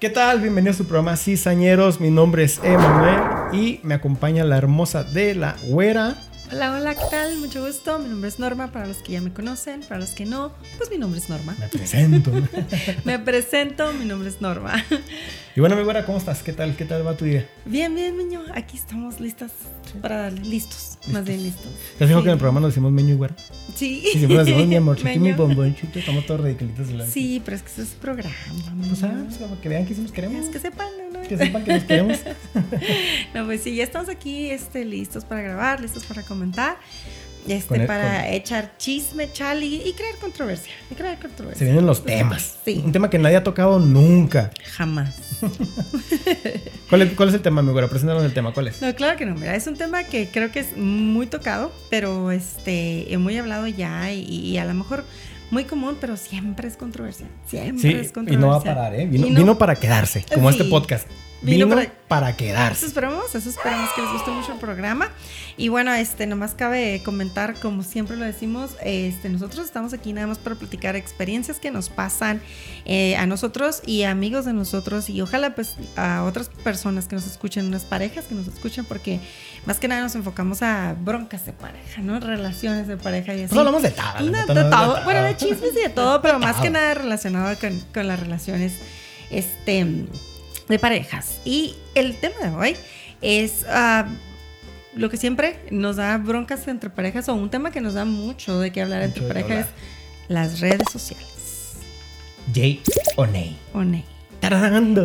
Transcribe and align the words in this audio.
¿Qué 0.00 0.10
tal? 0.10 0.40
Bienvenidos 0.40 0.76
a 0.76 0.78
su 0.78 0.84
programa 0.84 1.16
Cizañeros. 1.16 1.98
Mi 1.98 2.08
nombre 2.08 2.44
es 2.44 2.60
Emanuel 2.62 3.20
y 3.52 3.80
me 3.82 3.94
acompaña 3.94 4.44
la 4.44 4.56
hermosa 4.56 5.02
de 5.02 5.34
la 5.34 5.56
güera. 5.64 6.16
Hola, 6.52 6.76
hola, 6.76 6.94
¿qué 6.94 7.02
tal? 7.10 7.36
Mucho 7.38 7.66
gusto. 7.66 7.98
Mi 7.98 8.08
nombre 8.08 8.28
es 8.28 8.38
Norma, 8.38 8.68
para 8.68 8.86
los 8.86 8.98
que 8.98 9.14
ya 9.14 9.20
me 9.20 9.32
conocen, 9.32 9.80
para 9.80 9.98
los 9.98 10.10
que 10.10 10.24
no, 10.24 10.52
pues 10.76 10.88
mi 10.88 10.98
nombre 10.98 11.18
es 11.18 11.28
Norma. 11.28 11.56
Me 11.58 11.66
presento. 11.66 12.30
me 13.04 13.18
presento, 13.18 13.92
mi 13.92 14.04
nombre 14.04 14.28
es 14.28 14.40
Norma. 14.40 14.84
y 15.56 15.58
bueno, 15.58 15.74
mi 15.74 15.82
güera, 15.82 16.06
¿cómo 16.06 16.18
estás? 16.18 16.44
¿Qué 16.44 16.52
tal? 16.52 16.76
¿Qué 16.76 16.84
tal 16.84 17.04
va 17.04 17.16
tu 17.16 17.24
día? 17.24 17.48
Bien, 17.64 17.92
bien, 17.92 18.16
niño. 18.16 18.42
Aquí 18.54 18.76
estamos 18.76 19.18
listas 19.18 19.50
para 20.00 20.30
listos, 20.30 20.98
más 21.12 21.24
bien 21.24 21.42
listos. 21.42 21.66
¿Te 21.98 22.04
has 22.04 22.10
que 22.10 22.16
en 22.16 22.28
el 22.28 22.38
programa 22.38 22.60
nos 22.60 22.70
decimos 22.70 22.92
meño 22.92 23.14
y 23.14 23.16
güera? 23.16 23.34
Sí. 23.74 24.02
Y 24.06 24.18
siempre 24.18 24.36
nos 24.36 24.46
decimos 24.46 24.66
mi 24.66 24.76
amor, 24.76 24.98
aquí 25.04 25.18
mi 25.18 25.32
bombonchito, 25.32 25.98
estamos 25.98 26.26
todos 26.26 26.40
ridiculitos. 26.40 26.88
Sí, 27.10 27.42
pero 27.44 27.56
es 27.56 27.62
que 27.62 27.70
eso 27.70 27.82
es 27.82 27.88
programa. 27.88 28.34
Pues, 28.88 29.02
ah, 29.02 29.24
pues, 29.26 29.60
que 29.60 29.68
vean 29.68 29.86
que 29.86 29.94
sí 29.94 30.00
nos 30.00 30.12
queremos. 30.12 30.44
Es 30.44 30.50
que 30.50 30.58
sepan, 30.58 30.88
¿no? 31.12 31.22
Que 31.22 31.36
sepan 31.36 31.64
que 31.64 31.72
nos 31.74 31.84
queremos. 31.84 32.18
no, 33.34 33.44
pues 33.46 33.62
sí, 33.62 33.74
ya 33.74 33.84
estamos 33.84 34.08
aquí 34.08 34.50
este, 34.50 34.84
listos 34.84 35.24
para 35.24 35.42
grabar, 35.42 35.80
listos 35.80 36.04
para 36.04 36.22
comentar. 36.22 36.78
Este, 37.48 37.80
para 37.80 38.30
echar 38.30 38.76
chisme, 38.78 39.32
chal 39.32 39.62
y, 39.62 39.92
crear 39.96 40.16
controversia. 40.20 40.72
Y 40.90 40.94
crear 40.94 41.18
controversia. 41.18 41.58
Se 41.58 41.64
vienen 41.64 41.86
los 41.86 42.04
temas. 42.04 42.56
Sí. 42.68 42.82
Un 42.84 42.92
tema 42.92 43.08
que 43.08 43.18
nadie 43.18 43.36
ha 43.36 43.42
tocado 43.42 43.78
nunca. 43.78 44.50
Jamás. 44.76 45.14
¿Cuál, 46.90 47.02
es, 47.02 47.14
¿Cuál, 47.14 47.30
es, 47.30 47.34
el 47.36 47.40
tema, 47.40 47.62
mi 47.62 47.72
güera? 47.72 47.88
Preséntanos 47.88 48.22
el 48.24 48.34
tema. 48.34 48.52
¿Cuál 48.52 48.68
es? 48.68 48.82
No, 48.82 48.94
claro 48.94 49.16
que 49.16 49.24
no. 49.24 49.34
Mira, 49.34 49.54
es 49.56 49.66
un 49.66 49.76
tema 49.76 50.04
que 50.04 50.28
creo 50.28 50.52
que 50.52 50.60
es 50.60 50.76
muy 50.76 51.26
tocado, 51.26 51.72
pero 51.88 52.30
este, 52.30 53.08
muy 53.18 53.38
hablado 53.38 53.66
ya 53.66 54.12
y, 54.12 54.58
a 54.58 54.66
lo 54.66 54.74
mejor 54.74 55.04
muy 55.50 55.64
común, 55.64 55.96
pero 56.00 56.16
siempre 56.16 56.68
es 56.68 56.76
controversia. 56.76 57.26
Siempre 57.46 58.00
es 58.00 58.12
controversia. 58.12 58.38
Y 58.38 58.40
no 58.40 58.48
va 58.48 58.56
a 58.56 58.62
parar, 58.62 58.94
¿eh? 58.94 59.06
Vino, 59.06 59.58
para 59.58 59.76
quedarse, 59.76 60.24
como 60.32 60.50
este 60.50 60.64
podcast. 60.64 61.08
Vino, 61.40 61.68
para, 62.08 62.36
quedarse. 62.36 62.78
Eso 62.78 62.86
esperamos, 62.86 63.32
eso 63.32 63.48
esperamos 63.48 63.90
que 63.94 64.02
les 64.02 64.10
guste 64.12 64.30
mucho 64.32 64.52
el 64.54 64.58
programa. 64.58 65.08
Y 65.56 65.68
bueno, 65.68 65.94
este, 65.94 66.26
nomás 66.26 66.54
cabe 66.54 67.00
comentar, 67.04 67.54
como 67.60 67.84
siempre 67.84 68.16
lo 68.16 68.24
decimos, 68.24 68.72
este, 68.82 69.28
nosotros 69.28 69.64
estamos 69.64 69.92
aquí 69.92 70.12
nada 70.12 70.26
más 70.26 70.38
para 70.38 70.56
platicar 70.56 70.96
experiencias 70.96 71.60
que 71.60 71.70
nos 71.70 71.90
pasan 71.90 72.40
eh, 72.86 73.14
a 73.16 73.26
nosotros 73.26 73.82
y 73.86 74.02
amigos 74.02 74.46
de 74.46 74.52
nosotros 74.52 75.08
y 75.10 75.20
ojalá 75.20 75.54
pues 75.54 75.76
a 75.96 76.24
otras 76.24 76.48
personas 76.48 77.06
que 77.06 77.14
nos 77.14 77.26
escuchen, 77.26 77.66
unas 77.66 77.84
parejas 77.84 78.24
que 78.24 78.34
nos 78.34 78.48
escuchen, 78.48 78.84
porque 78.84 79.20
más 79.68 79.78
que 79.78 79.86
nada 79.86 80.00
nos 80.00 80.14
enfocamos 80.14 80.62
a 80.62 80.96
broncas 80.98 81.44
de 81.44 81.52
pareja, 81.52 82.00
¿no? 82.00 82.18
Relaciones 82.20 82.88
de 82.88 82.96
pareja 82.96 83.34
y 83.34 83.42
así. 83.42 83.48
Pues 83.48 83.58
hablamos 83.58 83.82
de 83.82 83.90
todo. 83.90 85.04
Bueno, 85.04 85.22
de 85.24 85.36
chismes 85.36 85.72
y 85.76 85.82
de 85.82 85.90
todo, 85.90 86.22
pero 86.22 86.38
más 86.38 86.56
que 86.56 86.70
nada 86.70 86.94
relacionado 86.94 87.54
con, 87.58 87.78
con 87.92 88.08
las 88.08 88.18
relaciones, 88.18 88.72
este 89.30 90.06
de 90.70 90.78
parejas. 90.78 91.42
Y 91.44 91.76
el 91.94 92.16
tema 92.16 92.36
de 92.40 92.48
hoy 92.48 92.76
es 93.20 93.66
ah, 93.68 94.06
lo 94.94 95.10
que 95.10 95.18
siempre 95.18 95.60
nos 95.70 95.96
da 95.96 96.16
broncas 96.16 96.66
entre 96.66 96.88
parejas 96.88 97.28
o 97.28 97.34
un 97.34 97.50
tema 97.50 97.70
que 97.70 97.82
nos 97.82 97.92
da 97.92 98.06
mucho 98.06 98.58
de 98.60 98.72
qué 98.72 98.80
hablar 98.80 99.02
entre 99.02 99.28
parejas 99.28 99.66
es 99.66 99.66
las 100.28 100.60
redes 100.60 100.88
sociales. 100.90 101.74
Jay 102.54 102.80
o 103.16 103.26
Ney. 103.26 103.58
O 103.74 103.84
Ney. 103.84 104.02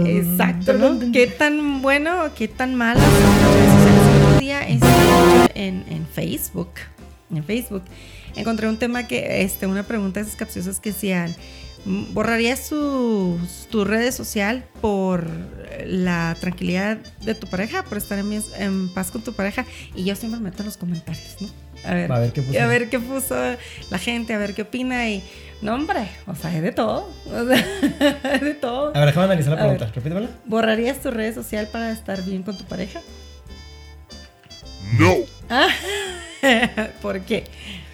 Exacto, 0.05 0.71
¿no? 0.71 1.11
¿Qué 1.11 1.27
tan 1.27 1.81
bueno 1.81 2.23
o 2.23 2.33
qué 2.33 2.47
tan 2.47 2.75
malo 2.75 3.01
las 3.01 3.11
redes 3.11 3.73
sociales? 3.73 4.22
Día 4.43 4.67
en, 4.67 5.85
en 5.89 6.07
Facebook, 6.07 6.71
en 7.33 7.43
Facebook, 7.43 7.83
encontré 8.35 8.67
un 8.67 8.77
tema 8.77 9.07
que, 9.07 9.41
este, 9.43 9.67
una 9.67 9.83
pregunta 9.83 10.19
de 10.19 10.25
esas 10.25 10.37
capciosas 10.37 10.79
que 10.79 10.91
decían, 10.91 11.33
¿Borrarías 11.85 12.69
tu, 12.69 13.37
tu 13.69 13.83
redes 13.83 14.15
social 14.15 14.63
por 14.79 15.27
la 15.85 16.35
tranquilidad 16.39 16.97
de 17.21 17.35
tu 17.35 17.47
pareja, 17.47 17.83
por 17.83 17.97
estar 17.97 18.17
en, 18.17 18.89
paz 18.93 19.11
con 19.11 19.21
tu 19.21 19.33
pareja? 19.33 19.65
Y 19.93 20.05
yo 20.05 20.15
siempre 20.15 20.39
meto 20.39 20.59
en 20.59 20.67
los 20.67 20.77
comentarios, 20.77 21.35
¿no? 21.41 21.49
A 21.83 21.93
ver, 21.93 22.09
a 22.09 22.19
ver, 22.19 22.31
qué 22.31 22.41
puso. 22.41 22.61
A 22.61 22.67
ver 22.67 22.89
qué 22.89 22.99
puso 22.99 23.35
la 23.89 23.97
gente, 23.97 24.33
a 24.33 24.37
ver 24.37 24.53
qué 24.53 24.61
opina. 24.61 25.09
Y 25.09 25.21
no, 25.61 25.75
hombre, 25.75 26.07
o 26.25 26.35
sea, 26.35 26.55
es 26.55 26.61
de 26.61 26.71
todo. 26.71 27.09
O 27.27 27.45
sea, 27.45 28.35
es 28.35 28.41
de 28.41 28.53
todo. 28.53 28.95
A 28.95 28.99
ver, 28.99 29.07
déjame 29.07 29.25
analizar 29.25 29.51
la 29.51 29.59
pregunta. 29.59 29.85
Repítemela. 29.87 30.29
¿Borrarías 30.45 31.01
tu 31.01 31.11
red 31.11 31.35
social 31.35 31.67
para 31.69 31.91
estar 31.91 32.23
bien 32.23 32.43
con 32.43 32.57
tu 32.57 32.63
pareja? 32.63 33.01
No. 34.99 35.15
¿Por 37.01 37.21
qué? 37.21 37.43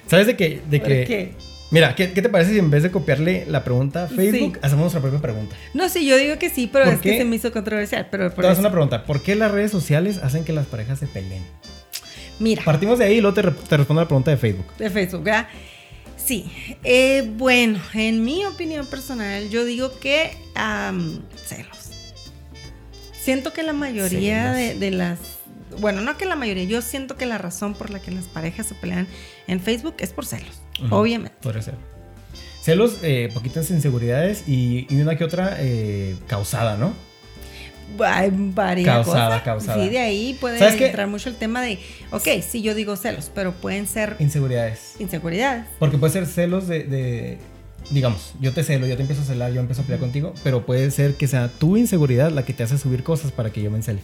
¿Sabes 0.07 0.27
de 0.27 0.35
qué? 0.35 0.61
De 0.69 0.79
¿Por 0.79 0.87
que 0.87 1.05
qué? 1.05 1.49
Mira, 1.71 1.93
¿qué, 1.93 2.07
te 2.07 2.29
parece 2.29 2.53
si 2.53 2.59
en 2.59 2.71
vez 2.71 2.81
de 2.81 2.89
copiarle 2.89 3.45
la 3.47 3.63
pregunta 3.63 4.05
a 4.05 4.07
Facebook, 4.07 4.57
hacemos 4.63 4.81
nuestra 4.81 5.01
propia 5.01 5.19
pregunta? 5.19 5.55
No, 5.75 5.87
sí, 5.87 6.05
yo 6.05 6.17
digo 6.17 6.39
que 6.39 6.49
sí, 6.49 6.67
pero 6.71 6.85
es 6.89 6.99
que 6.99 7.17
se 7.17 7.25
me 7.25 7.35
hizo 7.35 7.51
controversial. 7.51 8.07
Pero 8.09 8.31
te 8.31 8.59
una 8.59 8.71
pregunta. 8.71 9.05
¿Por 9.05 9.21
qué 9.21 9.35
las 9.35 9.51
redes 9.51 9.69
sociales 9.69 10.17
hacen 10.17 10.43
que 10.43 10.51
las 10.51 10.65
parejas 10.65 10.97
se 10.97 11.05
peleen? 11.05 11.43
Mira. 12.39 12.63
Partimos 12.63 12.97
de 12.97 13.05
ahí 13.05 13.17
y 13.17 13.21
luego 13.21 13.35
te, 13.35 13.41
respondo 13.77 14.01
la 14.01 14.07
pregunta 14.07 14.31
de 14.31 14.37
Facebook. 14.37 14.65
De 14.77 14.89
Facebook, 14.89 15.23
¿verdad? 15.23 15.47
Sí. 16.17 16.51
Eh, 16.83 17.29
bueno, 17.37 17.79
en 17.93 18.23
mi 18.23 18.45
opinión 18.45 18.87
personal, 18.87 19.49
yo 19.49 19.63
digo 19.63 19.99
que 19.99 20.31
celos. 21.45 21.91
Siento 23.21 23.53
que 23.53 23.61
la 23.61 23.73
mayoría 23.73 24.53
de, 24.53 24.91
las 24.91 25.19
bueno, 25.79 26.01
no 26.01 26.17
que 26.17 26.25
la 26.25 26.35
mayoría, 26.35 26.63
yo 26.63 26.81
siento 26.81 27.17
que 27.17 27.25
la 27.25 27.37
razón 27.37 27.73
por 27.73 27.89
la 27.89 27.99
que 27.99 28.11
las 28.11 28.25
parejas 28.25 28.67
se 28.67 28.75
pelean 28.75 29.07
en 29.47 29.59
Facebook 29.59 29.95
es 29.99 30.11
por 30.11 30.25
celos. 30.25 30.61
Obviamente. 30.89 31.37
Podría 31.41 31.61
ser. 31.61 31.75
Celos, 32.61 32.99
eh, 33.03 33.29
poquitas 33.33 33.69
inseguridades 33.71 34.47
y, 34.47 34.87
una 34.93 35.17
que 35.17 35.23
otra 35.23 35.57
eh, 35.59 36.15
causada, 36.27 36.77
¿no? 36.77 36.93
Hay 38.05 38.29
varias 38.31 38.87
causada, 38.87 39.43
causada. 39.43 39.81
Sí, 39.81 39.89
de 39.89 39.99
ahí 39.99 40.37
puede 40.39 40.85
entrar 40.85 41.07
mucho 41.07 41.29
el 41.29 41.35
tema 41.35 41.61
de, 41.61 41.79
ok, 42.11 42.27
sí, 42.47 42.61
yo 42.61 42.75
digo 42.75 42.95
celos, 42.95 43.31
pero 43.33 43.53
pueden 43.53 43.87
ser... 43.87 44.15
Inseguridades. 44.19 44.95
Inseguridades. 44.99 45.65
Porque 45.79 45.97
puede 45.97 46.13
ser 46.13 46.27
celos 46.27 46.67
de, 46.67 47.39
digamos, 47.89 48.33
yo 48.39 48.53
te 48.53 48.63
celo, 48.63 48.85
yo 48.85 48.95
te 48.95 49.01
empiezo 49.01 49.23
a 49.23 49.25
celar, 49.25 49.51
yo 49.51 49.61
empiezo 49.61 49.81
a 49.81 49.85
pelear 49.85 49.99
contigo, 49.99 50.33
pero 50.43 50.65
puede 50.65 50.91
ser 50.91 51.15
que 51.15 51.27
sea 51.27 51.47
tu 51.47 51.77
inseguridad 51.77 52.31
la 52.31 52.45
que 52.45 52.53
te 52.53 52.63
hace 52.63 52.77
subir 52.77 53.03
cosas 53.03 53.31
para 53.31 53.49
que 53.49 53.61
yo 53.61 53.71
me 53.71 53.77
encele. 53.77 54.01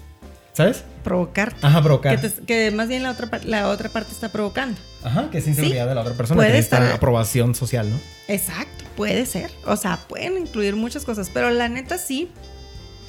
¿Sabes? 0.56 0.86
Provocar. 1.04 1.54
Ajá, 1.62 1.84
provocar. 1.84 2.18
Que, 2.46 2.72
más 2.72 2.88
bien 2.88 3.04
la 3.04 3.12
otra, 3.12 3.30
la 3.44 3.68
otra 3.68 3.90
parte 3.90 4.14
está 4.14 4.30
provocando. 4.30 4.80
Ajá, 5.04 5.30
que 5.30 5.40
es 5.40 5.48
inseguridad 5.48 5.86
de 5.86 5.96
la 5.96 6.02
otra 6.02 6.14
persona. 6.14 6.38
Puede 6.38 6.54
que 6.54 6.60
estar 6.60 6.82
aprobación 6.94 7.54
social, 7.56 7.90
¿no? 7.90 8.00
Exacto, 8.30 8.86
puede 8.96 9.26
ser. 9.26 9.52
O 9.66 9.76
sea, 9.76 10.00
pueden 10.08 10.38
incluir 10.38 10.78
muchas 10.78 11.04
cosas, 11.04 11.30
pero 11.30 11.50
la 11.50 11.68
neta 11.68 11.98
sí, 11.98 12.32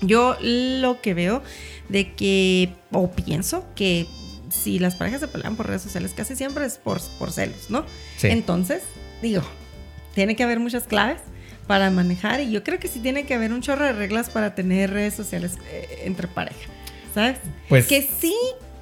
yo 0.03 0.37
lo 0.41 1.01
que 1.01 1.15
veo 1.15 1.41
de 1.89 2.15
que, 2.15 2.75
o 2.91 3.13
pienso 3.13 3.65
que 3.77 4.09
si 4.51 4.81
las 4.81 4.97
parejas 4.97 5.21
se 5.21 5.29
pelean 5.29 5.55
por 5.55 5.69
redes 5.69 5.83
sociales, 5.83 6.15
casi 6.17 6.35
siempre 6.35 6.67
es 6.67 6.79
por, 6.79 7.01
por 7.17 7.31
celos, 7.31 7.71
¿no? 7.71 7.87
Sí. 8.17 8.27
Entonces, 8.27 8.83
digo, 9.23 9.43
tiene 10.17 10.35
que 10.35 10.43
haber 10.43 10.59
muchas 10.59 10.83
claves 10.83 11.21
para 11.69 11.91
manejar 11.91 12.41
y 12.41 12.51
yo 12.51 12.65
creo 12.65 12.81
que 12.81 12.89
sí 12.89 12.99
tiene 12.99 13.25
que 13.25 13.35
haber 13.35 13.53
un 13.53 13.61
chorro 13.61 13.85
de 13.85 13.93
reglas 13.93 14.31
para 14.31 14.57
tener 14.57 14.91
redes 14.91 15.15
sociales 15.15 15.59
eh, 15.71 16.03
entre 16.05 16.27
pareja. 16.27 16.71
¿Sabes? 17.17 17.39
Pues 17.71 17.87
que 17.87 18.03
sí, 18.03 18.35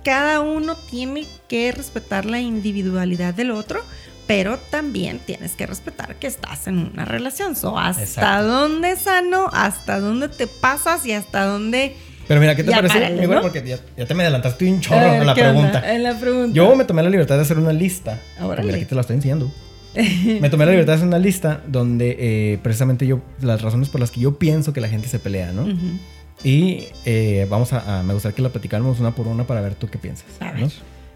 cada 0.04 0.40
uno 0.40 0.76
tiene 0.90 1.24
que 1.48 1.70
respetar 1.70 2.26
la 2.26 2.40
individualidad 2.40 3.32
del 3.32 3.52
otro, 3.52 3.80
pero 4.26 4.58
también 4.70 5.20
tienes 5.24 5.52
que 5.52 5.66
respetar 5.66 6.16
que 6.16 6.26
estás 6.26 6.66
en 6.66 6.78
una 6.78 7.04
relación. 7.04 7.54
So, 7.54 7.78
hasta 7.78 8.42
dónde 8.42 8.96
sano, 8.96 9.48
hasta 9.52 10.00
dónde 10.00 10.28
te 10.28 10.48
pasas 10.48 11.06
y 11.06 11.12
hasta 11.12 11.44
dónde... 11.44 11.94
Pero 12.26 12.40
mira, 12.40 12.56
¿qué 12.56 12.64
te 12.64 12.72
parece? 12.72 13.28
Porque 13.40 13.62
ya, 13.96 14.06
te 14.06 14.14
me 14.14 14.24
adelantaste 14.24 14.68
un 14.68 14.80
chorro 14.80 15.14
en, 15.14 15.26
la 15.26 15.34
pregunta. 15.34 15.94
en 15.94 16.02
la 16.02 16.18
pregunta. 16.18 16.54
Yo 16.54 16.74
me 16.74 16.84
tomé 16.84 17.02
la 17.04 17.10
libertad 17.10 17.36
de 17.36 17.42
hacer 17.42 17.58
una 17.58 17.72
lista. 17.72 18.20
Ahora 18.40 18.64
mira, 18.64 18.76
aquí 18.76 18.84
te 18.84 18.96
la 18.96 19.02
estoy 19.02 19.16
enseñando. 19.16 19.52
me 19.94 20.50
tomé 20.50 20.64
la 20.64 20.72
libertad 20.72 20.94
de 20.94 20.96
hacer 20.96 21.06
una 21.06 21.20
lista 21.20 21.62
donde 21.68 22.16
eh, 22.18 22.58
precisamente 22.62 23.06
yo, 23.06 23.20
las 23.40 23.62
razones 23.62 23.90
por 23.90 24.00
las 24.00 24.10
que 24.10 24.20
yo 24.20 24.38
pienso 24.38 24.72
que 24.72 24.80
la 24.80 24.88
gente 24.88 25.06
se 25.06 25.20
pelea, 25.20 25.52
¿no? 25.52 25.68
Y 26.44 26.88
eh, 27.06 27.46
vamos 27.48 27.72
a, 27.72 28.02
me 28.02 28.12
gustaría 28.12 28.36
que 28.36 28.42
la 28.42 28.50
platicáramos 28.50 29.00
una 29.00 29.12
por 29.12 29.26
una 29.26 29.44
para 29.44 29.62
ver 29.62 29.74
tú 29.74 29.88
qué 29.88 29.98
piensas. 29.98 30.26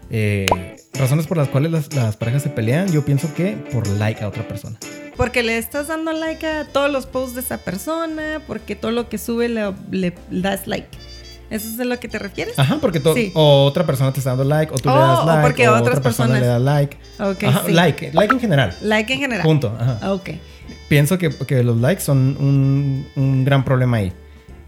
Eh, 0.09 0.47
razones 0.95 1.27
por 1.27 1.37
las 1.37 1.49
cuales 1.49 1.93
las, 1.93 2.17
parejas 2.17 2.41
se 2.41 2.49
pelean, 2.49 2.91
yo 2.91 3.05
pienso 3.05 3.31
que 3.35 3.51
por 3.71 3.87
like 3.87 4.23
a 4.23 4.27
otra 4.27 4.47
persona. 4.47 4.77
Porque 5.15 5.43
le 5.43 5.59
estás 5.59 5.87
dando 5.87 6.11
like 6.13 6.45
a 6.45 6.65
todos 6.65 6.91
los 6.91 7.05
posts 7.05 7.35
de 7.35 7.41
esa 7.41 7.59
persona, 7.59 8.41
porque 8.47 8.75
todo 8.75 8.89
lo 8.89 9.07
que 9.07 9.19
sube 9.19 9.49
le, 9.49 10.13
das 10.31 10.65
like. 10.65 10.87
¿Eso 11.51 11.67
es 11.67 11.79
a 11.79 11.85
lo 11.85 11.99
que 11.99 12.07
te 12.07 12.17
refieres? 12.17 12.57
Ajá, 12.57 12.77
porque 12.81 13.01
o 13.35 13.65
otra 13.65 13.85
persona 13.85 14.11
te 14.11 14.19
está 14.19 14.31
dando 14.31 14.45
like, 14.45 14.73
o 14.73 14.77
tú 14.77 14.89
le 14.89 14.95
das 14.95 15.25
like, 15.25 15.39
o, 15.39 15.41
porque 15.43 15.69
o 15.69 15.75
otra 15.75 16.01
persona 16.01 16.39
le 16.39 16.45
da 16.47 16.57
like. 16.59 16.97
like, 17.67 18.11
like 18.13 18.33
en 18.33 18.39
general. 18.39 18.75
Like 18.81 19.13
en 19.13 19.19
general. 19.19 19.43
Punto. 19.43 19.75
Ajá. 19.79 20.13
Ok. 20.13 20.29
Pienso 20.87 21.19
que, 21.19 21.29
que 21.29 21.63
los 21.63 21.77
likes 21.77 22.01
son 22.01 22.35
un, 22.39 23.07
un 23.15 23.45
gran 23.45 23.63
problema 23.63 23.97
ahí. 23.97 24.13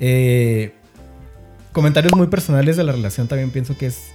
Eh, 0.04 0.74
comentarios 1.72 2.14
muy 2.16 2.28
personales 2.28 2.76
de 2.76 2.84
la 2.84 2.92
relación 2.92 3.28
también 3.28 3.52
pienso 3.52 3.78
que 3.78 3.86
es 3.86 4.14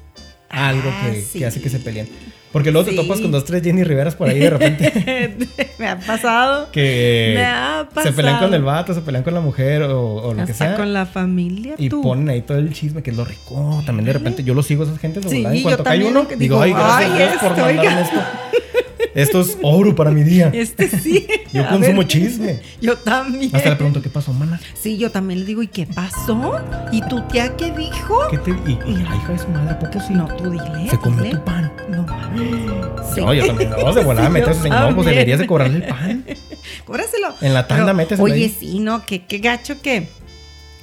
algo 0.49 0.83
que, 0.83 1.25
ah, 1.25 1.39
que 1.39 1.47
hace 1.47 1.61
que 1.61 1.71
se 1.71 1.79
peleen. 1.79 2.09
Porque 2.53 2.73
luego 2.73 2.89
te 2.89 2.97
topas 2.97 3.21
con 3.21 3.31
dos, 3.31 3.45
tres 3.45 3.63
Jenny 3.63 3.85
Riveras 3.85 4.15
por 4.15 4.29
ahí 4.29 4.39
de 4.39 4.51
repente. 4.51 5.37
me 5.79 5.89
ha 5.89 5.99
pasado. 5.99 6.71
Que 6.73 7.35
me 7.37 7.45
ha 7.45 7.89
pasado. 7.93 8.07
se 8.07 8.17
pelean 8.17 8.39
con 8.41 8.55
el 8.55 8.63
vato, 8.63 8.95
se 8.95 9.03
pelean 9.03 9.23
con 9.23 9.35
la 9.35 9.41
mujer 9.41 9.83
o, 9.83 10.33
lo 10.35 10.45
que 10.45 10.55
sea. 10.55 10.75
con 10.75 10.93
la 10.93 11.07
familia. 11.07 11.75
Y 11.79 11.91
ponen 11.91 12.31
ahí 12.31 12.43
todo 12.43 12.59
el 12.59 12.73
chisme, 12.73 13.03
que 13.03 13.11
es 13.11 13.17
lo 13.17 13.25
rico. 13.25 13.83
También 13.85 14.07
de 14.07 14.13
repente 14.15 14.43
yo 14.43 14.55
lo 14.55 14.63
sigo 14.63 14.83
a 14.83 14.87
esas 14.87 14.99
gente 14.99 15.21
de 15.21 15.37
En 15.37 15.63
cuanto 15.63 15.85
cae 15.85 16.05
uno, 16.05 16.27
digo, 16.37 16.61
ay, 16.61 16.73
gracias 16.73 17.43
por 17.43 17.57
mandarme 17.57 18.01
esto. 18.01 18.21
Esto 19.17 19.41
es 19.41 19.57
oro 19.63 19.95
para 19.95 20.11
mi 20.11 20.23
día. 20.23 20.51
Este 20.53 20.89
sí. 20.89 21.27
Yo 21.51 21.67
consumo 21.67 22.03
chisme. 22.03 22.61
Yo 22.83 22.99
también. 22.99 23.55
Hasta 23.57 23.71
le 23.71 23.77
pregunto, 23.77 24.03
¿qué 24.03 24.11
pasó, 24.11 24.35
mana? 24.35 24.61
Sí, 24.75 24.99
yo 24.99 25.11
también 25.11 25.41
le 25.41 25.47
digo, 25.47 25.63
¿y 25.63 25.69
qué 25.69 25.87
pasó? 25.87 26.61
¿Y 26.93 27.01
tu 27.09 27.23
tía 27.23 27.57
qué 27.57 27.73
dijo? 27.73 28.19
¿Qué 28.31 28.37
te 28.37 28.51
y, 28.51 28.79
y 28.87 28.97
la 28.97 29.17
hija 29.17 29.33
de 29.33 29.39
su 29.39 29.49
madre, 29.49 29.71
¿a 29.71 29.79
poco 29.79 29.99
sí? 30.07 30.13
No, 30.13 30.27
tú 30.37 30.51
dile. 30.51 30.91
Se 30.91 30.99
comió 30.99 31.31
tu 31.31 31.45
pan. 31.45 31.73
No 31.89 32.03
mames. 32.03 33.17
No, 33.17 33.33
yo 33.33 33.47
también. 33.47 33.71
No, 33.71 33.95
de 33.95 34.05
volada, 34.05 34.29
metes 34.29 34.63
en 34.63 34.71
no, 34.71 34.95
pues 34.95 35.07
deberías 35.07 35.39
de 35.39 35.47
cobrarle 35.47 35.77
el 35.79 35.85
pan. 35.85 36.25
Cóbraselo. 36.85 37.35
En 37.41 37.55
la 37.55 37.67
tanda 37.67 37.95
metes 37.95 38.21
Oye, 38.21 38.51
sí, 38.51 38.81
no, 38.81 39.07
qué, 39.07 39.25
qué 39.25 39.39
gacho 39.39 39.81
que 39.81 40.09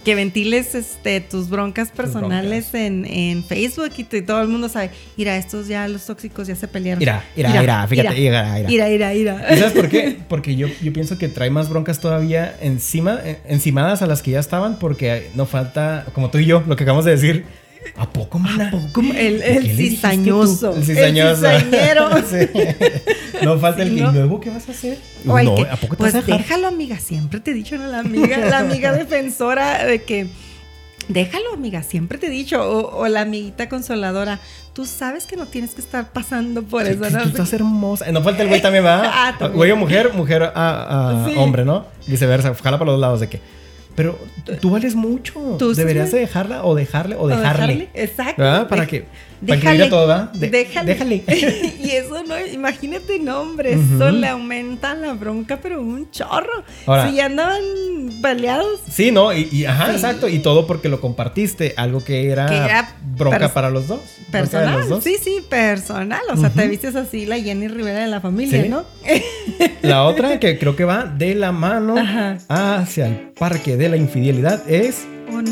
que 0.04 0.16
ventiles 0.16 0.76
este, 0.76 1.22
tus 1.22 1.50
broncas 1.50 1.92
personales 1.92 2.74
En, 2.74 3.06
en, 3.06 3.44
Facebook 3.44 3.92
y, 3.98 4.04
todo 4.04 4.42
el 4.42 4.48
mundo 4.48 4.70
sabe, 4.70 4.92
mira, 5.18 5.38
estos 5.38 5.68
ya 5.68 5.88
los 5.88 6.06
tóxicos 6.06 6.48
ya 6.48 6.56
se 6.56 6.68
pelearon. 6.68 7.00
Mira, 7.00 7.24
mira, 7.36 7.62
mira, 7.62 7.88
fíjate, 7.88 8.16
mira, 8.16 8.64
mira, 8.68 8.88
mira, 8.88 9.10
mira. 9.14 9.58
¿Sabes 9.58 9.74
por 9.74 9.90
qué? 9.90 10.18
Porque 10.28 10.56
yo, 10.56 10.68
yo 10.82 10.94
pienso 10.94 11.18
que 11.18 11.28
trae 11.28 11.50
más 11.50 11.70
broncas 11.70 12.00
todavía 12.00 12.56
encima, 12.62 13.20
encimadas 13.48 14.02
a 14.02 14.08
las 14.08 14.22
que 14.22 14.32
ya 14.32 14.40
estaban, 14.40 14.80
porque 14.80 15.30
no 15.36 15.46
falta, 15.46 16.06
como 16.14 16.30
tú 16.30 16.40
y 16.40 16.46
yo, 16.46 16.64
lo 16.68 16.76
que 16.76 16.84
acabamos 16.84 17.06
de 17.06 17.12
decir, 17.12 17.46
¿A 17.96 18.10
poco, 18.10 18.40
mana? 18.40 18.68
¿A 18.68 18.72
poco? 18.72 19.02
El, 19.02 19.42
el 19.42 19.78
cizañoso. 19.78 20.76
El 20.76 20.84
cizañoso. 20.84 21.50
El 21.50 21.62
cizañero. 21.64 22.10
No 23.44 23.60
falta 23.60 23.84
el 23.84 23.90
que, 23.90 23.96
¿y 23.96 24.12
luego 24.12 24.40
qué 24.40 24.50
vas 24.50 24.70
a 24.70 24.72
hacer? 24.72 24.98
no, 25.26 25.36
¿a 25.36 25.76
poco 25.76 25.96
te 25.96 25.98
Pues 25.98 26.14
vas 26.14 26.24
a 26.24 26.38
déjalo, 26.38 26.68
amiga. 26.68 26.98
Siempre 26.98 27.42
te 27.42 27.52
he 27.52 27.54
dicho, 27.54 27.78
¿no? 27.78 27.88
La 27.88 28.00
amiga, 28.00 28.38
la 28.38 28.60
amiga 28.60 28.94
defensora 28.94 29.86
de 29.86 30.04
que... 30.04 30.28
Déjalo, 31.10 31.54
amiga, 31.54 31.84
siempre 31.84 32.18
te 32.18 32.28
he 32.28 32.30
dicho. 32.30 32.62
O, 32.64 33.08
la 33.10 33.22
amiguita 33.22 33.68
consoladora. 33.68 34.40
Tú 34.74 34.86
sabes 34.86 35.26
que 35.26 35.36
no 35.36 35.46
tienes 35.46 35.72
que 35.72 35.82
estar 35.82 36.14
pasando 36.14 36.64
por 36.64 36.88
eso, 36.88 37.10
¿no? 37.10 37.24
Tú 37.24 37.30
estás 37.30 37.52
hermosa. 37.52 38.10
No 38.12 38.24
falta 38.24 38.44
el 38.44 38.48
güey 38.48 38.62
también, 38.62 38.86
¿va? 38.86 39.02
ah, 39.40 39.48
Güey 39.48 39.72
o 39.72 39.76
mujer, 39.76 40.14
mujer 40.14 40.44
a, 40.56 41.28
hombre, 41.38 41.66
¿no? 41.66 41.86
Viceversa. 42.08 42.56
Jala 42.56 42.80
para 42.80 42.92
los 42.92 43.00
lados 43.00 43.20
de 43.20 43.28
que 43.28 43.42
pero 43.96 44.18
tú 44.62 44.72
vales 44.72 44.96
mucho. 44.96 45.58
Deberías 45.76 46.12
de 46.12 46.20
dejarla 46.20 46.64
o 46.64 46.76
dejarle 46.76 47.16
o 47.16 47.28
dejarle. 47.28 47.90
Exacto. 47.94 48.42
¿Verdad? 48.42 48.68
Para 48.68 48.88
que 48.88 49.06
para 49.48 49.78
que 49.78 49.86
todo, 49.90 50.08
¿verdad? 50.08 50.32
déjale. 50.34 50.94
déjale. 50.94 51.24
y 51.84 51.92
eso 51.92 52.24
no, 52.24 52.40
imagínate 52.40 53.20
nombres, 53.20 53.80
eso 53.96 54.12
le 54.12 54.28
aumenta 54.28 54.94
la 54.94 55.14
bronca, 55.14 55.60
pero 55.62 55.82
un 55.82 56.10
chorro. 56.12 56.64
si 57.08 57.16
ya 57.16 57.26
andaban 57.26 57.62
peleados. 58.22 58.80
Sí, 58.90 59.12
no, 59.12 59.34
y, 59.34 59.66
ajá, 59.66 59.92
exacto. 59.92 60.28
Y 60.28 60.40
todo 60.40 60.68
porque 60.68 60.90
lo 60.90 61.02
compartiste, 61.02 61.74
algo 61.78 62.04
que 62.04 62.30
era, 62.30 62.96
bronca 63.16 63.54
para 63.54 63.70
los 63.70 63.88
dos. 63.88 64.02
Personal, 64.32 65.02
sí, 65.02 65.18
sí, 65.22 65.44
personal. 65.50 66.22
O 66.32 66.38
sea, 66.38 66.50
te 66.50 66.68
vistes 66.68 66.96
así 66.96 67.26
la 67.26 67.40
Jenny 67.40 67.68
Rivera 67.68 68.00
de 68.00 68.08
la 68.08 68.22
familia, 68.22 68.66
¿no? 68.68 68.86
la 69.82 70.04
otra 70.04 70.40
que 70.40 70.58
creo 70.58 70.76
que 70.76 70.86
va 70.86 71.06
de 71.06 71.36
la 71.36 71.52
mano 71.52 71.96
hacia 72.48 73.08
el 73.08 73.33
parque 73.44 73.76
de 73.76 73.90
la 73.90 73.98
infidelidad 73.98 74.64
es 74.70 75.04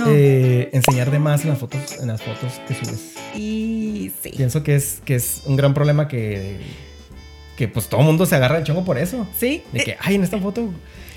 eh, 0.07 0.69
enseñar 0.71 1.11
de 1.11 1.19
más 1.19 1.43
en 1.43 1.49
las 1.49 1.59
fotos, 1.59 1.99
en 1.99 2.07
las 2.07 2.21
fotos 2.21 2.53
que 2.65 2.73
subes. 2.73 3.15
Y 3.35 4.13
sí. 4.23 4.31
Pienso 4.38 4.63
que 4.63 4.75
es, 4.75 5.01
que 5.03 5.15
es 5.15 5.41
un 5.45 5.57
gran 5.57 5.73
problema 5.73 6.07
que, 6.07 6.57
que 7.57 7.67
pues 7.67 7.89
todo 7.89 7.99
el 7.99 8.05
mundo 8.07 8.25
se 8.25 8.33
agarra 8.38 8.59
el 8.59 8.63
chongo 8.63 8.85
por 8.85 8.97
eso. 8.97 9.27
Sí. 9.38 9.63
De 9.73 9.83
que, 9.83 9.97
ay, 9.99 10.15
en 10.15 10.23
esta 10.23 10.39
foto. 10.39 10.69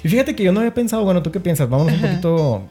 Y 0.03 0.09
fíjate 0.09 0.35
que 0.35 0.43
yo 0.43 0.50
no 0.50 0.59
había 0.59 0.75
pensado, 0.75 1.05
bueno, 1.05 1.23
¿tú 1.23 1.31
qué 1.31 1.38
piensas? 1.38 1.71
Vamos 1.71 1.93
un 1.93 2.00
poquito 2.00 2.69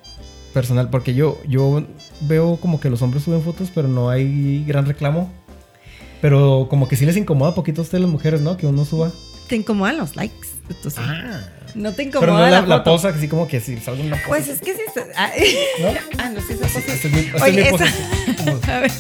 personal, 0.54 0.90
porque 0.90 1.14
yo, 1.14 1.40
yo 1.48 1.88
veo 2.20 2.58
como 2.58 2.82
que 2.82 2.90
los 2.90 3.02
hombres 3.02 3.24
suben 3.24 3.42
fotos, 3.42 3.72
pero 3.74 3.88
no 3.88 4.10
hay 4.10 4.66
gran 4.68 4.86
reclamo. 4.86 5.32
Pero 6.20 6.68
como 6.70 6.90
que 6.90 6.98
sí 6.98 7.06
les 7.06 7.16
incomoda 7.16 7.56
poquito 7.56 7.80
a 7.80 7.84
ustedes 7.84 8.02
las 8.02 8.12
mujeres, 8.12 8.42
¿no? 8.42 8.58
Que 8.58 8.68
uno 8.68 8.84
suba. 8.84 9.14
Te 9.48 9.56
incomodan 9.56 9.96
los 9.96 10.18
likes. 10.18 10.50
Ah. 10.98 11.40
No 11.76 11.94
te 11.94 12.04
incomoda. 12.04 12.28
Pero 12.28 12.34
no 12.34 12.50
la, 12.50 12.62
la, 12.62 12.84
posa, 12.84 13.10
así 13.10 13.28
como 13.28 13.48
que 13.48 13.60
si 13.60 13.78
salga 13.78 14.04
una 14.04 14.16
posa. 14.16 14.28
Pues 14.28 14.48
es 14.48 14.60
que 14.60 14.74
sí. 14.74 14.82
Ah, 15.16 15.32
¿No? 15.82 15.88
ah, 16.24 16.30
no, 16.30 16.42
sí, 16.42 16.54
esa 16.54 16.68
posa. 16.68 17.46
Oye, 17.46 17.70
esa... 17.70 18.74
A 18.76 18.80
ver. 18.80 18.92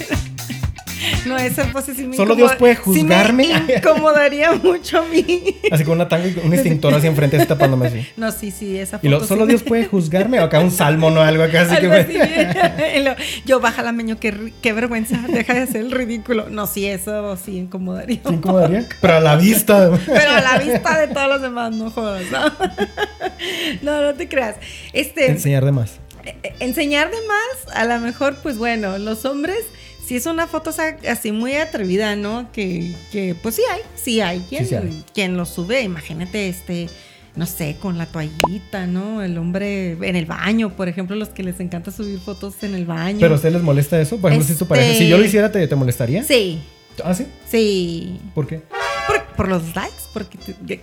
No, 1.25 1.37
esa 1.37 1.65
pose 1.71 1.95
sí 1.95 2.05
me 2.05 2.15
Solo 2.15 2.35
Dios 2.35 2.55
puede 2.55 2.75
juzgarme. 2.75 3.45
Sí 3.45 3.53
me 3.67 3.75
incomodaría 3.75 4.51
mucho 4.63 4.99
a 4.99 5.05
mí. 5.05 5.57
Así 5.71 5.83
con 5.83 5.93
una 5.93 6.07
tanga 6.07 6.27
y 6.27 6.39
un 6.43 6.53
extintor 6.53 6.93
así 6.93 7.07
enfrente, 7.07 7.37
así 7.37 7.45
tapándome 7.45 7.87
así. 7.87 8.07
No, 8.17 8.31
sí, 8.31 8.51
sí, 8.51 8.77
esa 8.77 8.97
foto. 8.97 9.07
Y 9.07 9.09
lo, 9.09 9.23
solo 9.23 9.45
Dios 9.45 9.63
puede 9.63 9.85
juzgarme. 9.85 10.39
O 10.39 10.43
acá 10.43 10.59
un 10.59 10.71
salmo, 10.71 11.11
no 11.11 11.21
algo 11.21 11.43
acá 11.43 11.61
así 11.61 11.75
algo 11.75 11.91
que 11.91 11.99
así, 11.99 13.23
Yo, 13.45 13.59
baja 13.59 13.83
la 13.83 13.91
meño, 13.91 14.19
qué, 14.19 14.53
qué 14.61 14.73
vergüenza. 14.73 15.19
Deja 15.27 15.53
de 15.53 15.61
hacer 15.61 15.81
el 15.81 15.91
ridículo. 15.91 16.49
No, 16.49 16.67
sí, 16.67 16.85
eso 16.85 17.35
sí 17.37 17.57
incomodaría. 17.57 18.21
¿Sí 18.25 18.33
incomodaría? 18.33 18.87
Pero 19.01 19.15
a 19.15 19.19
la 19.19 19.35
vista. 19.35 19.91
Pero 20.05 20.31
a 20.31 20.41
la 20.41 20.57
vista 20.57 20.99
de 20.99 21.07
todos 21.07 21.27
los 21.29 21.41
demás, 21.41 21.71
no 21.73 21.89
jodas. 21.89 22.23
No, 22.31 22.51
no, 23.81 24.01
no 24.01 24.13
te 24.13 24.27
creas. 24.27 24.55
Este, 24.91 25.29
enseñar 25.31 25.65
de 25.65 25.71
más. 25.71 25.99
Eh, 26.25 26.35
eh, 26.43 26.53
enseñar 26.59 27.09
de 27.09 27.17
más, 27.27 27.75
a 27.75 27.85
lo 27.85 27.99
mejor, 27.99 28.35
pues 28.41 28.57
bueno, 28.57 28.97
los 28.97 29.25
hombres 29.25 29.65
si 30.05 30.15
es 30.15 30.25
una 30.25 30.47
foto 30.47 30.71
así 31.07 31.31
muy 31.31 31.55
atrevida, 31.55 32.15
¿no? 32.15 32.51
Que, 32.51 32.95
que 33.11 33.35
pues 33.41 33.55
sí 33.55 33.61
hay, 33.71 33.81
sí 33.95 34.21
hay 34.21 34.39
quien, 34.41 35.03
quien 35.13 35.37
lo 35.37 35.45
sube, 35.45 35.81
imagínate 35.81 36.49
este 36.49 36.89
no 37.35 37.47
sé, 37.47 37.77
con 37.79 37.97
la 37.97 38.05
toallita, 38.05 38.85
¿no? 38.85 39.23
El 39.23 39.37
hombre 39.37 39.93
en 39.93 40.15
el 40.15 40.25
baño, 40.25 40.75
por 40.75 40.87
ejemplo, 40.87 41.15
los 41.15 41.29
que 41.29 41.41
les 41.41 41.59
encanta 41.59 41.91
subir 41.91 42.19
fotos 42.19 42.61
en 42.61 42.75
el 42.75 42.85
baño. 42.85 43.17
¿Pero 43.19 43.33
a 43.33 43.37
usted 43.37 43.51
les 43.51 43.63
molesta 43.63 43.99
eso? 43.99 44.17
Por 44.17 44.31
ejemplo, 44.31 44.47
si 44.47 44.57
tu 44.57 44.67
pareja, 44.67 44.93
si 44.93 45.09
yo 45.09 45.17
lo 45.17 45.23
este 45.23 45.29
hiciera, 45.29 45.51
¿te, 45.51 45.67
te 45.67 45.75
molestaría? 45.75 46.23
Sí. 46.23 46.61
¿Ah, 47.03 47.15
sí? 47.15 47.25
Sí. 47.49 48.19
¿Por 48.35 48.45
qué? 48.45 48.61
Por, 49.35 49.47
los 49.47 49.75
likes, 49.75 50.03
porque, 50.13 50.37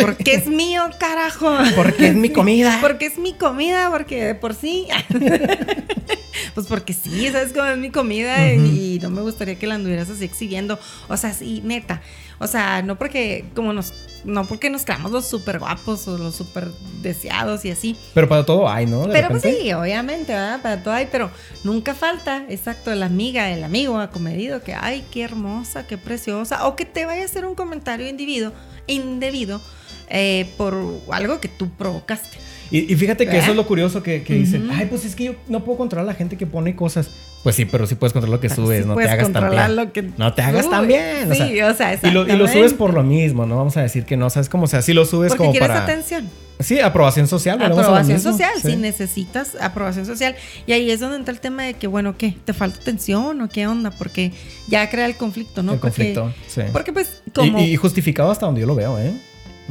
porque 0.00 0.34
es 0.34 0.46
mío, 0.46 0.82
carajo. 0.98 1.56
Porque 1.74 2.08
es 2.08 2.14
mi 2.14 2.30
comida. 2.30 2.78
Porque 2.80 3.06
es 3.06 3.18
mi 3.18 3.32
comida, 3.32 3.90
porque 3.90 4.34
por 4.34 4.54
sí. 4.54 4.86
pues 6.54 6.66
porque 6.66 6.92
sí, 6.92 7.28
sabes 7.30 7.52
cómo 7.52 7.66
es 7.66 7.78
mi 7.78 7.90
comida 7.90 8.52
y 8.52 8.98
no 9.02 9.10
me 9.10 9.22
gustaría 9.22 9.58
que 9.58 9.66
la 9.66 9.74
anduvieras 9.76 10.10
así 10.10 10.24
exhibiendo. 10.24 10.78
O 11.08 11.16
sea, 11.16 11.32
sí, 11.32 11.60
neta. 11.64 12.02
O 12.38 12.46
sea, 12.46 12.82
no 12.82 12.96
porque 12.96 13.44
como 13.54 13.72
nos 13.72 13.92
no 14.24 14.46
porque 14.46 14.70
nos 14.70 14.84
creamos 14.84 15.12
los 15.12 15.26
súper 15.26 15.58
guapos 15.58 16.06
o 16.08 16.18
los 16.18 16.34
súper 16.34 16.68
deseados 17.02 17.64
y 17.64 17.70
así. 17.70 17.96
Pero 18.14 18.28
para 18.28 18.44
todo 18.44 18.68
hay, 18.68 18.86
¿no? 18.86 19.06
pero 19.10 19.28
pues 19.28 19.42
sí, 19.42 19.72
obviamente, 19.72 20.32
¿verdad? 20.32 20.60
Para 20.60 20.82
todo 20.82 20.94
hay, 20.94 21.08
pero 21.10 21.30
nunca 21.64 21.94
falta, 21.94 22.44
exacto, 22.48 22.94
la 22.94 23.06
amiga, 23.06 23.50
el 23.50 23.64
amigo 23.64 23.98
acomedido 23.98 24.62
que, 24.62 24.74
ay, 24.74 25.04
qué 25.10 25.22
hermosa, 25.22 25.86
qué 25.86 25.98
preciosa, 25.98 26.66
o 26.66 26.76
que 26.76 26.84
te 26.84 27.06
vaya 27.06 27.22
a 27.22 27.24
hacer 27.24 27.46
un 27.46 27.54
comentario 27.54 28.08
individuo, 28.08 28.52
indebido 28.86 29.60
eh, 30.08 30.52
por 30.56 30.76
algo 31.10 31.40
que 31.40 31.48
tú 31.48 31.70
provocaste. 31.70 32.47
Y, 32.70 32.94
fíjate 32.96 33.26
que 33.26 33.38
eso 33.38 33.50
es 33.50 33.56
lo 33.56 33.66
curioso 33.66 34.02
que, 34.02 34.22
que 34.22 34.34
dicen, 34.34 34.68
ay, 34.70 34.86
pues 34.86 35.04
es 35.04 35.14
que 35.14 35.24
yo 35.24 35.34
no 35.48 35.64
puedo 35.64 35.78
controlar 35.78 36.04
a 36.08 36.12
la 36.12 36.14
gente 36.14 36.36
que 36.36 36.46
pone 36.46 36.76
cosas. 36.76 37.10
Pues 37.42 37.56
sí, 37.56 37.64
pero 37.64 37.86
sí 37.86 37.94
puedes 37.94 38.12
controlar 38.12 38.36
lo 38.36 38.40
que 38.40 38.50
subes, 38.50 38.84
no 38.84 38.96
te 38.96 39.08
hagas 39.08 39.32
tan 39.32 39.50
bien. 39.50 40.14
no 40.16 40.34
te 40.34 40.42
hagas 40.42 40.68
tan 40.68 40.86
bien. 40.86 41.32
Sí, 41.32 41.60
o 41.62 41.74
sea, 41.74 41.98
y, 42.02 42.10
lo, 42.10 42.26
y, 42.26 42.36
lo, 42.36 42.46
subes 42.46 42.74
por 42.74 42.92
lo 42.92 43.02
mismo, 43.02 43.46
¿no? 43.46 43.56
Vamos 43.56 43.76
a 43.76 43.82
decir 43.82 44.04
que 44.04 44.16
no, 44.16 44.28
¿sabes 44.28 44.48
cómo? 44.48 44.64
O 44.64 44.66
sea, 44.66 44.82
si 44.82 44.92
lo 44.92 45.04
subes 45.04 45.30
Porque 45.30 45.38
como 45.38 45.50
quieres 45.52 45.68
para... 45.68 45.84
atención. 45.84 46.28
Sí, 46.60 46.80
aprobación 46.80 47.28
social. 47.28 47.62
Aprobación 47.62 48.20
social, 48.20 48.52
si 48.60 48.76
necesitas 48.76 49.56
aprobación 49.60 50.04
social. 50.04 50.34
Y 50.66 50.72
ahí 50.72 50.90
es 50.90 51.00
donde 51.00 51.16
entra 51.16 51.32
el 51.32 51.40
tema 51.40 51.62
de 51.62 51.74
que, 51.74 51.86
bueno, 51.86 52.16
¿qué? 52.18 52.34
¿Te 52.44 52.52
falta 52.52 52.80
atención 52.80 53.40
o 53.40 53.48
qué 53.48 53.66
onda? 53.66 53.92
Porque 53.92 54.32
ya 54.66 54.90
crea 54.90 55.06
el 55.06 55.16
conflicto, 55.16 55.62
¿no? 55.62 55.74
El 55.74 55.80
conflicto, 55.80 56.34
sí. 56.48 56.62
Porque 56.72 56.92
pues 56.92 57.22
como... 57.34 57.60
Y, 57.60 57.76
justificado 57.76 58.30
hasta 58.30 58.46
donde 58.46 58.60
yo 58.60 58.66
lo 58.66 58.74
veo, 58.74 58.98
¿eh? 58.98 59.12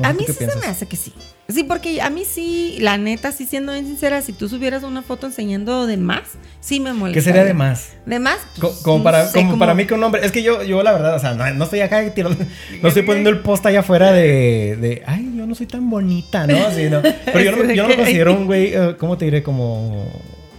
a 0.02 0.14
mí 0.14 0.24
sí 0.26 0.34
se 0.34 0.56
me 0.56 0.68
hace 0.68 0.86
que 0.86 0.96
sí. 0.96 1.14
Sí, 1.50 1.64
porque 1.64 2.02
a 2.02 2.10
mí 2.10 2.26
sí, 2.26 2.78
la 2.82 2.98
neta, 2.98 3.32
sí 3.32 3.46
siendo 3.46 3.72
bien 3.72 3.86
sincera, 3.86 4.22
si 4.22 4.34
tú 4.34 4.50
subieras 4.50 4.84
una 4.84 5.02
foto 5.02 5.28
enseñando 5.28 5.88
de 5.88 5.96
más, 5.96 6.24
sí 6.60 6.82
me 6.82 6.92
molesta. 6.92 7.18
¿Qué 7.18 7.22
sería 7.22 7.46
de 7.46 7.54
más? 7.54 7.94
De 8.06 8.20
más. 8.20 8.40
como, 8.84 9.02
para, 9.02 9.32
como, 9.32 9.58
para 9.58 9.74
mí 9.74 9.86
que 9.86 9.94
un 9.94 10.04
hombre. 10.04 10.26
Es 10.26 10.34
que 10.34 10.44
yo, 10.44 10.62
yo 10.64 10.84
la 10.84 10.92
verdad, 10.92 11.16
o 11.16 11.20
sea, 11.20 11.34
no, 11.34 11.64
estoy 11.64 11.80
acá 11.80 12.04
no 12.82 12.88
estoy 12.90 13.04
poniendo 13.04 13.30
el 13.30 13.40
post 13.40 13.66
allá 13.66 13.80
afuera 13.80 14.12
de, 14.12 14.76
de, 14.76 15.04
ay, 15.06 15.32
yo 15.38 15.46
no 15.46 15.56
soy 15.56 15.68
tan 15.68 15.90
bonita, 15.90 16.46
¿no? 16.48 16.58
Así, 16.68 16.90
¿no? 16.90 17.02
Pero 17.02 17.40
yo 17.40 17.52
no, 17.56 17.64
yo 17.74 17.88
no 17.88 17.96
considero 17.96 18.34
un 18.34 18.46
güey, 18.46 18.74
eh, 18.74 18.96
¿cómo 19.00 19.18
te 19.18 19.24
diré? 19.24 19.42
Como 19.42 20.06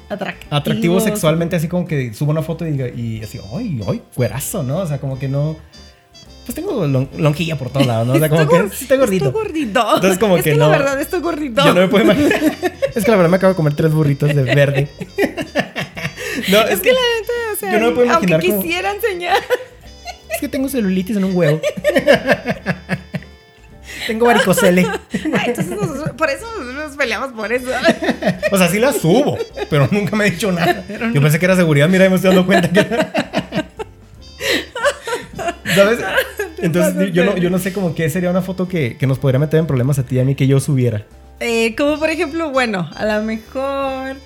atractivo. 0.09 0.54
atractivo 0.54 1.00
sexualmente, 1.00 1.57
así 1.57 1.68
como 1.68 1.87
que 1.87 2.14
subo 2.14 2.30
una 2.30 2.42
foto 2.42 2.66
y, 2.66 2.80
y 2.97 3.23
así, 3.23 3.38
ay, 3.54 3.78
ay, 3.87 4.02
cuerazo, 4.14 4.62
¿no? 4.62 4.78
O 4.78 4.87
sea, 4.87 4.99
como 4.99 5.18
que 5.18 5.28
no 5.28 5.57
pues 6.49 6.55
tengo 6.55 6.87
lonjilla 7.19 7.59
por 7.59 7.69
todos 7.69 7.87
lados, 7.87 8.07
¿no? 8.07 8.14
O 8.14 8.19
sea, 8.19 8.28
como 8.31 8.49
que 8.49 8.57
estoy 8.57 8.97
gordito. 8.97 9.26
Estoy 9.26 9.43
gordito. 9.43 9.95
Entonces, 9.97 10.19
como 10.19 10.38
es 10.38 10.45
que, 10.45 10.52
que 10.52 10.57
no. 10.57 10.71
la 10.71 10.78
verdad, 10.78 10.99
estoy 10.99 11.21
gordito. 11.21 11.62
Yo 11.62 11.75
no 11.75 11.81
me 11.83 11.88
puedo 11.88 12.05
imaginar. 12.05 12.40
es 12.95 13.05
que 13.05 13.11
la 13.11 13.17
verdad 13.19 13.31
me 13.31 13.37
acabo 13.37 13.52
de 13.52 13.57
comer 13.57 13.75
tres 13.75 13.93
burritos 13.93 14.35
de 14.35 14.43
verde. 14.45 14.88
no, 16.49 16.62
es, 16.62 16.81
que, 16.81 16.93
la 16.93 17.00
neta, 17.00 17.67
o 17.67 17.71
Yo 17.71 17.81
no 17.81 17.87
me 17.88 17.93
puedo 17.93 18.07
imaginar 18.07 18.40
Aunque 18.40 18.62
quisiera 18.62 18.95
enseñar. 18.95 19.37
Es 20.31 20.40
que 20.40 20.49
tengo 20.49 20.71
celulitis 20.71 21.19
en 21.19 21.25
un 21.25 21.37
huevo. 21.37 21.61
tengo 24.07 24.25
varicocele. 24.25 24.87
entonces 25.12 25.76
por 26.17 26.31
eso 26.31 26.47
nos 26.62 26.97
peleamos 26.97 27.33
por 27.33 27.52
eso. 27.52 27.67
o 28.50 28.57
sea, 28.57 28.69
sí 28.69 28.78
la 28.78 28.95
subo, 28.95 29.37
pero 29.69 29.87
nunca 29.90 30.17
me 30.17 30.28
he 30.28 30.31
dicho 30.31 30.50
nada. 30.50 30.83
Yo 31.12 31.21
pensé 31.21 31.38
que 31.38 31.45
era 31.45 31.57
seguridad, 31.57 31.90
mira, 31.90 32.09
me 32.09 32.17
estoy 32.17 32.28
dando 32.28 32.47
cuenta 32.47 32.71
que... 32.71 32.87
¿Sabes? 35.75 36.01
Entonces 36.59 37.13
yo 37.13 37.25
no, 37.25 37.37
yo 37.37 37.51
no 37.51 37.59
sé 37.59 37.73
como 37.73 37.95
qué 37.95 38.09
sería 38.11 38.31
una 38.31 38.43
foto 38.43 38.69
que, 38.69 38.97
que, 38.97 39.07
nos 39.07 39.19
podría 39.19 39.39
meter 39.39 39.61
en 39.61 39.67
problemas 39.67 39.99
a 39.99 40.05
ti 40.05 40.17
y 40.17 40.19
a 40.21 40.25
mí 40.25 40.35
que 40.35 40.47
yo 40.47 40.61
subiera. 40.61 41.05
Eh, 41.41 41.75
como 41.77 41.99
por 41.99 42.11
ejemplo, 42.11 42.51
bueno, 42.51 42.91
a 42.95 43.05
lo 43.05 43.23
mejor... 43.23 44.17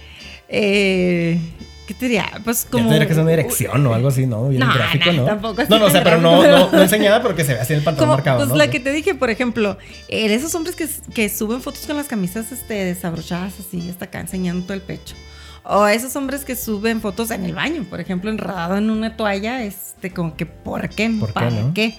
Eh, 0.49 1.39
¿Qué 1.87 1.95
te 1.95 2.05
diría? 2.07 2.31
Pues 2.45 2.65
como. 2.71 2.85
tendría 2.85 3.09
que 3.09 3.15
ser 3.15 3.23
una 3.23 3.33
dirección 3.33 3.87
o 3.87 3.95
algo 3.95 4.09
así, 4.09 4.27
¿no? 4.27 4.49
Bien 4.49 4.61
no, 4.61 4.73
gráfico, 4.73 5.13
¿no? 5.13 5.25
Tampoco 5.25 5.63
no, 5.69 5.79
no, 5.79 5.87
o 5.87 5.91
sea, 5.91 6.05
pero 6.05 6.21
no, 6.21 6.47
no, 6.47 6.71
no 6.71 6.83
enseñada 6.83 7.21
porque 7.23 7.45
se 7.45 7.55
ve 7.55 7.61
así 7.61 7.73
en 7.73 7.81
el 7.81 7.85
pantalón 7.85 8.11
marcado. 8.11 8.39
Pues 8.39 8.51
¿no? 8.51 8.57
la 8.57 8.71
que 8.71 8.79
te 8.79 8.93
dije, 8.93 9.15
por 9.15 9.31
ejemplo, 9.31 9.79
eh, 10.09 10.33
esos 10.33 10.55
hombres 10.55 10.77
que, 10.77 10.89
que, 11.13 11.29
suben 11.29 11.61
fotos 11.61 11.85
con 11.87 11.97
las 11.97 12.07
camisas 12.07 12.53
este, 12.53 12.85
desabrochadas 12.85 13.55
así, 13.59 13.91
hasta 13.91 14.05
acá, 14.05 14.21
enseñando 14.21 14.63
todo 14.65 14.75
el 14.75 14.83
pecho. 14.83 15.17
O 15.65 15.87
esos 15.87 16.17
hombres 16.17 16.45
que 16.45 16.57
suben 16.57 17.01
fotos 17.01 17.31
en 17.31 17.45
el 17.45 17.55
baño, 17.55 17.85
por 17.89 18.01
ejemplo, 18.01 18.31
enredado 18.31 18.77
en 18.77 18.91
una 18.91 19.17
toalla, 19.17 19.63
este, 19.63 20.13
como 20.13 20.37
que, 20.37 20.45
¿por 20.45 20.89
qué? 20.89 21.09
¿Por 21.11 21.33
¿Para 21.33 21.49
qué, 21.51 21.55
no? 21.55 21.75
qué? 21.75 21.95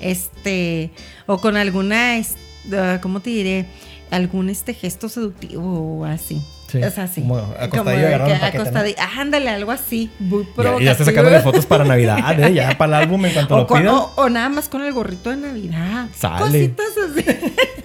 Este, 0.00 0.90
o 1.26 1.38
con 1.38 1.56
alguna, 1.56 2.18
uh, 2.18 3.00
¿cómo 3.00 3.20
te 3.20 3.30
diré? 3.30 3.66
Algún 4.10 4.50
este 4.50 4.74
gesto 4.74 5.08
seductivo 5.08 6.00
o 6.00 6.04
así. 6.04 6.42
Sí, 6.68 6.82
o 6.82 6.90
sea, 6.90 7.06
sí. 7.06 7.20
Como 7.20 7.36
acostadillo 7.36 8.06
agarrando 8.06 8.34
un 8.34 8.40
paquete, 8.40 8.58
acostadillo, 8.58 8.96
¿no? 8.98 9.20
ándale, 9.20 9.50
algo 9.50 9.70
así. 9.70 10.10
Muy 10.18 10.46
ya, 10.56 10.80
ya 10.80 10.92
está 10.92 11.04
sacándole 11.04 11.40
fotos 11.42 11.66
para 11.66 11.84
Navidad, 11.84 12.40
¿eh? 12.40 12.52
Ya 12.52 12.76
para 12.76 12.98
el 12.98 13.04
álbum 13.04 13.24
en 13.26 13.32
cuanto 13.32 13.54
o 13.54 13.58
lo 13.58 13.66
con, 13.66 13.80
pidan. 13.80 13.94
O, 13.94 14.12
o, 14.16 14.28
nada 14.28 14.48
más 14.48 14.68
con 14.68 14.82
el 14.82 14.92
gorrito 14.92 15.30
de 15.30 15.36
Navidad. 15.36 16.08
Sale. 16.16 16.74
Cositas 16.74 16.86
así. 17.10 17.24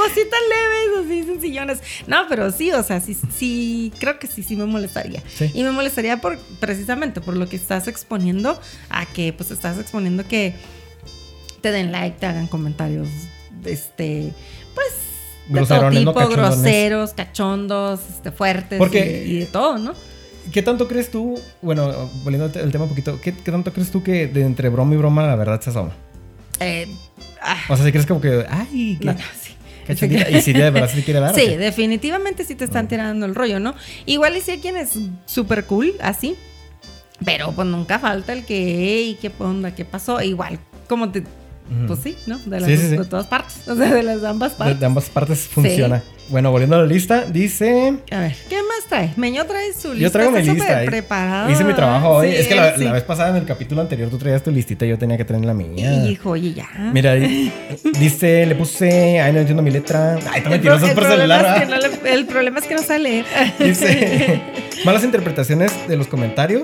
Cositas 0.00 0.40
leves, 0.48 1.06
así 1.06 1.24
sencillones. 1.24 1.80
No, 2.06 2.24
pero 2.28 2.50
sí, 2.50 2.72
o 2.72 2.82
sea, 2.82 3.00
sí, 3.00 3.16
sí, 3.36 3.92
creo 3.98 4.18
que 4.18 4.26
sí, 4.26 4.42
sí 4.42 4.56
me 4.56 4.64
molestaría. 4.64 5.22
Sí. 5.34 5.50
Y 5.52 5.62
me 5.62 5.72
molestaría 5.72 6.20
por, 6.20 6.38
precisamente 6.58 7.20
por 7.20 7.36
lo 7.36 7.48
que 7.48 7.56
estás 7.56 7.86
exponiendo, 7.86 8.58
a 8.88 9.04
que 9.06 9.32
pues 9.32 9.50
estás 9.50 9.78
exponiendo 9.78 10.26
que 10.26 10.54
te 11.60 11.70
den 11.70 11.92
like, 11.92 12.18
te 12.18 12.26
hagan 12.26 12.46
comentarios, 12.46 13.08
este, 13.64 14.32
pues 14.74 14.86
de 15.48 15.66
todo 15.66 15.90
tipo, 15.90 16.12
¿no? 16.20 16.28
groseros, 16.28 17.12
cachondos, 17.12 18.00
este, 18.08 18.30
fuertes 18.30 18.78
Porque, 18.78 19.24
y, 19.26 19.32
y, 19.32 19.38
de 19.40 19.46
todo, 19.46 19.78
¿no? 19.78 19.92
¿Qué 20.52 20.62
tanto 20.62 20.88
crees 20.88 21.10
tú, 21.10 21.38
bueno, 21.60 22.10
volviendo 22.24 22.46
al 22.58 22.72
tema 22.72 22.84
un 22.84 22.90
poquito, 22.90 23.20
¿qué, 23.20 23.34
¿qué, 23.34 23.50
tanto 23.50 23.72
crees 23.72 23.90
tú 23.90 24.02
que 24.02 24.26
de 24.26 24.42
entre 24.42 24.68
broma 24.68 24.94
y 24.94 24.96
broma 24.96 25.26
la 25.26 25.36
verdad 25.36 25.60
se 25.60 25.70
asoma? 25.70 25.92
Eh, 26.60 26.88
ah, 27.42 27.58
o 27.68 27.76
sea, 27.76 27.84
si 27.84 27.92
crees 27.92 28.06
como 28.06 28.20
que, 28.20 28.46
ay, 28.48 28.98
no, 29.02 29.14
cachondita, 29.94 30.30
y 30.30 30.40
si 30.40 30.52
de 30.52 30.70
verdad 30.70 30.90
se 30.90 31.02
quiere 31.02 31.20
dar. 31.20 31.34
Sí, 31.34 31.56
definitivamente 31.56 32.44
sí 32.44 32.54
te 32.54 32.64
están 32.64 32.88
tirando 32.88 33.26
el 33.26 33.34
rollo, 33.34 33.60
¿no? 33.60 33.74
Igual 34.06 34.36
y 34.36 34.40
si 34.40 34.52
hay 34.52 34.58
quien 34.58 34.76
es 34.76 34.98
súper 35.26 35.64
cool, 35.64 35.94
así, 36.00 36.36
pero 37.24 37.52
pues 37.52 37.66
nunca 37.66 37.98
falta 37.98 38.32
el 38.32 38.44
que, 38.44 38.56
hey, 38.56 39.18
qué 39.20 39.30
onda, 39.38 39.74
qué 39.74 39.84
pasó, 39.84 40.20
igual, 40.22 40.58
como 40.88 41.10
te 41.10 41.22
pues 41.86 42.00
sí, 42.02 42.16
¿no? 42.26 42.38
De, 42.38 42.60
las, 42.60 42.68
sí, 42.68 42.76
sí, 42.76 42.88
sí. 42.90 42.96
de 42.96 43.04
todas 43.04 43.26
partes. 43.26 43.68
O 43.68 43.76
sea, 43.76 43.94
de 43.94 44.02
las 44.02 44.24
ambas 44.24 44.52
partes. 44.52 44.76
De, 44.76 44.80
de 44.80 44.86
ambas 44.86 45.08
partes 45.08 45.40
funciona. 45.40 46.02
Bueno, 46.30 46.52
volviendo 46.52 46.76
a 46.76 46.80
la 46.80 46.86
lista, 46.86 47.24
dice. 47.24 47.98
A 48.12 48.20
ver, 48.20 48.36
¿qué 48.48 48.56
más 48.62 48.86
trae? 48.88 49.12
Meño 49.16 49.44
trae 49.46 49.72
su 49.72 49.88
lista. 49.88 50.02
Yo 50.02 50.10
traigo 50.12 50.30
mi 50.30 50.42
lista. 50.42 50.82
preparado. 50.86 51.50
Hice 51.50 51.64
mi 51.64 51.74
trabajo 51.74 52.08
hoy. 52.10 52.28
Es 52.28 52.46
que 52.46 52.54
la, 52.54 52.92
vez 52.92 53.02
pasada 53.02 53.30
en 53.30 53.36
el 53.36 53.44
capítulo 53.44 53.80
anterior 53.80 54.08
tú 54.10 54.16
traías 54.16 54.40
tu 54.40 54.52
listita 54.52 54.86
y 54.86 54.90
yo 54.90 54.98
tenía 54.98 55.16
que 55.16 55.24
traer 55.24 55.44
la 55.44 55.54
mía. 55.54 56.08
Hijo, 56.08 56.30
oye, 56.30 56.54
ya. 56.54 56.68
Mira, 56.92 57.14
dice, 57.98 58.46
le 58.46 58.54
puse. 58.54 59.20
Ay, 59.20 59.32
no 59.32 59.40
entiendo 59.40 59.62
mi 59.62 59.72
letra. 59.72 60.18
Ay, 60.30 60.38
está 60.38 60.50
mentiroso 60.50 60.86
por 60.94 61.04
celular. 61.04 61.56
Es 61.56 61.62
que 61.64 61.68
no 61.68 61.78
le, 61.78 62.14
el 62.14 62.26
problema 62.26 62.60
es 62.60 62.66
que 62.66 62.74
no 62.76 62.82
sale. 62.82 63.24
Dice. 63.58 64.40
malas 64.84 65.02
interpretaciones 65.02 65.72
de 65.88 65.96
los 65.96 66.06
comentarios. 66.06 66.62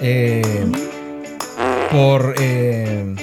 Eh, 0.00 0.42
por. 1.90 2.34
Eh, 2.40 3.14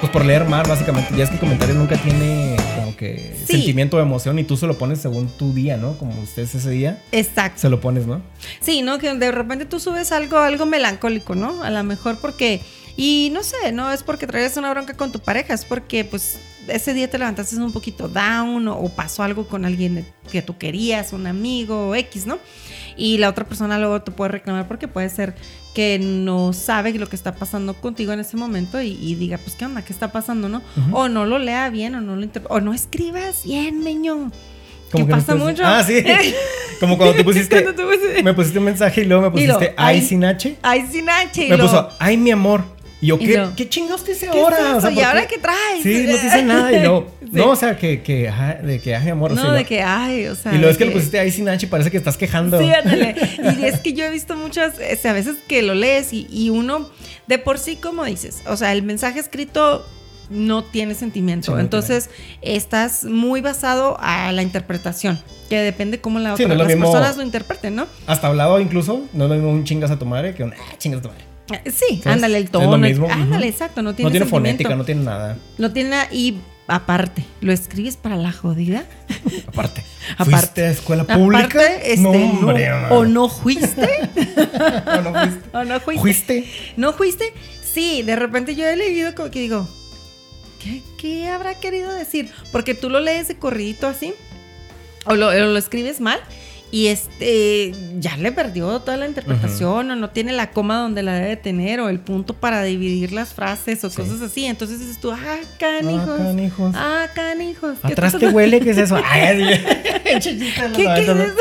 pues 0.00 0.12
por 0.12 0.24
leer 0.24 0.44
mal, 0.46 0.64
básicamente. 0.68 1.14
Ya 1.16 1.24
es 1.24 1.30
que 1.30 1.36
el 1.36 1.40
comentario 1.40 1.74
nunca 1.74 1.96
tiene 1.96 2.56
como 2.76 2.94
que 2.96 3.34
Sí. 3.46 3.52
sentimiento 3.54 3.96
o 3.96 4.00
emoción 4.00 4.38
y 4.38 4.44
tú 4.44 4.56
se 4.56 4.66
lo 4.66 4.76
pones 4.76 5.00
según 5.00 5.28
tu 5.28 5.52
día, 5.54 5.76
¿no? 5.76 5.96
Como 5.98 6.20
ustedes 6.20 6.54
ese 6.54 6.70
día, 6.70 7.02
Exacto. 7.12 7.60
se 7.60 7.68
lo 7.68 7.80
pones, 7.80 8.06
¿no? 8.06 8.20
Sí, 8.60 8.82
¿no? 8.82 8.98
Que 8.98 9.14
de 9.14 9.32
repente 9.32 9.64
tú 9.64 9.80
subes 9.80 10.12
algo, 10.12 10.38
algo 10.38 10.66
melancólico, 10.66 11.34
¿no? 11.34 11.62
A 11.62 11.70
lo 11.70 11.82
mejor 11.84 12.18
porque. 12.18 12.60
Y 12.98 13.30
no 13.34 13.42
sé, 13.42 13.72
no 13.72 13.92
es 13.92 14.02
porque 14.02 14.26
traes 14.26 14.56
una 14.56 14.70
bronca 14.70 14.94
con 14.94 15.12
tu 15.12 15.20
pareja, 15.20 15.52
es 15.52 15.66
porque 15.66 16.04
pues 16.04 16.38
ese 16.66 16.94
día 16.94 17.08
te 17.10 17.18
levantaste 17.18 17.54
un 17.56 17.72
poquito 17.72 18.08
down 18.08 18.66
o, 18.68 18.78
o 18.78 18.88
pasó 18.88 19.22
algo 19.22 19.46
con 19.46 19.64
alguien 19.66 20.06
que 20.32 20.40
tú 20.40 20.56
querías, 20.56 21.12
un 21.12 21.26
amigo 21.26 21.94
X, 21.94 22.24
¿no? 22.26 22.38
Y 22.96 23.18
la 23.18 23.28
otra 23.28 23.44
persona 23.44 23.78
luego 23.78 24.00
te 24.00 24.12
puede 24.12 24.30
reclamar 24.32 24.66
porque 24.66 24.88
puede 24.88 25.10
ser 25.10 25.34
que 25.76 25.98
no 25.98 26.54
sabe 26.54 26.94
lo 26.94 27.06
que 27.06 27.16
está 27.16 27.34
pasando 27.34 27.74
contigo 27.74 28.10
en 28.10 28.20
ese 28.20 28.38
momento 28.38 28.80
y, 28.80 28.92
y 28.98 29.14
diga, 29.14 29.36
pues, 29.36 29.56
¿qué 29.56 29.66
onda? 29.66 29.82
¿Qué 29.84 29.92
está 29.92 30.10
pasando, 30.10 30.48
no? 30.48 30.62
O 30.90 31.10
no 31.10 31.26
lo 31.26 31.38
lea 31.38 31.68
bien 31.68 31.94
o 31.96 32.00
no 32.00 32.16
lo 32.16 32.26
o 32.48 32.60
no 32.60 32.72
escribas 32.72 33.44
bien, 33.44 33.84
meño. 33.84 34.32
Como 34.90 35.06
que 35.06 35.12
pasa 35.12 35.34
mucho. 35.34 35.62
Ah, 35.66 35.84
sí. 35.86 36.02
Como 36.80 36.96
cuando 36.96 37.14
te 37.16 37.24
pusiste. 37.24 37.62
Cuando 37.62 37.82
tú 37.82 37.88
pusiste- 37.90 38.22
me 38.22 38.32
pusiste 38.32 38.58
un 38.58 38.64
mensaje 38.64 39.02
y 39.02 39.04
luego 39.04 39.24
me 39.24 39.30
pusiste 39.30 39.74
ay 39.76 40.00
sin 40.00 40.24
H. 40.24 40.56
Ay, 40.62 40.86
sin 40.90 41.10
H. 41.10 41.44
y 41.46 41.50
Me 41.50 41.58
puso 41.58 41.90
ay 41.98 42.16
mi 42.16 42.30
amor. 42.30 42.64
Y 43.06 43.08
yo, 43.08 43.16
Y 43.20 43.26
¿qué, 43.26 43.36
luego, 43.36 43.52
¿qué 43.54 43.68
chingados 43.68 44.02
te 44.04 44.12
dice 44.14 44.28
¿qué 44.32 44.40
ahora? 44.40 44.56
es? 44.70 44.74
O 44.76 44.80
sea, 44.80 44.90
¿Y 44.90 44.94
¿por 44.96 45.04
ahora 45.04 45.26
qué? 45.28 45.38
traes? 45.38 45.82
Sí, 45.82 46.06
no 46.08 46.16
te 46.16 46.22
dice 46.24 46.42
nada. 46.42 46.72
Y 46.72 46.80
luego, 46.80 47.06
Sí. 47.20 47.28
no, 47.32 47.50
o 47.50 47.56
sea, 47.56 47.76
que, 47.76 48.02
que, 48.02 48.28
ajá, 48.28 48.54
de 48.54 48.80
que, 48.80 48.96
ay, 48.96 49.08
amor. 49.10 49.30
o 49.30 49.34
sea, 49.36 49.44
No, 49.44 49.50
de 49.50 49.56
luego- 49.58 49.68
que, 49.68 49.82
ay, 49.82 50.26
o 50.26 50.34
sea. 50.34 50.52
Y 50.52 50.56
luego 50.56 50.70
es 50.72 50.76
que 50.78 50.86
le 50.86 50.90
pusiste 50.90 51.20
ahí 51.20 51.30
sin 51.30 51.48
H 51.48 51.64
y 51.66 51.68
parece 51.68 51.90
que 51.92 51.96
estás 51.98 52.16
quejando. 52.16 52.58
Sí, 52.58 52.68
ándale. 52.72 53.14
Y 53.60 53.64
es 53.64 53.78
que 53.78 53.92
yo 53.92 54.04
he 54.04 54.10
visto 54.10 54.34
muchas, 54.34 54.74
o 54.74 54.96
sea, 55.00 55.12
a 55.12 55.14
veces 55.14 55.36
que 55.46 55.62
lo 55.62 55.74
lees 55.74 56.12
y, 56.12 56.26
y 56.32 56.50
uno, 56.50 56.90
de 57.28 57.38
por 57.38 57.58
sí, 57.58 57.76
como 57.76 58.04
dices, 58.04 58.42
o 58.48 58.56
sea, 58.56 58.72
el 58.72 58.82
mensaje 58.82 59.20
escrito 59.20 59.86
no 60.28 60.64
tiene 60.64 60.96
sentimiento. 60.96 61.46
Sí, 61.46 61.52
no 61.52 61.60
Entonces, 61.60 62.10
estás 62.42 63.04
muy 63.04 63.40
basado 63.40 63.96
a 64.00 64.32
la 64.32 64.42
interpretación, 64.42 65.20
que 65.48 65.58
depende 65.60 66.00
cómo 66.00 66.18
la 66.18 66.36
Sí, 66.36 66.42
otra, 66.42 66.48
no 66.48 66.54
lo 66.54 66.64
las 66.64 66.74
mismo- 66.76 66.90
personas 66.90 67.16
lo 67.16 67.22
interpreten, 67.22 67.76
¿no? 67.76 67.86
Hasta 68.08 68.26
hablado 68.26 68.58
incluso, 68.58 69.02
no 69.12 69.24
es 69.24 69.30
lo 69.30 69.36
mismo 69.36 69.50
un 69.52 69.62
chingas 69.62 69.92
a 69.92 69.98
tu 69.98 70.06
madre 70.06 70.34
que 70.34 70.42
un 70.42 70.52
ah, 70.52 70.74
chingas 70.78 70.98
a 70.98 71.02
tu 71.02 71.08
madre. 71.10 71.24
Sí, 71.72 72.02
ándale, 72.04 72.38
el 72.38 72.50
tono. 72.50 72.76
mismo, 72.78 73.08
Ándale, 73.10 73.48
exacto, 73.48 73.82
no 73.82 73.94
tiene 73.94 74.08
No 74.08 74.12
tiene 74.12 74.26
sentimiento. 74.26 74.30
fonética, 74.64 74.76
no 74.76 74.84
tiene 74.84 75.04
nada. 75.04 75.36
No 75.58 75.72
tiene 75.72 75.90
nada. 75.90 76.08
Y 76.10 76.38
aparte, 76.66 77.24
¿lo 77.40 77.52
escribes 77.52 77.96
para 77.96 78.16
la 78.16 78.32
jodida? 78.32 78.84
Aparte. 79.46 79.84
Aparte. 80.14 80.30
¿Fuiste 80.36 80.64
a 80.64 80.70
escuela 80.70 81.04
pública? 81.04 81.44
Aparte, 81.44 81.92
este, 81.92 82.02
no, 82.02 82.12
no- 82.52 82.88
o 82.96 83.04
no 83.04 83.28
fuiste. 83.28 83.86
¿O 84.86 85.00
no 85.02 85.12
fuiste? 85.14 85.48
o 85.56 85.64
no 85.64 85.80
fuiste. 85.80 86.00
¿Fuiste? 86.00 86.50
¿No 86.76 86.92
fuiste? 86.92 87.32
Sí, 87.62 88.02
de 88.02 88.16
repente 88.16 88.54
yo 88.56 88.66
he 88.66 88.74
leído 88.76 89.14
como 89.14 89.30
que 89.30 89.40
digo, 89.40 89.68
¿qué, 90.62 90.82
qué 90.98 91.28
habrá 91.28 91.54
querido 91.60 91.92
decir? 91.92 92.30
Porque 92.50 92.74
tú 92.74 92.88
lo 92.90 93.00
lees 93.00 93.28
de 93.28 93.36
corridito 93.36 93.86
así, 93.86 94.14
o 95.04 95.14
lo, 95.14 95.28
o 95.28 95.32
lo 95.34 95.56
escribes 95.58 96.00
mal, 96.00 96.18
y 96.72 96.88
este 96.88 97.72
ya 98.00 98.16
le 98.16 98.32
perdió 98.32 98.80
toda 98.80 98.96
la 98.96 99.06
interpretación, 99.06 99.90
o 99.90 99.96
no 99.96 100.10
tiene 100.10 100.32
la 100.32 100.50
coma 100.50 100.78
donde 100.78 101.02
la 101.02 101.14
debe 101.14 101.36
tener, 101.36 101.80
o 101.80 101.88
el 101.88 102.00
punto 102.00 102.34
para 102.34 102.62
dividir 102.64 103.12
las 103.12 103.32
frases, 103.34 103.82
o 103.84 103.90
Sí. 103.90 103.96
cosas 103.96 104.20
así. 104.20 104.44
Entonces 104.46 104.80
dices 104.80 104.98
tú, 105.00 105.12
ah, 105.12 105.18
canijos. 105.58 106.08
Ah, 106.20 106.24
canijos. 106.26 106.74
Ah, 106.76 107.06
canijos. 107.14 107.78
¿qué 107.86 107.92
Atrás 107.92 108.18
te 108.18 108.28
huele, 108.28 108.60
¿qué 108.60 108.70
es 108.70 108.78
eso? 108.78 108.96
Ay. 109.04 109.44
¿Qué, 110.04 110.18
qué 110.20 110.20
es 110.20 111.08
eso? 111.08 111.34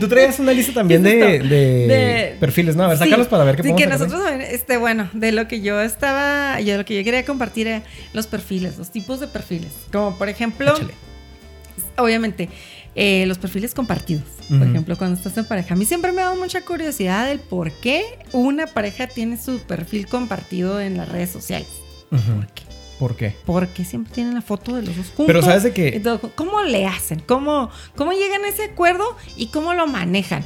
Tú 0.00 0.08
traías 0.08 0.38
una 0.40 0.52
lista 0.52 0.72
también 0.72 1.02
¿Qué 1.04 1.36
es 1.36 1.42
de, 1.42 1.48
de 1.48 1.86
De- 1.86 2.36
perfiles, 2.40 2.74
¿no? 2.76 2.84
A 2.84 2.88
ver, 2.88 2.98
Sí, 2.98 3.04
sácalos 3.04 3.28
para 3.28 3.44
ver 3.44 3.56
qué 3.56 3.62
sí, 3.62 3.74
que 3.76 3.84
sacar. 3.84 3.98
nosotros 4.00 4.22
este, 4.50 4.76
bueno, 4.76 5.08
de 5.12 5.30
lo 5.32 5.46
que 5.48 5.60
yo 5.60 5.80
estaba, 5.80 6.60
yo 6.60 6.76
lo 6.76 6.84
que 6.84 6.96
yo 6.96 7.04
quería 7.04 7.24
compartir 7.24 7.68
era 7.68 7.82
los 8.12 8.26
perfiles, 8.26 8.78
los 8.78 8.90
tipos 8.90 9.20
de 9.20 9.28
perfiles. 9.28 9.70
Como 9.92 10.16
por 10.18 10.28
ejemplo, 10.28 10.72
Échale. 10.74 10.94
obviamente, 11.96 12.48
eh, 12.94 13.24
los 13.26 13.38
perfiles 13.38 13.74
compartidos. 13.74 14.24
Por 14.48 14.62
ejemplo, 14.66 14.96
cuando 14.96 15.16
estás 15.16 15.36
en 15.38 15.44
pareja. 15.46 15.74
A 15.74 15.76
mí 15.76 15.84
siempre 15.84 16.12
me 16.12 16.20
ha 16.20 16.26
dado 16.26 16.36
mucha 16.36 16.60
curiosidad 16.62 17.26
del 17.26 17.38
por 17.40 17.72
qué 17.72 18.04
una 18.32 18.66
pareja 18.66 19.06
tiene 19.06 19.36
su 19.36 19.58
perfil 19.60 20.06
compartido 20.06 20.80
en 20.80 20.96
las 20.96 21.08
redes 21.08 21.30
sociales. 21.30 21.68
¿Por 22.10 22.46
qué? 22.54 22.62
¿Por 22.98 23.16
qué? 23.16 23.34
Porque 23.44 23.84
siempre 23.84 24.12
tienen 24.14 24.34
la 24.34 24.42
foto 24.42 24.76
de 24.76 24.82
los 24.82 24.96
dos 24.96 25.06
juntos. 25.06 25.26
Pero 25.26 25.42
sabes 25.42 25.62
de 25.64 25.88
Entonces, 25.96 26.30
¿Cómo 26.36 26.62
le 26.62 26.86
hacen? 26.86 27.20
¿Cómo, 27.20 27.70
¿Cómo 27.96 28.12
llegan 28.12 28.44
a 28.44 28.48
ese 28.48 28.64
acuerdo 28.64 29.04
y 29.36 29.46
cómo 29.48 29.74
lo 29.74 29.86
manejan? 29.88 30.44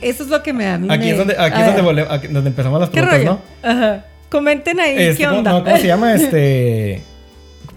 Eso 0.00 0.24
es 0.24 0.28
lo 0.28 0.42
que 0.42 0.52
me 0.52 0.64
da 0.64 0.78
mí. 0.78 0.88
aquí 0.90 1.04
me- 1.04 1.10
es 1.12 1.16
donde, 1.18 1.36
aquí 1.38 1.60
es 1.60 1.66
donde, 1.66 1.82
volve- 1.82 2.06
aquí- 2.10 2.26
donde 2.28 2.50
empezamos 2.50 2.80
las 2.80 2.90
¿Qué 2.90 3.00
preguntas? 3.02 3.24
¿no? 3.62 3.68
Ajá. 3.68 4.06
Comenten 4.28 4.80
ahí 4.80 4.94
Este, 4.98 5.16
qué 5.22 5.24
¿cómo- 5.26 5.38
onda. 5.38 5.52
no, 5.52 5.64
¿Cómo 5.64 5.76
se 5.78 5.86
llama? 5.86 6.14
Este. 6.16 7.02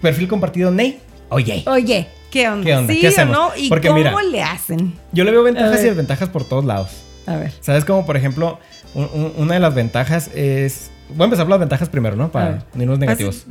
Perfil 0.02 0.28
compartido 0.28 0.72
Ney. 0.72 1.00
Oye. 1.30 1.64
Oye, 1.68 2.08
¿qué 2.36 2.50
onda? 2.50 2.66
¿Qué 2.66 2.76
onda? 2.76 2.94
¿Sí 2.94 3.00
¿Qué 3.00 3.08
o 3.08 3.10
hacemos? 3.12 3.38
no? 3.38 3.52
¿Y 3.56 3.70
Porque 3.70 3.88
cómo 3.88 4.00
mira, 4.00 4.14
le 4.24 4.44
hacen? 4.44 4.94
Yo 5.14 5.24
le 5.24 5.32
veo 5.32 5.42
ventajas 5.42 5.80
y 5.82 5.86
desventajas 5.86 6.30
por 6.30 6.44
todos 6.44 6.66
lados. 6.66 6.90
A 7.26 7.38
ver. 7.38 7.54
¿Sabes 7.62 7.86
como, 7.86 8.06
por 8.06 8.18
ejemplo, 8.18 8.60
una 8.94 9.54
de 9.54 9.60
las 9.60 9.74
ventajas 9.74 10.30
es... 10.36 10.92
Voy 11.10 11.22
a 11.22 11.24
empezar 11.26 11.46
por 11.46 11.52
las 11.52 11.60
ventajas 11.60 11.88
primero, 11.88 12.16
¿no? 12.16 12.32
Para 12.32 12.66
irnos 12.76 13.00
negativos. 13.00 13.46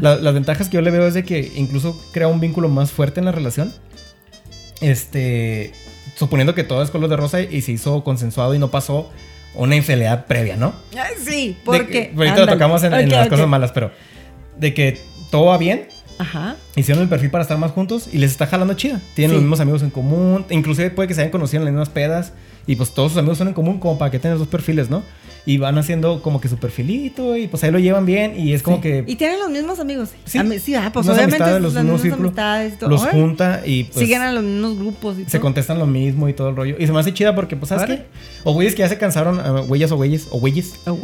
las 0.00 0.34
ventajas 0.34 0.68
que 0.68 0.74
yo 0.74 0.82
le 0.82 0.90
veo 0.90 1.06
es 1.06 1.14
de 1.14 1.24
que 1.24 1.52
incluso 1.56 1.98
crea 2.12 2.28
un 2.28 2.40
vínculo 2.40 2.68
más 2.68 2.92
fuerte 2.92 3.20
en 3.20 3.26
la 3.26 3.32
relación. 3.32 3.72
Este... 4.80 5.72
Suponiendo 6.14 6.54
que 6.54 6.64
todo 6.64 6.82
es 6.82 6.90
color 6.90 7.08
de 7.08 7.16
rosa 7.16 7.40
y 7.40 7.62
se 7.62 7.72
hizo 7.72 8.02
consensuado 8.02 8.54
y 8.54 8.58
no 8.58 8.70
pasó 8.70 9.10
una 9.54 9.76
infidelidad 9.76 10.26
previa, 10.26 10.56
¿no? 10.56 10.74
Sí, 11.24 11.56
porque... 11.64 12.12
ahorita 12.14 12.40
lo 12.40 12.46
tocamos 12.48 12.82
en, 12.82 13.08
las 13.08 13.28
cosas 13.28 13.48
malas, 13.48 13.72
pero... 13.72 13.90
De 14.58 14.74
que 14.74 15.00
todo 15.30 15.46
va 15.46 15.58
bien 15.58 15.86
Ajá. 16.18 16.56
Hicieron 16.76 17.02
el 17.02 17.08
perfil 17.08 17.30
para 17.30 17.42
estar 17.42 17.58
más 17.58 17.70
juntos 17.70 18.08
y 18.12 18.18
les 18.18 18.30
está 18.32 18.46
jalando 18.46 18.74
chida. 18.74 19.00
Tienen 19.14 19.34
los 19.34 19.42
mismos 19.42 19.60
amigos 19.60 19.82
en 19.82 19.90
común. 19.90 20.44
Inclusive 20.50 20.90
puede 20.90 21.08
que 21.08 21.14
se 21.14 21.20
hayan 21.20 21.30
conocido 21.30 21.60
en 21.60 21.66
las 21.66 21.72
mismas 21.72 21.88
pedas. 21.88 22.32
Y 22.66 22.76
pues 22.76 22.90
todos 22.90 23.12
sus 23.12 23.18
amigos 23.18 23.38
son 23.38 23.48
en 23.48 23.54
común 23.54 23.78
como 23.78 23.98
para 23.98 24.10
que 24.10 24.18
tengan 24.18 24.38
dos 24.38 24.48
perfiles, 24.48 24.90
¿no? 24.90 25.02
Y 25.46 25.56
van 25.56 25.78
haciendo 25.78 26.20
como 26.20 26.42
que 26.42 26.48
su 26.48 26.58
perfilito 26.58 27.34
y 27.34 27.48
pues 27.48 27.64
ahí 27.64 27.70
lo 27.70 27.78
llevan 27.78 28.04
bien 28.04 28.38
y 28.38 28.52
es 28.52 28.62
como 28.62 28.82
que... 28.82 29.04
Y 29.06 29.16
tienen 29.16 29.38
los 29.38 29.48
mismos 29.48 29.80
amigos. 29.80 30.10
Sí, 30.26 30.38
sí 30.60 30.74
ah, 30.74 30.90
pues 30.92 31.08
obviamente 31.08 31.60
los 31.60 31.72
mismos 31.72 32.02
círculos. 32.02 32.34
Los 32.82 33.06
junta 33.06 33.62
y 33.64 33.84
pues... 33.84 33.96
Siguen 33.96 34.20
a 34.20 34.32
los 34.32 34.44
mismos 34.44 34.76
grupos 34.76 35.18
y 35.18 35.24
Se 35.24 35.40
contestan 35.40 35.78
lo 35.78 35.86
mismo 35.86 36.28
y 36.28 36.34
todo 36.34 36.50
el 36.50 36.56
rollo. 36.56 36.76
Y 36.78 36.86
se 36.86 36.92
me 36.92 37.00
hace 37.00 37.14
chida 37.14 37.34
porque 37.34 37.56
pues, 37.56 37.70
¿sabes 37.70 37.86
qué? 37.86 38.06
O 38.44 38.52
güeyes 38.52 38.74
que 38.74 38.80
ya 38.80 38.88
se 38.90 38.98
cansaron, 38.98 39.38
uh, 39.38 39.64
güeyes 39.64 39.90
o 39.90 39.96
güeyes, 39.96 40.28
o 40.30 40.38
güeyes. 40.38 40.74
O 40.84 40.98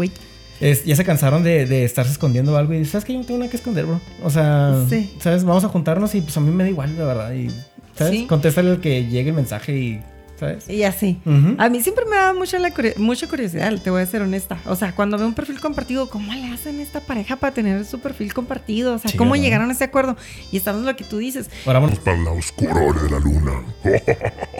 güey 0.72 0.84
ya 0.84 0.96
se 0.96 1.04
cansaron 1.04 1.42
de, 1.42 1.66
de, 1.66 1.84
estarse 1.84 2.12
escondiendo 2.12 2.56
algo 2.56 2.74
y 2.74 2.84
¿sabes 2.84 3.04
que 3.04 3.12
Yo 3.12 3.18
no 3.18 3.24
tengo 3.24 3.38
nada 3.38 3.50
que 3.50 3.56
esconder, 3.56 3.86
bro. 3.86 4.00
O 4.22 4.30
sea, 4.30 4.74
¿sabes? 5.18 5.44
Vamos 5.44 5.64
a 5.64 5.68
juntarnos 5.68 6.14
y 6.14 6.20
pues 6.20 6.36
a 6.36 6.40
mí 6.40 6.50
me 6.50 6.64
da 6.64 6.70
igual, 6.70 6.96
la 6.96 7.04
verdad. 7.04 7.32
Y, 7.32 7.48
¿sabes? 7.94 8.22
Contéstale 8.26 8.70
al 8.70 8.80
que 8.80 9.06
llegue 9.06 9.30
el 9.30 9.36
mensaje 9.36 9.76
y 9.76 10.00
¿sabes? 10.38 10.68
Y 10.68 10.82
así. 10.82 11.20
A 11.58 11.68
mí 11.68 11.80
siempre 11.80 12.04
me 12.06 12.16
da 12.16 12.32
mucha, 12.32 12.58
la, 12.58 12.72
mucha 12.96 13.28
curiosidad, 13.28 13.72
te 13.80 13.90
voy 13.90 14.02
a 14.02 14.06
ser 14.06 14.22
honesta. 14.22 14.58
O 14.66 14.74
sea, 14.74 14.94
cuando 14.94 15.18
veo 15.18 15.26
un 15.26 15.34
perfil 15.34 15.60
compartido, 15.60 16.08
¿cómo 16.08 16.32
le 16.32 16.48
hacen 16.52 16.80
esta 16.80 17.00
pareja 17.00 17.36
para 17.36 17.52
tener 17.52 17.84
su 17.84 18.00
perfil 18.00 18.32
compartido? 18.32 18.94
O 18.94 18.98
sea, 18.98 19.12
¿cómo 19.16 19.36
llegaron 19.36 19.70
a 19.70 19.72
ese 19.72 19.84
acuerdo? 19.84 20.16
Y 20.50 20.56
estamos 20.56 20.82
lo 20.82 20.96
que 20.96 21.04
tú 21.04 21.18
dices. 21.18 21.50
Vamos 21.66 21.98
para 21.98 22.16
la 22.16 22.30
oscura 22.30 22.80
de 23.02 23.10
la 23.10 23.18
luna. 23.18 23.62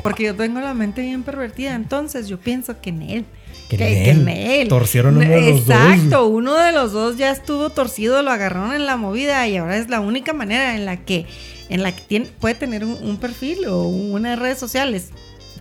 Porque 0.02 0.24
yo 0.24 0.34
tengo 0.34 0.60
la 0.60 0.74
mente 0.74 1.02
bien 1.02 1.22
pervertida, 1.22 1.74
entonces 1.74 2.28
yo 2.28 2.38
pienso 2.38 2.80
que 2.80 2.90
en 2.90 3.02
él 3.02 3.24
que, 3.68 4.62
él. 4.62 4.68
Torcieron 4.68 5.16
uno 5.16 5.28
de 5.28 5.40
los 5.50 5.60
Exacto, 5.60 5.84
dos. 5.84 5.94
Exacto, 5.94 6.26
uno 6.26 6.54
de 6.54 6.72
los 6.72 6.92
dos 6.92 7.16
ya 7.16 7.30
estuvo 7.30 7.70
torcido, 7.70 8.22
lo 8.22 8.30
agarraron 8.30 8.74
en 8.74 8.86
la 8.86 8.96
movida 8.96 9.46
y 9.48 9.56
ahora 9.56 9.76
es 9.76 9.88
la 9.88 10.00
única 10.00 10.32
manera 10.32 10.74
en 10.76 10.84
la 10.86 10.98
que, 10.98 11.26
en 11.68 11.82
la 11.82 11.94
que 11.94 12.02
tiene, 12.02 12.26
puede 12.40 12.54
tener 12.54 12.84
un 12.84 13.16
perfil 13.18 13.66
o 13.66 13.82
una 13.84 14.36
redes 14.36 14.58
sociales 14.58 15.10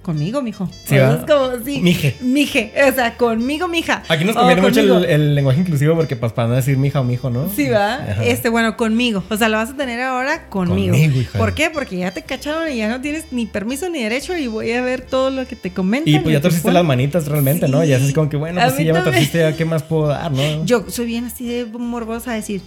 conmigo, 0.03 0.43
mijo. 0.43 0.69
Sí, 0.85 0.95
es 0.95 1.25
como, 1.25 1.63
sí. 1.65 1.81
Mije. 1.81 2.15
Mije. 2.21 2.71
O 2.87 2.93
sea, 2.93 3.17
conmigo, 3.17 3.67
mija. 3.67 4.03
Aquí 4.07 4.23
nos 4.23 4.35
conviene 4.35 4.61
mucho 4.61 4.79
el, 4.79 5.33
lenguaje 5.33 5.61
inclusivo 5.61 5.95
porque 5.95 6.15
pues, 6.15 6.31
para 6.33 6.47
no 6.47 6.53
decir 6.53 6.77
mija 6.77 7.01
o 7.01 7.03
mijo, 7.03 7.31
¿no? 7.31 7.49
Sí, 7.49 7.69
va. 7.69 7.99
Este, 8.23 8.49
bueno, 8.49 8.77
conmigo. 8.77 9.23
O 9.29 9.37
sea, 9.37 9.49
lo 9.49 9.57
vas 9.57 9.71
a 9.71 9.75
tener 9.75 10.01
ahora 10.01 10.49
conmigo. 10.49 10.93
Conmigo, 10.93 11.19
hija. 11.19 11.39
¿Por 11.39 11.55
qué? 11.55 11.71
Porque 11.71 11.97
ya 11.97 12.11
te 12.11 12.21
cacharon 12.21 12.71
y 12.71 12.77
ya 12.77 12.89
no 12.89 13.01
tienes 13.01 13.31
ni 13.31 13.47
permiso 13.47 13.89
ni 13.89 14.03
derecho 14.03 14.37
y 14.37 14.47
voy 14.47 14.71
a 14.73 14.81
ver 14.81 15.01
todo 15.01 15.31
lo 15.31 15.47
que 15.47 15.55
te 15.55 15.71
comentan. 15.71 16.13
Y 16.13 16.19
pues 16.19 16.33
ya 16.33 16.41
torciste 16.41 16.71
las 16.71 16.85
manitas 16.85 17.27
realmente, 17.27 17.67
¿no? 17.67 17.83
Ya 17.83 17.97
es 17.97 18.13
como 18.13 18.29
que, 18.29 18.37
bueno, 18.37 18.61
pues 18.61 18.75
sí, 18.75 18.83
ya 18.83 18.93
me 18.93 19.01
torciste, 19.01 19.55
¿qué 19.57 19.65
más 19.65 19.83
puedo 19.83 20.07
dar, 20.07 20.31
no? 20.31 20.65
Yo 20.65 20.85
soy 20.89 21.05
bien 21.05 21.25
así 21.25 21.47
de 21.47 21.65
morbosa 21.65 22.31
a 22.31 22.35
decir, 22.35 22.61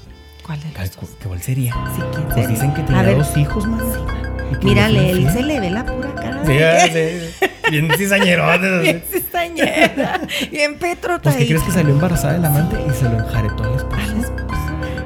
¿cuál 0.47 0.61
de 0.61 0.69
los 0.79 0.91
¿Qué 0.91 1.27
cuál 1.27 1.43
sería? 1.43 1.73
Sí, 1.95 2.03
¿quién 2.13 2.29
pues 2.29 2.49
dicen 2.49 2.73
que 2.73 2.83
tiene 2.83 3.15
dos 3.15 3.37
hijos, 3.37 3.67
más. 3.67 3.83
Mírale, 4.63 5.11
él 5.11 5.29
se 5.33 5.43
le 5.43 5.59
ve 5.59 5.71
la 5.71 5.85
pura 5.85 6.15
cara. 6.15 6.47
Sí, 6.47 6.93
sí. 6.93 7.49
Bien 7.71 7.91
cizañerote. 7.97 8.79
Bien 8.83 9.03
cizañera. 9.11 10.21
Bien 10.53 10.79
Petro 10.79 11.21
Pues 11.21 11.35
que 11.35 11.49
crees 11.49 11.63
que 11.65 11.73
salió 11.73 11.93
embarazada 11.93 12.35
del 12.35 12.45
amante 12.45 12.77
y 12.89 12.93
se 12.93 13.05
lo 13.05 13.19
enjaretó 13.19 13.65
al 13.65 13.75
esposo. 13.75 14.15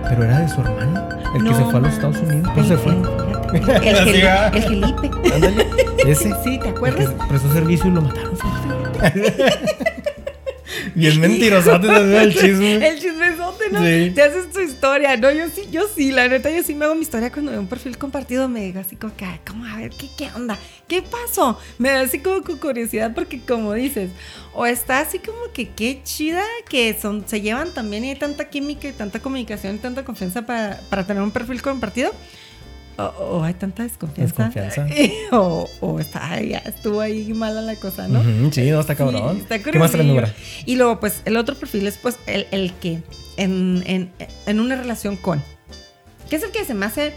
Pero 0.09 0.25
era 0.25 0.41
de 0.41 0.49
su 0.49 0.61
hermano, 0.61 1.09
el 1.35 1.45
que 1.45 1.55
se 1.55 1.65
fue 1.65 1.75
a 1.75 1.81
los 1.81 1.95
Estados 1.95 2.19
Unidos. 2.19 2.51
¿Cómo 2.55 2.67
se 2.67 2.77
fue? 2.77 2.93
El, 2.93 3.71
el, 3.71 4.55
el 4.55 4.63
Felipe. 4.63 5.11
Ándale. 5.35 5.67
Ese. 6.07 6.31
Sí, 6.45 6.59
¿te 6.59 6.69
acuerdas? 6.69 7.09
El 7.11 7.17
que 7.17 7.27
prestó 7.29 7.53
servicio 7.53 7.87
y 7.87 7.93
lo 7.93 8.03
mataron. 8.03 8.39
Bien 10.95 11.21
mentirosote 11.21 11.89
el 12.23 12.35
chisme. 12.35 12.87
El 12.87 13.01
chismesote, 13.71 14.09
¿no? 14.09 14.15
Te 14.15 14.23
haces 14.23 14.51
tu 14.51 14.61
historia. 14.61 15.17
No, 15.17 15.31
yo 15.31 15.49
sí, 15.49 15.63
yo 15.71 15.83
sí, 15.89 16.13
la 16.13 16.29
neta, 16.29 16.51
yo 16.51 16.63
sí 16.63 16.75
me 16.75 16.85
hago 16.85 16.95
mi 16.95 17.03
historia 17.03 17.31
cuando 17.31 17.53
veo 17.53 17.61
un 17.61 17.67
perfil 17.67 17.99
compartido. 17.99 18.49
Me 18.49 18.65
digo 18.65 18.81
así 18.81 18.97
como 18.97 19.15
que, 19.17 19.27
¿cómo? 19.47 19.65
A 19.65 19.77
ver, 19.77 19.91
¿qué, 19.91 20.09
qué 20.17 20.29
onda? 20.35 20.59
¿Qué 20.89 21.03
pasó? 21.03 21.59
Me 21.79 21.91
da 21.91 22.01
así 22.01 22.19
como 22.19 22.43
con 22.43 22.59
curiosidad 22.59 23.13
porque 23.15 23.41
como 23.41 23.73
dices, 23.75 24.11
o 24.53 24.67
está 24.67 25.01
así 25.01 25.19
como 25.19 25.53
que 25.55 25.71
qué 25.71 26.01
chida 26.03 26.43
que 26.69 26.99
son, 27.01 27.25
se 27.27 27.41
llevan 27.41 27.73
también 27.73 28.05
y 28.05 28.11
hay 28.11 28.17
tanta 28.17 28.49
química 28.49 28.89
y 28.89 28.93
tanta 28.93 29.21
comunicación 29.21 29.77
y 29.77 29.79
tanta 29.79 30.05
confianza 30.05 30.47
para, 30.47 30.81
para 30.91 31.07
tener 31.07 31.23
un 31.23 31.31
perfil 31.31 31.63
compartido 31.63 32.13
o, 33.19 33.43
hay 33.43 33.55
tanta 33.55 33.83
desconfianza. 33.83 34.51
o, 35.33 35.99
está, 36.01 36.41
ya 36.43 36.59
estuvo 36.59 37.01
ahí 37.01 37.33
mala 37.33 37.63
la 37.63 37.77
cosa, 37.77 38.09
¿no? 38.09 38.23
sí, 38.53 38.71
no, 38.71 38.81
está 38.81 38.95
cabrón. 38.95 39.45
¿Qué 39.49 39.79
más 39.79 39.93
trae 39.93 40.35
Y 40.67 40.77
luego, 40.77 41.01
pues, 41.01 41.23
el 41.25 41.37
otro 41.37 41.55
perfil 41.55 41.87
es, 41.87 41.97
pues, 41.97 42.19
el, 42.27 42.47
el 42.51 42.73
que 42.75 43.03
en, 43.41 43.83
en, 43.87 44.11
en, 44.47 44.61
una 44.61 44.77
relación 44.77 45.17
con. 45.17 45.43
¿Qué 46.29 46.37
es 46.37 46.43
el 46.43 46.51
que 46.51 46.65
se 46.65 46.75
me 46.75 46.87
hace 46.87 47.13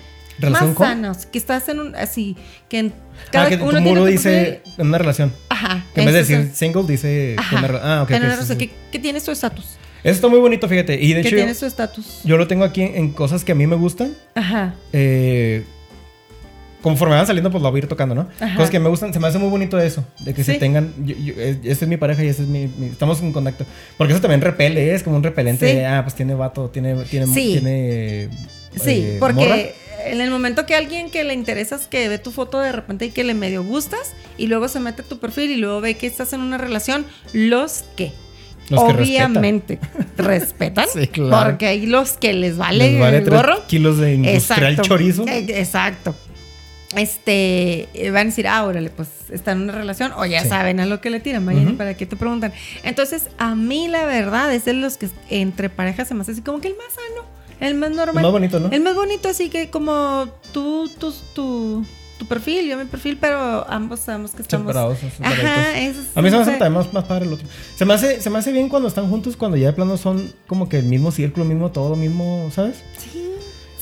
más 0.49 0.75
sanos? 0.77 1.25
Que 1.25 1.37
estás 1.37 1.69
en 1.69 1.79
un, 1.79 1.95
así, 1.95 2.35
que 2.69 2.79
en 2.79 2.93
cada 3.31 3.45
ah, 3.45 3.49
que 3.49 3.55
uno 3.55 3.77
tu 3.77 3.81
muro 3.81 4.05
dice 4.05 4.61
en 4.77 4.87
una 4.87 4.97
relación. 4.97 5.31
Ajá. 5.49 5.85
Que 5.93 6.01
en 6.01 6.05
vez 6.07 6.13
de 6.13 6.19
decir 6.19 6.51
single, 6.53 6.83
dice... 6.83 7.35
ah, 7.37 8.01
ok. 8.03 8.11
okay, 8.11 8.71
¿Qué, 8.91 8.99
tiene 8.99 9.19
su 9.19 9.31
estatus? 9.31 9.77
Eso 10.03 10.15
está 10.15 10.27
muy 10.27 10.39
bonito, 10.39 10.67
fíjate. 10.67 11.01
Y 11.01 11.13
de 11.13 11.21
hecho. 11.21 11.29
¿Qué 11.29 11.35
tiene 11.35 11.53
su 11.53 11.65
estatus? 11.65 12.21
Yo 12.23 12.37
lo 12.37 12.47
tengo 12.47 12.63
aquí 12.63 12.81
en, 12.81 13.11
cosas 13.11 13.43
que 13.43 13.51
a 13.51 13.55
mí 13.55 13.67
me 13.67 13.75
gustan. 13.75 14.15
Ajá. 14.35 14.75
Eh, 14.91 15.63
conforme 16.83 17.15
van 17.15 17.25
saliendo, 17.25 17.49
pues 17.49 17.63
lo 17.63 17.71
voy 17.71 17.79
a 17.79 17.83
ir 17.83 17.87
tocando, 17.87 18.13
¿no? 18.13 18.27
Cosas 18.55 18.69
que 18.69 18.79
me 18.79 18.89
gustan, 18.89 19.11
se 19.13 19.19
me 19.19 19.27
hace 19.27 19.39
muy 19.39 19.49
bonito 19.49 19.79
eso, 19.79 20.05
de 20.19 20.33
que 20.33 20.43
se 20.43 20.55
tengan, 20.55 20.93
esta 21.63 21.85
es 21.85 21.87
mi 21.87 21.97
pareja 21.97 22.23
y 22.23 22.27
este 22.27 22.43
es 22.43 22.49
mi, 22.49 22.69
estamos 22.91 23.21
en 23.21 23.31
contacto. 23.31 23.65
Porque 23.97 24.13
eso 24.13 24.21
también 24.21 24.41
repele, 24.41 24.93
es 24.93 25.01
como 25.01 25.15
un 25.15 25.23
repelente 25.23 25.85
ah, 25.85 26.03
pues 26.03 26.13
tiene 26.13 26.35
vato, 26.35 26.69
tiene, 26.69 26.95
tiene, 27.05 27.25
sí. 27.27 27.53
tiene 27.53 28.29
Sí, 28.75 29.03
eh, 29.05 29.17
porque 29.19 29.75
en 30.05 30.19
el 30.19 30.29
momento 30.29 30.65
que 30.65 30.75
alguien 30.75 31.09
que 31.09 31.23
le 31.23 31.33
interesas 31.33 31.87
que 31.87 32.09
ve 32.09 32.17
tu 32.17 32.31
foto 32.31 32.59
de 32.59 32.71
repente 32.71 33.05
y 33.05 33.11
que 33.11 33.23
le 33.23 33.33
medio 33.33 33.63
gustas 33.63 34.13
y 34.37 34.47
luego 34.47 34.67
se 34.67 34.79
mete 34.79 35.03
a 35.03 35.05
tu 35.05 35.19
perfil 35.19 35.51
y 35.51 35.57
luego 35.57 35.81
ve 35.81 35.95
que 35.95 36.07
estás 36.07 36.33
en 36.33 36.41
una 36.41 36.57
relación, 36.57 37.05
los 37.31 37.85
que 37.95 38.11
obviamente 38.71 39.79
respetan, 40.17 40.87
sí, 40.93 41.07
claro. 41.07 41.51
porque 41.51 41.67
hay 41.67 41.85
los 41.85 42.13
que 42.13 42.33
les 42.33 42.57
vale, 42.57 42.91
les 42.91 42.99
vale 42.99 43.17
el 43.17 43.29
gorro. 43.29 43.65
kilos 43.67 43.99
de 43.99 44.15
industrial 44.15 44.81
chorizo. 44.81 45.25
Eh, 45.27 45.45
exacto 45.49 46.15
este, 46.97 47.87
eh, 47.93 48.11
van 48.11 48.21
a 48.21 48.29
decir, 48.29 48.47
ah, 48.47 48.65
órale, 48.65 48.89
pues 48.89 49.09
están 49.31 49.57
en 49.57 49.63
una 49.63 49.73
relación, 49.73 50.11
o 50.17 50.25
ya 50.25 50.45
saben 50.45 50.79
a 50.79 50.85
lo 50.85 51.01
que 51.01 51.09
le 51.09 51.19
tiran, 51.19 51.45
vayan, 51.45 51.77
¿para 51.77 51.95
qué 51.95 52.05
te 52.05 52.15
preguntan? 52.15 52.53
Entonces, 52.83 53.29
a 53.37 53.55
mí 53.55 53.87
la 53.87 54.05
verdad 54.05 54.53
es 54.53 54.65
de 54.65 54.73
los 54.73 54.97
que 54.97 55.09
entre 55.29 55.69
parejas 55.69 56.07
se 56.07 56.13
me 56.13 56.21
hace 56.21 56.33
así 56.33 56.41
como 56.41 56.59
que 56.61 56.67
el 56.67 56.75
más 56.75 56.93
sano, 56.93 57.27
el 57.59 57.75
más 57.75 57.91
normal. 57.91 58.17
El 58.17 58.23
más 58.23 58.31
bonito, 58.31 58.59
¿no? 58.59 58.71
El 58.71 58.81
más 58.81 58.95
bonito, 58.95 59.29
así 59.29 59.49
que 59.49 59.69
como 59.69 60.27
tú, 60.51 60.89
tú, 60.99 61.13
tu, 61.33 61.85
tu 62.17 62.25
perfil, 62.25 62.67
yo 62.67 62.77
mi 62.77 62.85
perfil, 62.85 63.17
pero 63.19 63.69
ambos 63.69 64.01
sabemos 64.01 64.31
que 64.31 64.41
estamos... 64.41 64.67
Separados, 64.67 64.97
Ajá, 65.21 65.79
eso 65.79 66.01
A 66.15 66.21
mí 66.21 66.29
se 66.29 66.35
me 66.35 66.41
hace 66.41 66.51
también 66.51 66.73
más, 66.73 66.93
más 66.93 67.05
padre 67.05 67.25
el 67.25 67.33
otro. 67.33 67.47
Se 67.75 67.85
me, 67.85 67.93
hace, 67.93 68.21
se 68.21 68.29
me 68.29 68.39
hace 68.39 68.51
bien 68.51 68.69
cuando 68.69 68.87
están 68.87 69.09
juntos, 69.09 69.35
cuando 69.35 69.57
ya 69.57 69.67
de 69.67 69.73
plano 69.73 69.97
son 69.97 70.31
como 70.47 70.69
que 70.69 70.79
el 70.79 70.85
mismo 70.85 71.11
círculo, 71.11 71.45
mismo 71.45 71.71
todo, 71.71 71.95
mismo, 71.95 72.49
¿sabes? 72.53 72.83
Sí. 72.97 73.32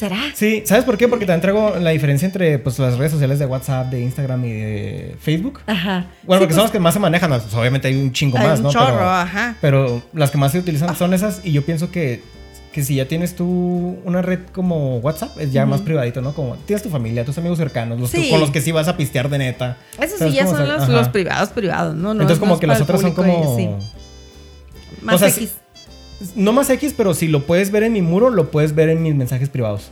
¿Será? 0.02 0.32
Sí, 0.34 0.64
¿sabes 0.66 0.84
por 0.84 0.98
qué? 0.98 1.08
Porque 1.08 1.28
te 1.28 1.38
traigo 1.38 1.76
la 1.80 1.92
diferencia 1.92 2.26
entre 2.26 2.58
pues, 2.58 2.80
las 2.80 2.98
redes 2.98 3.12
sociales 3.12 3.38
de 3.38 3.46
WhatsApp, 3.46 3.92
de 3.92 4.02
Instagram 4.02 4.44
y 4.46 4.52
de 4.52 5.16
Facebook. 5.22 5.60
Ajá. 5.68 6.08
Bueno, 6.24 6.40
porque 6.40 6.56
son 6.56 6.64
pues 6.64 6.64
las 6.64 6.72
que 6.72 6.80
más 6.80 6.96
se 6.96 7.00
manejan. 7.00 7.30
Pues, 7.30 7.54
obviamente 7.54 7.88
hay 7.88 7.98
un 7.98 8.12
chingo 8.12 8.40
más, 8.40 8.58
un 8.58 8.64
¿no? 8.64 8.72
Chorro, 8.72 9.08
ajá. 9.08 9.58
Pero 9.62 10.02
las 10.14 10.32
que 10.32 10.40
más 10.40 10.54
se 10.54 10.58
utilizan 10.58 10.96
son 10.96 11.14
esas. 11.14 11.42
Y 11.44 11.52
yo 11.52 11.64
pienso 11.64 11.92
que, 11.92 12.24
que 12.72 12.84
si 12.84 12.96
ya 12.96 13.08
tienes 13.08 13.36
tú 13.36 14.00
una 14.04 14.24
red 14.24 14.40
como 14.52 14.98
WhatsApp, 14.98 15.38
es 15.40 15.52
ya 15.52 15.68
más 15.68 15.82
privadito, 15.82 16.24
¿no? 16.24 16.34
Como 16.34 16.56
tienes 16.56 16.82
tu 16.82 16.90
familia, 16.90 17.24
tus 17.24 17.38
amigos 17.38 17.60
cercanos, 17.60 18.00
los 18.00 18.10
con 18.10 18.40
los 18.40 18.50
que 18.50 18.62
sí 18.62 18.72
vas 18.72 18.88
a 18.88 18.98
pistear 18.98 19.30
de 19.30 19.38
neta. 19.38 19.78
Eso 20.00 20.18
sí, 20.18 20.32
ya 20.32 20.48
son 20.48 20.68
los, 20.68 21.10
privados, 21.10 21.50
privados, 21.50 21.94
¿no? 21.94 22.14
Entonces, 22.14 22.40
como 22.40 22.60
que 22.60 22.66
las 22.66 22.82
otras 22.82 23.02
son 23.02 23.14
como. 23.14 23.78
Más 25.04 25.22
X. 25.22 25.61
No 26.36 26.54
más 26.54 26.70
X, 26.70 26.94
pero 26.96 27.14
si 27.14 27.28
lo 27.28 27.46
puedes 27.46 27.72
ver 27.72 27.84
en 27.84 27.94
mi 27.94 28.02
muro, 28.02 28.30
lo 28.30 28.52
puedes 28.52 28.76
ver 28.76 28.90
en 28.90 29.02
mis 29.02 29.16
mensajes 29.16 29.50
privados. 29.50 29.92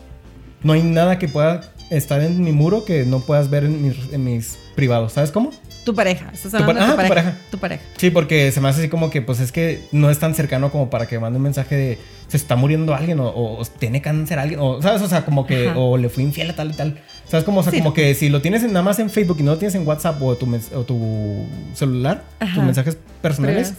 No 0.64 0.74
hay 0.74 0.84
nada 0.84 1.20
que 1.20 1.28
pueda 1.28 1.62
estar 1.90 2.22
en 2.22 2.44
mi 2.44 2.52
muro 2.52 2.86
que 2.86 3.06
no 3.06 3.20
puedas 3.22 3.50
ver 3.50 3.64
en 3.64 4.24
mis, 4.24 4.58
privados. 4.76 5.14
¿Sabes 5.14 5.32
cómo? 5.32 5.52
Tu 5.84 5.94
pareja. 5.94 6.30
Estás 6.34 6.54
hablando 6.54 6.86
de 6.86 6.92
tu 6.92 7.08
pareja. 7.08 7.38
Tu 7.52 7.58
pareja. 7.58 7.84
Sí, 7.98 8.12
porque 8.12 8.52
se 8.52 8.62
me 8.62 8.70
hace 8.70 8.82
así 8.82 8.90
como 8.90 9.10
que, 9.10 9.22
pues 9.22 9.40
es 9.40 9.52
que 9.52 9.82
no 9.92 10.10
es 10.10 10.20
tan 10.20 10.36
cercano 10.36 10.72
como 10.72 10.90
para 10.90 11.08
que 11.08 11.20
mande 11.20 11.38
un 11.38 11.44
mensaje 11.44 11.76
de 11.76 11.98
se 12.30 12.38
está 12.38 12.56
muriendo 12.56 12.94
alguien 12.94 13.20
o, 13.20 13.60
tiene 13.80 14.02
cáncer 14.02 14.38
alguien, 14.38 14.60
o, 14.62 14.82
¿sabes? 14.82 15.02
O 15.02 15.08
sea, 15.08 15.26
como 15.26 15.48
que, 15.48 15.72
o 15.76 15.98
le 15.98 16.10
fui 16.10 16.24
infiel 16.24 16.52
a 16.52 16.56
tal 16.56 16.72
y 16.72 16.74
tal. 16.74 17.00
¿Sabes? 17.28 17.44
Como, 17.44 17.62
o 17.62 17.64
sea, 17.64 17.74
como 17.74 17.94
que 17.94 18.14
si 18.14 18.30
lo 18.30 18.42
tienes 18.42 18.64
nada 18.64 18.84
más 18.84 19.00
en 19.00 19.10
Facebook 19.10 19.38
y 19.40 19.44
no 19.44 19.52
lo 19.52 19.58
tienes 19.58 19.76
en 19.76 19.86
WhatsApp 19.86 20.22
o 20.22 20.36
tu, 20.36 20.48
o 20.76 20.84
tu 20.84 21.46
celular, 21.74 22.24
tus 22.54 22.64
mensajes 22.64 22.98
personales, 23.22 23.74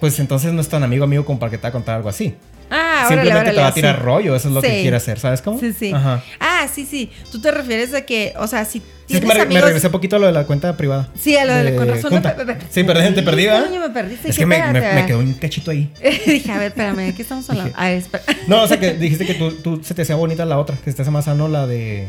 pues 0.00 0.18
entonces 0.18 0.52
no 0.52 0.60
es 0.60 0.68
tan 0.68 0.82
amigo 0.82 1.04
amigo 1.04 1.24
como 1.24 1.38
para 1.38 1.50
que 1.50 1.58
te 1.58 1.62
va 1.62 1.68
a 1.68 1.72
contar 1.72 1.96
algo 1.96 2.08
así. 2.08 2.34
Ah, 2.70 3.06
Simplemente 3.08 3.50
te 3.50 3.60
va 3.60 3.66
a 3.66 3.74
tirar 3.74 4.00
rollo, 4.00 4.36
eso 4.36 4.48
es 4.48 4.54
lo 4.54 4.62
que 4.62 4.80
quiere 4.80 4.96
hacer, 4.96 5.18
¿sabes 5.18 5.42
cómo? 5.42 5.58
Sí, 5.58 5.72
sí. 5.72 5.92
Ah, 5.92 6.68
sí, 6.72 6.86
sí. 6.86 7.10
Tú 7.32 7.40
te 7.40 7.50
refieres 7.50 7.92
a 7.94 8.02
que, 8.02 8.32
o 8.38 8.46
sea, 8.46 8.64
si 8.64 8.80
tienes 9.06 9.26
me, 9.26 9.34
amigos... 9.34 9.54
me 9.54 9.60
regresé 9.60 9.88
un 9.88 9.92
poquito 9.92 10.16
a 10.16 10.18
lo 10.20 10.26
de 10.26 10.32
la 10.32 10.46
cuenta 10.46 10.76
privada. 10.76 11.08
Sí, 11.18 11.36
a 11.36 11.44
lo 11.44 11.52
de, 11.52 11.64
la 11.64 11.76
con 11.76 11.88
razón. 11.88 12.22
sí, 12.70 12.84
perdí, 12.84 13.14
te 13.14 13.22
perdí, 13.22 13.46
¿verdad? 13.46 13.70
me 13.70 13.90
perdiste. 13.90 14.30
Es 14.30 14.38
que 14.38 14.46
me, 14.46 14.62
quedó 15.06 15.18
un 15.18 15.34
cachito 15.34 15.72
ahí. 15.72 15.92
Dije, 16.26 16.52
a 16.52 16.58
ver, 16.58 16.68
espérame, 16.68 17.06
¿de 17.06 17.14
qué 17.14 17.22
estamos 17.22 17.50
hablando? 17.50 17.74
Ah, 17.76 17.90
espera. 17.90 18.22
No, 18.46 18.62
o 18.62 18.68
sea, 18.68 18.78
que 18.78 18.94
dijiste 18.94 19.26
que 19.26 19.34
tú, 19.34 19.50
tú 19.54 19.80
se 19.82 19.94
te 19.94 20.02
hacía 20.02 20.14
bonita 20.14 20.44
la 20.44 20.58
otra, 20.58 20.76
que 20.76 20.92
te 20.92 21.02
hace 21.02 21.10
más 21.10 21.24
sano 21.24 21.48
la 21.48 21.66
de 21.66 22.06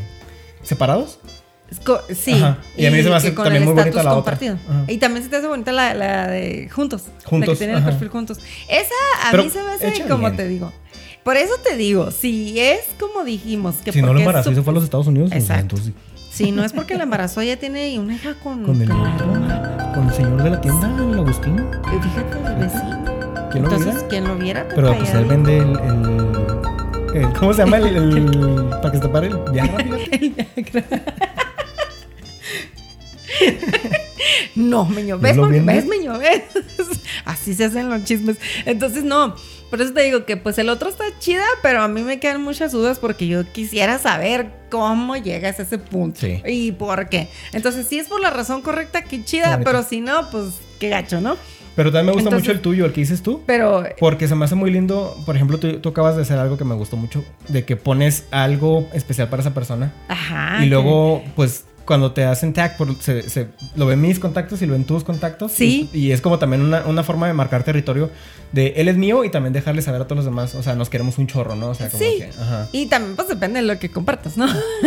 separados. 0.62 1.18
Sí. 2.14 2.42
Y, 2.76 2.86
a 2.86 2.90
mí 2.90 3.02
se 3.02 3.08
me 3.08 3.14
hace 3.14 3.30
también 3.32 3.64
muy 3.64 3.74
bonita 3.74 4.02
la 4.02 4.10
compartido. 4.14 4.54
otra. 4.54 4.92
Y 4.92 4.98
también 4.98 5.24
se 5.24 5.30
te 5.30 5.36
hace 5.36 5.46
bonita 5.46 5.72
la, 5.72 5.94
la 5.94 6.28
de 6.28 6.68
juntos. 6.70 7.04
Juntos. 7.24 7.48
La 7.48 7.54
que 7.54 7.58
tiene 7.58 7.78
el 7.78 7.84
perfil 7.84 8.08
juntos. 8.08 8.38
Esa 8.68 8.94
a 9.30 9.36
mí 9.36 9.50
se 9.50 9.62
me 9.62 9.70
hace, 9.70 10.04
como 10.08 10.32
te 10.32 10.46
digo. 10.46 10.72
Por 11.22 11.36
eso 11.36 11.54
te 11.62 11.76
digo, 11.76 12.10
si 12.10 12.58
es 12.58 12.80
como 12.98 13.24
dijimos. 13.24 13.76
Que 13.84 13.92
si 13.92 14.02
no 14.02 14.12
lo 14.12 14.18
embarazó 14.18 14.50
y 14.50 14.54
se 14.54 14.62
fue 14.62 14.72
a 14.72 14.74
los 14.74 14.84
Estados 14.84 15.06
Unidos, 15.06 15.30
pues, 15.30 15.42
Exacto. 15.42 15.76
entonces 15.76 15.94
sí. 16.32 16.50
no 16.50 16.64
es 16.64 16.72
porque 16.72 16.96
la 16.96 17.04
embarazó, 17.04 17.40
ella 17.40 17.58
tiene 17.58 17.98
una 17.98 18.14
hija 18.14 18.34
con. 18.42 18.64
Con 18.64 18.82
el, 18.82 18.88
con 18.88 20.08
el 20.08 20.14
señor 20.14 20.42
de 20.42 20.50
la 20.50 20.60
tienda, 20.60 20.88
el 20.88 21.18
Agustín. 21.18 21.58
Eh, 21.58 22.00
fíjate, 22.02 22.38
el 22.48 22.54
vecino. 22.56 23.02
¿Quién 23.52 23.64
Entonces, 23.64 23.86
lo 23.86 23.92
viera? 23.92 24.08
¿quién 24.08 24.24
lo 24.24 24.36
viera? 24.36 24.68
Pero 24.74 24.96
pues 24.96 25.14
él 25.14 25.24
vende 25.26 25.58
el, 25.58 25.78
el, 27.14 27.32
¿Cómo 27.38 27.52
se 27.52 27.64
llama? 27.64 27.76
El, 27.76 28.68
para 28.70 28.90
que 28.90 28.96
se 28.96 29.02
te 29.02 29.08
pare 29.08 29.26
el 29.26 29.38
Viagra. 29.52 29.84
el 30.10 30.30
Viagra. 30.30 30.84
no, 34.54 34.84
meño, 34.84 35.18
¿ves? 35.18 35.36
¿Ves, 35.36 35.86
meño? 35.86 36.18
¿Ves? 36.18 36.42
Así 37.24 37.54
se 37.54 37.64
hacen 37.64 37.88
los 37.88 38.04
chismes. 38.04 38.36
Entonces, 38.64 39.04
no. 39.04 39.34
Por 39.70 39.80
eso 39.80 39.94
te 39.94 40.02
digo 40.02 40.26
que 40.26 40.36
pues 40.36 40.58
el 40.58 40.68
otro 40.68 40.90
está 40.90 41.04
chida, 41.18 41.46
pero 41.62 41.80
a 41.80 41.88
mí 41.88 42.02
me 42.02 42.20
quedan 42.20 42.42
muchas 42.42 42.72
dudas 42.72 42.98
porque 42.98 43.26
yo 43.26 43.50
quisiera 43.50 43.98
saber 43.98 44.50
cómo 44.70 45.16
llegas 45.16 45.58
a 45.58 45.62
ese 45.62 45.78
punto 45.78 46.26
y 46.46 46.72
por 46.72 47.08
qué. 47.08 47.28
Entonces, 47.54 47.86
si 47.88 47.98
es 47.98 48.08
por 48.08 48.20
la 48.20 48.28
razón 48.28 48.60
correcta, 48.60 49.02
qué 49.02 49.24
chida, 49.24 49.60
pero 49.64 49.82
si 49.82 50.02
no, 50.02 50.30
pues 50.30 50.48
qué 50.78 50.90
gacho, 50.90 51.22
¿no? 51.22 51.38
Pero 51.74 51.90
también 51.90 52.14
me 52.14 52.22
gusta 52.22 52.36
mucho 52.36 52.52
el 52.52 52.60
tuyo, 52.60 52.84
el 52.84 52.92
que 52.92 53.00
dices 53.00 53.22
tú. 53.22 53.42
Pero. 53.46 53.84
Porque 53.98 54.28
se 54.28 54.34
me 54.34 54.44
hace 54.44 54.54
muy 54.54 54.70
lindo. 54.70 55.16
Por 55.24 55.36
ejemplo, 55.36 55.58
tú, 55.58 55.78
tú, 55.80 55.88
acabas 55.88 56.16
de 56.16 56.22
hacer 56.22 56.38
algo 56.38 56.58
que 56.58 56.64
me 56.64 56.74
gustó 56.74 56.98
mucho. 56.98 57.24
De 57.48 57.64
que 57.64 57.76
pones 57.76 58.26
algo 58.30 58.88
especial 58.92 59.30
para 59.30 59.40
esa 59.40 59.54
persona. 59.54 59.90
Ajá. 60.08 60.62
Y 60.62 60.68
luego, 60.68 61.24
pues 61.34 61.64
cuando 61.84 62.12
te 62.12 62.24
hacen 62.24 62.52
tag, 62.52 62.76
por, 62.76 62.94
se, 63.00 63.48
lo 63.76 63.86
ven 63.86 64.00
mis 64.00 64.18
contactos 64.18 64.62
y 64.62 64.66
lo 64.66 64.72
ven 64.72 64.84
tus 64.84 65.04
contactos. 65.04 65.52
Sí. 65.52 65.88
Y, 65.92 66.10
es 66.12 66.20
como 66.20 66.38
también 66.38 66.62
una, 66.62 66.86
una, 66.86 67.02
forma 67.02 67.26
de 67.26 67.32
marcar 67.32 67.64
territorio 67.64 68.10
de 68.52 68.74
él 68.76 68.88
es 68.88 68.96
mío 68.96 69.24
y 69.24 69.30
también 69.30 69.52
dejarle 69.52 69.82
saber 69.82 70.02
a 70.02 70.04
todos 70.04 70.18
los 70.18 70.24
demás. 70.24 70.54
O 70.54 70.62
sea, 70.62 70.74
nos 70.74 70.90
queremos 70.90 71.18
un 71.18 71.26
chorro, 71.26 71.56
¿no? 71.56 71.70
O 71.70 71.74
sea, 71.74 71.88
como 71.88 72.02
sí. 72.02 72.18
que. 72.18 72.30
Ajá. 72.40 72.68
Y 72.72 72.86
también, 72.86 73.16
pues 73.16 73.28
depende 73.28 73.60
de 73.60 73.66
lo 73.66 73.78
que 73.78 73.90
compartas, 73.90 74.36
¿no? 74.36 74.46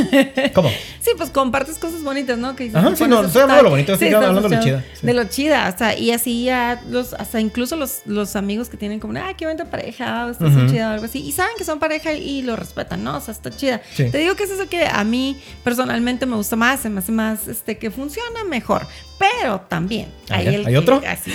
¿Cómo? 0.53 0.69
Sí, 0.99 1.11
pues 1.17 1.29
compartes 1.31 1.77
cosas 1.79 2.03
bonitas, 2.03 2.37
¿no? 2.37 2.55
Que 2.55 2.71
ajá, 2.73 2.95
sí, 2.95 3.07
no, 3.07 3.25
estoy 3.25 3.41
hablando 3.41 3.55
de 3.55 3.63
lo 3.63 3.69
bonito, 3.71 3.93
estoy 3.93 4.13
hablando 4.13 4.41
de 4.41 4.55
lo 4.55 4.61
chida. 4.61 4.83
De 5.01 5.13
lo 5.13 5.23
chida, 5.25 5.71
o 5.73 5.77
sea, 5.77 5.97
y 5.97 6.11
así 6.11 6.45
ya, 6.45 6.81
los, 6.89 7.13
hasta 7.13 7.39
incluso 7.39 7.75
los, 7.75 8.01
los 8.05 8.35
amigos 8.35 8.69
que 8.69 8.77
tienen 8.77 8.99
como, 8.99 9.17
ah, 9.19 9.33
qué 9.35 9.45
bonita 9.45 9.65
pareja, 9.65 10.27
o 10.27 10.29
estás 10.29 10.51
chida 10.71 10.89
o 10.89 10.93
algo 10.93 11.05
así, 11.05 11.19
y 11.19 11.31
saben 11.31 11.53
que 11.57 11.63
son 11.63 11.79
pareja 11.79 12.13
y 12.13 12.41
lo 12.43 12.55
respetan, 12.55 13.03
¿no? 13.03 13.17
O 13.17 13.21
sea, 13.21 13.33
está 13.33 13.49
chida. 13.49 13.81
Te 13.95 14.17
digo 14.17 14.35
que 14.35 14.43
es 14.43 14.51
eso 14.51 14.69
que 14.69 14.85
a 14.85 15.03
mí 15.03 15.39
personalmente 15.63 16.25
me 16.25 16.35
gusta 16.35 16.55
más, 16.55 16.84
se 16.85 16.91
me 16.91 16.99
hace 16.99 17.11
más, 17.11 17.47
este, 17.47 17.79
que 17.79 17.89
funciona 17.89 18.43
mejor. 18.47 18.85
Pero 19.17 19.59
también 19.61 20.05
ah, 20.29 20.35
hay, 20.35 20.47
el 20.53 20.67
¿Hay 20.67 20.75
otro? 20.75 21.01
Así, 21.07 21.31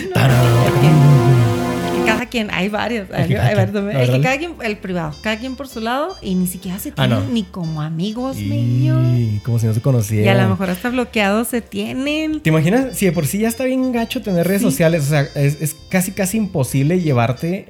cada 2.07 2.27
quien, 2.27 2.53
hay 2.53 2.69
varios, 2.69 3.11
hay, 3.11 3.35
varios. 3.35 3.75
El 3.75 4.13
que 4.13 4.21
cada 4.21 4.39
quien, 4.39 4.55
el 4.63 4.79
privado, 4.79 5.13
cada 5.23 5.41
quien 5.41 5.57
por 5.57 5.67
su 5.67 5.81
lado 5.81 6.17
y 6.23 6.37
ni 6.37 6.47
siquiera 6.47 6.79
se 6.79 6.91
ah, 6.91 6.95
tienen 6.95 7.35
ni 7.35 7.43
como 7.43 7.83
amigos, 7.83 8.37
y... 8.39 9.41
Como 9.45 9.59
si 9.59 9.67
no 9.67 9.75
se 9.75 9.81
conocieran. 9.81 10.25
Y 10.25 10.29
a 10.29 10.43
lo 10.45 10.51
mejor 10.51 10.71
hasta 10.71 10.89
bloqueados 10.89 11.49
se 11.49 11.63
tienen. 11.63 12.41
¿Te 12.41 12.51
imaginas? 12.51 12.97
Si 12.97 13.07
de 13.07 13.13
por 13.13 13.27
sí 13.27 13.39
ya 13.39 13.49
está 13.49 13.65
bien 13.65 13.91
gacho 13.91 14.23
tener 14.23 14.47
redes 14.47 14.63
sociales, 14.63 15.03
o 15.03 15.09
sea, 15.09 15.23
es, 15.35 15.61
es, 15.61 15.75
casi 15.89 16.13
casi 16.13 16.37
imposible 16.37 17.01
llevarte 17.01 17.67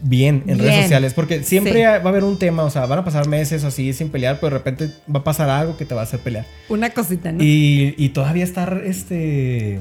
bien 0.00 0.44
en 0.46 0.58
redes 0.58 0.82
sociales, 0.82 1.14
porque 1.14 1.42
siempre 1.42 1.86
va 1.86 1.94
a 1.94 2.08
haber 2.08 2.24
un 2.24 2.38
tema, 2.38 2.64
o 2.64 2.70
sea, 2.70 2.86
van 2.86 3.00
a 3.00 3.04
pasar 3.04 3.28
meses 3.28 3.64
así 3.64 3.92
sin 3.92 4.10
pelear, 4.10 4.38
pero 4.40 4.50
de 4.50 4.58
repente 4.58 4.94
va 5.14 5.20
a 5.20 5.24
pasar 5.24 5.48
algo 5.48 5.76
que 5.76 5.84
te 5.84 5.94
va 5.94 6.02
a 6.02 6.04
hacer 6.04 6.20
pelear. 6.20 6.46
Una 6.68 6.90
cosita, 6.90 7.32
¿no? 7.32 7.42
Y, 7.42 7.94
y 7.96 8.10
todavía 8.10 8.44
estar, 8.44 8.82
este... 8.84 9.80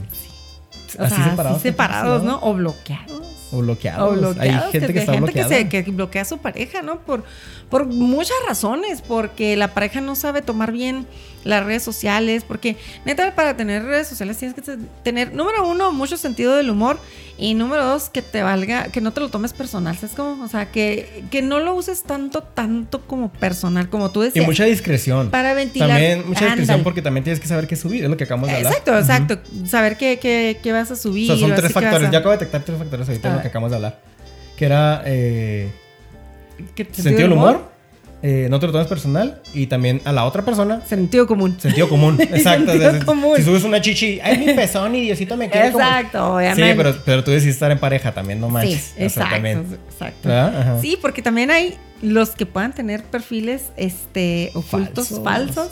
así 0.98 1.22
separados. 1.22 1.62
separados, 1.62 2.24
¿no? 2.24 2.40
O 2.42 2.54
bloqueados. 2.54 3.28
O 3.52 3.60
bloqueados. 3.62 4.38
Hay 4.38 4.52
gente 4.72 4.94
que, 4.94 5.00
está 5.00 5.14
gente 5.14 5.70
Que, 5.70 5.84
que, 5.84 5.92
bloquea 5.92 6.22
a 6.22 6.26
su 6.26 6.38
pareja, 6.38 6.82
¿no? 6.82 7.00
Por, 7.00 7.24
por 7.70 7.88
muchas 7.88 8.38
razones, 8.48 9.02
porque 9.02 9.56
la 9.56 9.74
pareja 9.74 10.02
no 10.02 10.16
sabe 10.16 10.42
tomar 10.42 10.72
bien 10.72 11.08
las 11.44 11.66
redes 11.66 11.84
sociales, 11.84 12.44
porque 12.48 12.78
neta 13.06 13.36
para 13.36 13.56
tener 13.56 13.84
redes 13.84 14.08
sociales 14.08 14.38
tienes 14.38 14.56
que 14.56 14.78
tener, 15.04 15.34
número 15.34 15.68
uno, 15.68 15.92
mucho 15.92 16.18
sentido 16.18 16.56
del 16.56 16.70
humor 16.70 17.00
y 17.38 17.54
número 17.54 17.86
dos, 17.86 18.10
que 18.10 18.22
te 18.22 18.44
valga, 18.44 18.86
que 18.86 19.00
no 19.00 19.12
te 19.12 19.22
lo 19.22 19.30
tomes 19.30 19.54
personal, 19.54 19.96
¿sabes 19.96 20.16
cómo? 20.16 20.44
O 20.44 20.48
sea, 20.48 20.72
que, 20.72 21.24
que 21.32 21.42
no 21.42 21.60
lo 21.60 21.74
uses 21.76 22.04
tanto, 22.04 22.44
tanto 22.44 23.02
como 23.08 23.32
personal, 23.32 23.90
como 23.90 24.12
tú 24.12 24.22
decías. 24.22 24.44
Y 24.44 24.46
mucha 24.46 24.66
discreción. 24.66 25.30
Para 25.30 25.54
ventilar. 25.54 25.90
También 25.90 26.28
mucha 26.28 26.46
discreción 26.46 26.84
porque 26.84 27.02
también 27.02 27.24
tienes 27.24 27.40
que 27.40 27.48
saber 27.48 27.68
qué 27.68 27.76
subir, 27.76 28.04
es 28.04 28.10
lo 28.10 28.18
que 28.18 28.26
acabamos 28.26 28.50
de 28.50 28.58
hablar. 28.58 28.74
Exacto, 28.74 28.98
exacto. 28.98 29.40
Saber 29.66 29.98
qué, 29.98 30.20
qué, 30.20 30.60
qué, 30.62 30.72
vas 30.72 30.92
a 30.92 30.96
subir. 30.96 31.32
O 31.32 31.38
sea, 31.38 31.48
son 31.48 31.56
tres 31.56 31.72
factores. 31.72 32.12
Ya 32.12 32.20
acabo 32.20 32.32
de 32.32 32.38
detectar 32.38 32.64
tres 32.64 32.78
factores 32.78 33.08
ahorita 33.08 33.28
en 33.30 33.36
lo 33.36 33.42
que 33.42 33.48
acabamos 33.48 33.72
de 33.72 33.76
hablar. 33.78 34.00
Que 34.58 34.66
era 34.66 35.04
eh, 35.06 35.72
sentido 36.92 37.20
del 37.20 37.32
humor 37.32 37.79
eh, 38.22 38.48
no 38.50 38.60
te 38.60 38.66
lo 38.66 38.74
tomes 38.74 38.88
personal 38.88 39.42
y 39.54 39.68
también 39.68 40.02
a 40.06 40.12
la 40.12 40.26
otra 40.26 40.44
persona. 40.44 40.82
Sentido 40.86 41.26
común. 41.26 41.56
Sentido 41.60 41.88
común, 41.88 42.18
exacto. 42.22 42.72
Sentido 42.72 43.06
común. 43.06 43.38
Si 43.38 43.44
subes 43.44 43.64
una 43.64 43.82
chichi, 43.82 44.20
ay, 44.22 44.38
mi 44.38 44.54
pezón 44.54 44.96
y 44.96 45.02
Diosito 45.02 45.38
me 45.38 45.50
quiere 45.50 45.70
Exacto, 45.70 46.36
obviamente. 46.36 46.72
Sí, 46.72 46.78
pero, 46.78 46.96
pero 47.06 47.24
tú 47.24 47.32
decides 47.32 47.56
estar 47.56 47.72
en 47.72 47.80
pareja 47.80 48.12
también, 48.12 48.42
no 48.42 48.50
manches. 48.50 48.94
Sí, 48.96 49.04
exacto, 49.04 49.76
exacto. 49.90 50.30
Sí, 50.82 50.98
porque 51.02 51.22
también 51.22 51.52
hay 51.52 51.78
los 52.02 52.32
que 52.32 52.46
puedan 52.46 52.74
tener 52.74 53.04
perfiles 53.04 53.72
este, 53.78 54.52
ocultos, 54.54 55.22
falsos. 55.24 55.70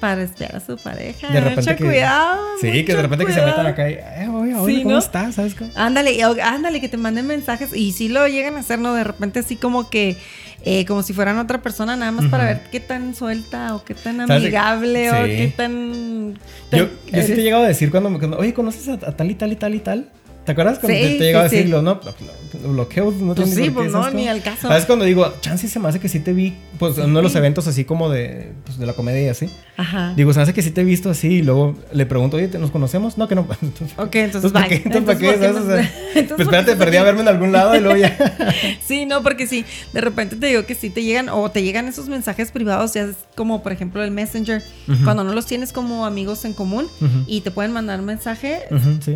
Para 0.00 0.22
espiar 0.22 0.54
a 0.56 0.60
su 0.60 0.76
pareja. 0.76 1.28
De 1.28 1.40
repente 1.40 1.72
mucho 1.72 1.84
cuidado. 1.84 2.40
Sí, 2.60 2.84
que 2.84 2.94
de 2.94 3.02
repente 3.02 3.26
que 3.26 3.32
se 3.32 3.44
metan 3.44 3.66
acá 3.66 3.90
y, 3.90 3.94
eh, 3.94 4.28
oye, 4.32 4.54
oye, 4.54 4.82
¿cómo 4.82 4.98
estás? 4.98 5.34
¿Sabes 5.34 5.54
cómo? 5.54 5.70
Ándale, 5.74 6.22
ándale, 6.42 6.80
que 6.80 6.88
te 6.88 6.96
manden 6.96 7.26
mensajes 7.26 7.74
y 7.74 7.92
si 7.92 8.08
lo 8.08 8.26
llegan 8.26 8.56
a 8.56 8.60
hacer, 8.60 8.78
¿no? 8.78 8.94
De 8.94 9.04
repente 9.04 9.40
así 9.40 9.56
como 9.56 9.90
que 9.90 10.16
eh, 10.64 10.84
como 10.86 11.02
si 11.02 11.12
fueran 11.12 11.38
otra 11.38 11.62
persona, 11.62 11.96
nada 11.96 12.10
más 12.10 12.26
para 12.26 12.44
ver 12.44 12.60
qué 12.70 12.80
tan 12.80 13.14
suelta 13.14 13.76
o 13.76 13.84
qué 13.84 13.94
tan 13.94 14.20
amigable 14.20 15.10
o 15.10 15.24
qué 15.24 15.52
tan. 15.56 16.34
yo, 16.72 16.88
yo 17.10 17.22
sí 17.22 17.32
te 17.32 17.40
he 17.40 17.42
llegado 17.44 17.64
a 17.64 17.68
decir 17.68 17.90
cuando 17.90 18.10
me. 18.10 18.36
Oye, 18.36 18.52
¿conoces 18.52 18.88
a, 18.88 18.98
tal 18.98 19.30
y 19.30 19.34
tal 19.34 19.52
y 19.52 19.56
tal 19.56 19.74
y 19.74 19.78
tal? 19.78 20.08
¿Te 20.44 20.52
acuerdas 20.52 20.78
cuando 20.78 20.98
te, 20.98 21.08
te 21.10 21.18
llegaba 21.18 21.44
a 21.44 21.48
decirlo, 21.48 21.82
no? 21.82 22.00
Bloqueos, 22.66 23.14
no 23.16 23.34
pues 23.34 23.54
sí, 23.54 23.70
pues 23.70 23.92
no, 23.92 24.10
ni 24.10 24.28
al 24.28 24.42
caso. 24.42 24.66
¿Sabes 24.66 24.86
cuando 24.86 25.04
digo, 25.04 25.32
chance 25.40 25.68
se 25.68 25.78
me 25.78 25.88
hace 25.88 26.00
que 26.00 26.08
sí 26.08 26.20
te 26.20 26.32
vi, 26.32 26.56
pues 26.78 26.96
en 26.98 27.04
uno 27.04 27.18
de 27.18 27.22
los 27.22 27.34
eventos 27.36 27.68
así 27.68 27.84
como 27.84 28.08
de, 28.08 28.52
pues, 28.64 28.78
de 28.78 28.86
la 28.86 28.94
comedia 28.94 29.22
y 29.22 29.28
así? 29.28 29.50
Ajá. 29.78 30.12
Digo, 30.16 30.32
hace 30.32 30.52
que 30.52 30.60
sí 30.60 30.72
te 30.72 30.80
he 30.80 30.84
visto 30.84 31.08
así 31.08 31.34
y 31.34 31.42
luego 31.42 31.76
le 31.92 32.04
pregunto, 32.04 32.36
oye, 32.36 32.50
¿nos 32.58 32.72
conocemos? 32.72 33.16
No, 33.16 33.28
que 33.28 33.36
no. 33.36 33.42
ok, 33.96 34.14
entonces, 34.16 34.50
¿para 34.50 34.66
qué? 34.66 34.82
Entonces, 34.84 35.04
¿para 35.04 35.18
qué? 35.18 35.34
¿sabes? 35.36 35.56
O 35.56 35.66
sea, 35.66 35.92
pues 36.12 36.40
espérate, 36.40 36.74
perdí 36.74 36.96
a 36.96 37.04
verme 37.04 37.20
en 37.20 37.28
algún 37.28 37.52
lado 37.52 37.76
y 37.76 37.78
luego 37.78 37.96
ya. 37.96 38.12
sí, 38.84 39.06
no, 39.06 39.22
porque 39.22 39.46
sí, 39.46 39.64
de 39.92 40.00
repente 40.00 40.34
te 40.34 40.48
digo 40.48 40.66
que 40.66 40.74
sí 40.74 40.90
te 40.90 41.04
llegan, 41.04 41.28
o 41.28 41.48
te 41.52 41.62
llegan 41.62 41.86
esos 41.86 42.08
mensajes 42.08 42.50
privados, 42.50 42.94
ya 42.94 43.02
es 43.02 43.14
como 43.36 43.62
por 43.62 43.70
ejemplo 43.70 44.02
el 44.02 44.10
Messenger, 44.10 44.64
cuando 45.04 45.22
no 45.22 45.32
los 45.32 45.46
tienes 45.46 45.72
como 45.72 46.04
amigos 46.04 46.44
en 46.44 46.54
común 46.54 46.88
y 47.28 47.42
te 47.42 47.52
pueden 47.52 47.70
mandar 47.70 48.02
mensaje, 48.02 48.62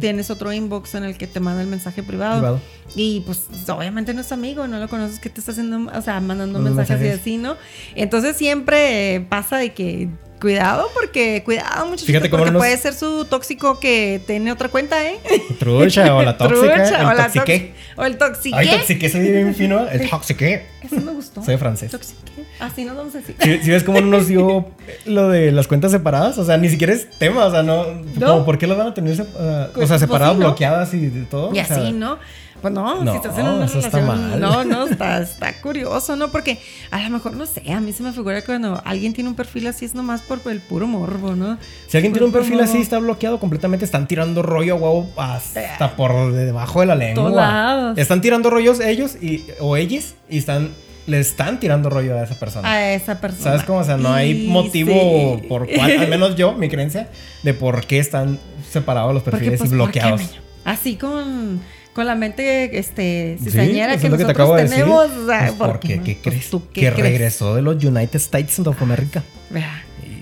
tienes 0.01 0.31
otro 0.31 0.53
inbox 0.53 0.95
en 0.95 1.03
el 1.03 1.19
que 1.19 1.27
te 1.27 1.41
manda 1.41 1.63
el 1.63 1.69
mensaje 1.69 2.05
privado. 2.05 2.61
Y 2.95 3.21
pues 3.21 3.47
obviamente 3.69 4.15
no 4.15 4.21
es 4.21 4.31
amigo, 4.31 4.69
no 4.69 4.79
lo 4.79 4.87
conoces, 4.87 5.19
que 5.19 5.31
te 5.31 5.41
está 5.41 5.51
haciendo, 5.51 5.91
o 5.93 6.03
sea, 6.03 6.21
mandando 6.21 6.61
mensajes, 6.61 7.03
y 7.03 7.09
así, 7.09 7.37
¿no? 7.37 7.57
Entonces 7.97 8.37
siempre 8.37 9.27
pasa 9.29 9.57
de 9.57 9.73
que 9.73 10.09
Cuidado, 10.43 10.91
porque, 10.93 11.45
cuidado, 11.45 11.87
muchachos. 11.87 12.05
Fíjate 12.05 12.29
cómo 12.29 12.43
porque 12.43 12.59
puede 12.59 12.77
ser 12.77 12.95
su 12.95 13.27
tóxico 13.27 13.79
que 13.79 14.21
tiene 14.27 14.51
otra 14.51 14.69
cuenta, 14.69 15.07
¿eh? 15.07 15.21
Trucha, 15.61 16.17
o 16.17 16.23
la 16.23 16.37
tóxica, 16.37 16.75
Trucha, 16.75 17.09
o, 17.09 17.15
la 17.15 17.27
toxique. 17.29 17.75
o 17.97 18.05
el 18.05 18.19
toxique. 18.19 18.57
Ay, 18.59 18.69
toxique, 18.69 19.09
soy 19.09 19.21
bien 19.21 19.55
fino. 19.55 19.89
El 19.89 20.11
toxique. 20.11 20.67
Eso 20.83 20.97
me 20.97 21.13
gustó. 21.13 21.45
Soy 21.45 21.59
francés. 21.59 21.93
Toxique. 21.93 22.19
Así 22.59 22.85
nos 22.85 22.97
vamos 22.97 23.15
a 23.15 23.19
decir. 23.19 23.37
Si, 23.41 23.71
ves 23.71 23.85
cómo 23.85 24.01
nos 24.01 24.27
dio 24.27 24.67
lo 25.07 25.29
de 25.29 25.53
las 25.53 25.69
cuentas 25.69 25.93
separadas, 25.93 26.37
o 26.39 26.45
sea, 26.45 26.57
ni 26.57 26.69
siquiera 26.69 26.93
es 26.93 27.09
tema, 27.21 27.47
o 27.47 27.51
sea, 27.53 27.63
no. 27.63 27.87
Como, 28.19 28.45
¿Por 28.45 28.59
qué 28.59 28.67
las 28.67 28.77
van 28.77 28.89
a 28.89 28.95
tener, 28.95 29.21
uh, 29.21 29.23
o 29.23 29.25
sea, 29.25 29.71
pues 29.73 30.01
separadas, 30.01 30.37
bloqueadas 30.37 30.93
y 30.93 31.09
todo? 31.31 31.55
Y 31.55 31.61
así, 31.61 31.93
¿no? 31.93 32.19
Pues 32.63 32.73
no, 32.73 33.03
si 33.11 33.17
estás 33.17 33.37
en 33.37 33.47
una 33.47 33.67
relación. 33.67 33.85
Está 33.85 34.01
mal. 34.01 34.41
No, 34.41 34.65
no, 34.65 34.87
está, 34.87 35.21
está 35.21 35.53
curioso, 35.61 36.15
¿no? 36.15 36.31
Porque 36.31 36.61
a 36.93 37.03
lo 37.03 37.11
mejor, 37.11 37.35
no 37.35 37.45
sé, 37.45 37.73
a 37.73 37.81
mí 37.81 37.93
se 37.93 38.05
me 38.05 38.13
figura 38.13 38.41
que 38.41 38.47
cuando 38.47 38.81
alguien 38.85 39.13
tiene 39.13 39.29
un 39.29 39.35
perfil 39.35 39.67
así 39.67 39.85
es 39.85 39.95
nomás 39.95 40.23
por 40.23 40.41
el 40.47 40.61
puro 40.61 40.87
morbo, 40.87 41.35
¿no? 41.35 41.59
Si 41.89 41.97
alguien 41.97 42.13
tiene 42.13 42.27
un 42.27 42.33
perfil 42.33 42.61
así, 42.61 42.79
está 42.79 43.01
bloqueado 43.01 43.41
completamente, 43.41 43.85
están 43.85 44.07
tirando 44.07 44.43
rollo, 44.43 44.77
huevo, 44.77 45.11
hasta 45.17 45.97
por 45.97 46.33
debajo 46.33 46.81
de 46.81 46.87
la 46.87 46.95
lengua. 46.95 47.95
Están 47.97 48.21
tirando 48.21 48.49
rollos 48.49 48.79
ellos 48.79 49.17
y, 49.21 49.45
o 49.59 49.77
ellas 49.77 50.15
y 50.31 50.39
están 50.39 50.71
le 51.07 51.19
están 51.19 51.59
tirando 51.59 51.91
rollo 51.91 52.17
a 52.17 52.23
esa 52.23 52.37
persona. 52.37 52.71
A 52.71 52.93
esa 52.93 53.21
persona. 53.21 53.43
¿Sabes 53.43 53.65
cómo? 53.65 53.81
O 53.81 53.85
sea, 53.85 53.97
no 53.97 54.13
hay 54.13 54.47
motivo 54.47 55.41
por 55.49 55.69
cual, 55.69 55.99
al 55.99 56.09
menos 56.09 56.37
yo, 56.37 56.53
mi 56.53 56.69
creencia, 56.69 57.09
de 57.43 57.55
por 57.55 57.85
qué 57.87 57.99
están 57.99 58.39
separados 58.71 59.13
los 59.13 59.25
perfiles 59.25 59.55
y 59.55 59.59
pues, 59.59 59.71
bloqueados. 59.73 60.23
Así 60.65 60.95
con 60.95 61.61
con 61.93 62.07
la 62.07 62.15
mente 62.15 62.79
este 62.79 63.39
cizañera 63.43 63.97
que 63.97 64.09
nosotros 64.09 64.57
tenemos. 64.57 65.11
O 65.11 65.27
sea, 65.27 65.53
pues 65.57 65.71
porque, 65.71 66.01
¿qué 66.01 66.19
pues, 66.23 66.49
crees? 66.51 66.63
que 66.73 66.91
regresó 66.91 67.55
de 67.55 67.63
los 67.63 67.83
United 67.83 68.17
States 68.17 68.59
of 68.61 68.81
America. 68.83 69.23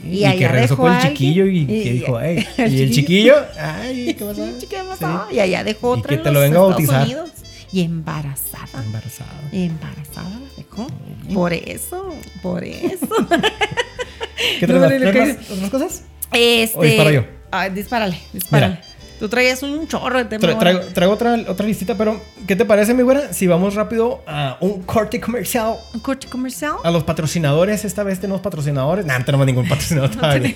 Y, 0.05 0.27
y 0.27 0.39
que 0.39 0.49
regresó 0.49 0.77
con 0.77 0.93
el 0.93 1.03
chiquillo 1.03 1.47
y, 1.47 1.67
que 1.67 1.93
dijo, 1.93 2.17
ay, 2.17 2.47
y 2.59 2.83
el 2.83 2.91
chiquillo, 2.91 3.35
ay, 3.59 4.15
¿qué 4.19 4.25
pasó? 4.25 4.47
Sí, 4.59 4.67
¿qué 4.67 4.79
pasó? 4.89 5.29
Y 5.31 5.39
allá 5.41 5.63
dejó 5.63 5.91
otra 5.91 6.15
y 6.15 6.17
que 6.19 6.25
te 6.25 6.31
lo 6.33 6.41
venga 6.41 6.59
a 6.59 6.63
bautizar. 6.63 7.05
Unidos. 7.05 7.31
Y 7.73 7.83
embarazada. 7.83 8.83
Embarazada. 8.85 9.31
Embarazada 9.53 10.29
la 10.29 10.57
dejó. 10.57 10.89
Por 11.33 11.53
eso, 11.53 12.13
por 12.43 12.65
eso. 12.65 13.07
¿Qué 14.59 14.67
traes? 14.67 15.51
¿Otras 15.51 15.71
cosas? 15.71 16.05
Este. 16.33 16.79
¿O 16.79 16.83
disparo 16.83 17.11
yo? 17.11 17.25
Ay, 17.53 17.71
dispárale, 17.71 18.19
dispárale. 18.33 18.81
Tú 19.21 19.29
traías 19.29 19.63
un 19.63 19.87
chorro 19.87 20.17
de 20.17 20.25
temas. 20.25 20.59
traigo, 20.95 21.13
otra, 21.13 21.37
otra 21.47 21.67
listita, 21.67 21.95
pero 21.95 22.19
¿qué 22.47 22.57
te 22.57 22.65
parece, 22.65 22.95
mi 22.95 23.03
güera? 23.03 23.35
Si 23.35 23.47
vamos 23.47 23.75
rápido 23.75 24.23
a 24.27 24.57
un 24.61 24.83
corte 24.83 25.21
comercial. 25.21 25.75
¿Un 25.93 26.01
corte 26.01 26.27
comercial? 26.27 26.77
A 26.83 26.91
los 26.91 27.05
patrocinadores. 27.05 27.85
Esta 27.85 28.03
vez 28.03 28.19
tenemos 28.19 28.41
patrocinadores. 28.41 29.05
No, 29.05 29.19
no 29.19 29.25
tenemos 29.27 29.47
ningún 29.47 29.69
patrocinador 29.69 30.09
todavía. 30.11 30.55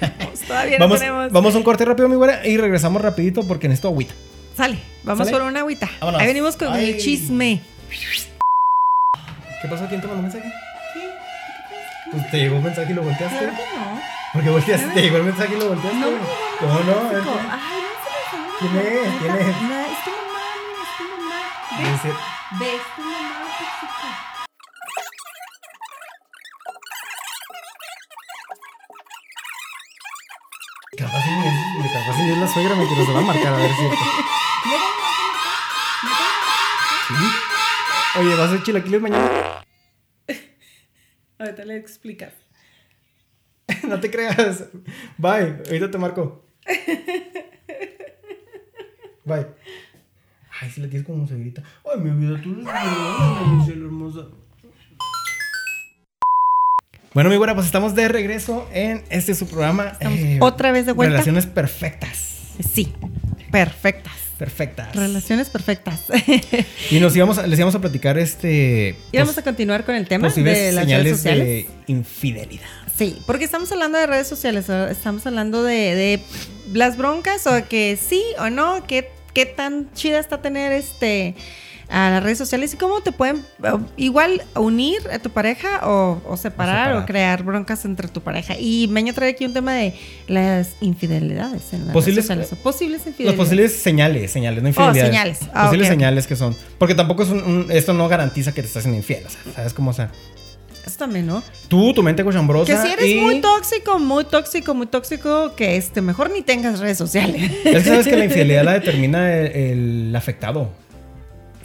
todavía 0.49 0.79
vamos, 0.79 0.95
no 0.95 0.99
tenemos. 0.99 1.31
Vamos 1.31 1.55
a 1.55 1.59
un 1.59 1.63
corte 1.63 1.85
rápido, 1.85 2.09
mi 2.09 2.17
güera, 2.17 2.47
y 2.47 2.57
regresamos 2.57 3.03
rapidito 3.03 3.47
porque 3.47 3.69
necesito 3.69 3.89
agüita. 3.89 4.15
Sale, 4.57 4.79
vamos 5.03 5.31
por 5.31 5.43
una 5.43 5.61
agüita. 5.61 5.91
Ahí 6.01 6.27
venimos 6.27 6.57
con 6.57 6.75
el 6.75 6.97
chisme. 6.97 7.61
¿Qué 9.61 9.69
pasó? 9.69 9.87
¿Quién 9.89 10.01
te 10.01 10.07
mandó 10.07 10.21
un 10.21 10.23
mensaje? 10.23 10.51
¿Qué? 10.95 11.11
Pues 12.13 12.31
te 12.31 12.39
llegó 12.39 12.57
un 12.57 12.65
mensaje 12.65 12.93
y 12.93 12.95
lo 12.95 13.03
volteaste. 13.03 13.39
Claro 13.39 13.53
que 13.53 13.79
no. 13.79 14.01
Porque 14.33 14.49
volteaste, 14.49 14.89
te 14.89 15.03
llegó 15.03 15.19
el 15.19 15.25
mensaje 15.25 15.55
y 15.55 15.61
lo 15.61 15.69
volteaste. 15.69 16.01
No, 16.01 16.07
¿Cómo 16.61 16.81
no? 16.81 17.11
Ay, 17.51 17.83
¿Quién 18.59 18.77
es? 18.77 19.19
¿Quién 19.19 19.35
es? 19.35 19.63
No, 19.63 19.81
es 19.81 20.05
tu 20.05 20.11
mamá, 20.11 20.45
es 20.83 20.91
tu 20.97 21.05
mamá. 21.11 21.39
¿Ves? 21.79 22.03
¿Ves 22.61 22.83
tu 22.95 23.03
mamá 23.03 23.39
tóxica? 23.59 24.09
Capaz 30.97 31.23
si 31.25 31.31
es, 31.31 31.93
capaz 31.93 32.15
si 32.17 32.23
es 32.31 32.39
la 32.39 32.47
suegra, 32.49 32.75
me 32.77 32.87
quiero 32.87 33.05
se 33.05 33.13
va 33.13 33.19
a 33.19 33.23
marcar 33.23 33.55
a 33.55 33.57
ver 33.57 33.71
si 33.71 33.83
¿Sí? 37.09 37.15
Oye, 38.21 38.31
¿vas 38.31 38.41
a 38.41 38.45
hacer 38.45 38.63
chilaquiles 38.63 39.01
mañana? 39.01 39.65
Ahorita 41.39 41.65
le 41.65 41.77
explicas. 41.77 42.33
no 43.83 43.99
te 43.99 44.11
creas. 44.11 44.67
Bye, 45.19 45.63
ahorita 45.67 45.91
te 45.91 45.99
marco. 45.99 46.45
Bye. 49.25 49.47
Ay, 50.61 50.71
si 50.71 50.81
la 50.81 50.89
tienes 50.89 51.07
como 51.07 51.27
se 51.27 51.37
grita. 51.37 51.63
Ay, 51.85 52.01
mi 52.01 52.11
vida, 52.11 52.41
tú 52.43 52.51
eres 52.61 53.69
hermosa. 53.69 54.27
Bueno, 57.13 57.31
mi 57.31 57.37
güera, 57.37 57.55
pues 57.55 57.67
estamos 57.67 57.95
de 57.95 58.09
regreso 58.09 58.69
en 58.73 59.05
este 59.09 59.35
su 59.35 59.47
programa. 59.47 59.97
Eh, 60.01 60.39
otra 60.41 60.73
vez 60.73 60.85
de 60.85 60.93
vuelta. 60.93 61.13
Relaciones 61.13 61.47
perfectas. 61.47 62.53
Sí, 62.73 62.93
perfectas. 63.51 64.13
Perfectas. 64.39 64.95
Relaciones 64.97 65.49
perfectas. 65.49 66.03
y 66.91 66.99
nos 66.99 67.15
íbamos 67.15 67.39
a, 67.39 67.47
les 67.47 67.59
íbamos 67.59 67.77
a 67.77 67.81
platicar 67.81 68.19
este. 68.19 68.97
Íbamos 69.13 69.39
a 69.39 69.43
continuar 69.43 69.85
con 69.85 69.95
el 69.95 70.09
tema 70.09 70.29
de 70.29 70.73
las 70.73 70.87
redes 70.87 71.17
sociales. 71.17 71.47
de 71.47 71.69
infidelidad. 71.87 72.67
Sí, 72.97 73.17
porque 73.27 73.45
estamos 73.45 73.71
hablando 73.73 73.99
de 73.99 74.07
redes 74.07 74.29
sociales, 74.29 74.69
estamos 74.69 75.27
hablando 75.27 75.63
de, 75.65 75.95
de 75.95 76.21
las 76.73 76.97
broncas 76.97 77.47
o 77.47 77.69
que 77.69 77.99
sí 78.01 78.23
o 78.39 78.51
no, 78.51 78.87
qué, 78.87 79.11
qué 79.35 79.47
tan 79.47 79.93
chida 79.93 80.19
está 80.19 80.41
tener 80.41 80.73
este 80.73 81.35
a 81.89 82.11
las 82.11 82.23
redes 82.23 82.39
sociales 82.39 82.73
y 82.75 82.77
cómo 82.77 83.01
te 83.03 83.13
pueden 83.13 83.45
igual 83.97 84.43
unir 84.57 84.99
a 85.13 85.19
tu 85.19 85.31
pareja 85.31 85.87
o, 85.87 86.37
separar, 86.37 86.97
o 86.97 87.07
crear 87.07 87.43
broncas 87.43 87.85
entre 87.85 88.09
tu 88.09 88.21
pareja. 88.21 88.57
Y 88.59 88.89
me 88.89 89.13
trae 89.13 89.31
aquí 89.31 89.45
un 89.45 89.53
tema 89.53 89.75
de 89.75 89.95
las 90.27 90.77
infidelidades 90.81 91.73
en 91.73 91.87
las 91.87 91.93
posibles, 91.93 92.29
redes 92.29 92.49
sociales. 92.49 92.65
posibles 92.65 93.07
infidelidades. 93.07 93.39
Las 93.39 93.47
posibles 93.47 93.73
señales, 93.77 94.31
señales, 94.31 94.63
no 94.63 94.69
oh, 94.69 94.71
infidelidades. 94.71 95.11
señales. 95.11 95.39
Ah, 95.53 95.67
posibles 95.67 95.89
señales 95.89 96.27
que 96.27 96.37
son. 96.37 96.57
Porque 96.79 96.95
tampoco 96.95 97.23
es 97.23 97.29
un, 97.29 97.67
esto 97.71 97.93
no 97.93 98.09
garantiza 98.09 98.53
que 98.53 98.63
te 98.63 98.69
estás 98.69 98.81
haciendo 98.81 98.97
infiel. 98.97 99.25
O 99.27 99.31
sea, 99.31 99.41
¿sabes 99.55 99.75
cómo? 99.75 99.91
O 99.91 99.95
sea, 99.95 100.11
eso 100.89 100.99
también, 100.99 101.27
¿no? 101.27 101.43
Tú, 101.69 101.93
tu 101.95 102.03
mente 102.03 102.25
cochambrosa. 102.25 102.73
Que 102.73 102.89
si 102.89 102.93
eres 102.93 103.23
muy 103.23 103.41
tóxico, 103.41 103.99
muy 103.99 104.25
tóxico, 104.25 104.75
muy 104.75 104.87
tóxico, 104.87 105.55
que 105.55 105.77
este, 105.77 106.01
mejor 106.01 106.31
ni 106.31 106.43
tengas 106.43 106.81
redes 106.81 106.99
sociales. 106.99 107.51
Es 107.65 107.83
que 107.83 107.89
sabes 107.89 108.07
que 108.07 108.17
la 108.17 108.25
infidelidad 108.27 108.65
la 108.65 108.75
determina 108.75 109.35
el, 109.37 110.15
afectado. 110.15 110.71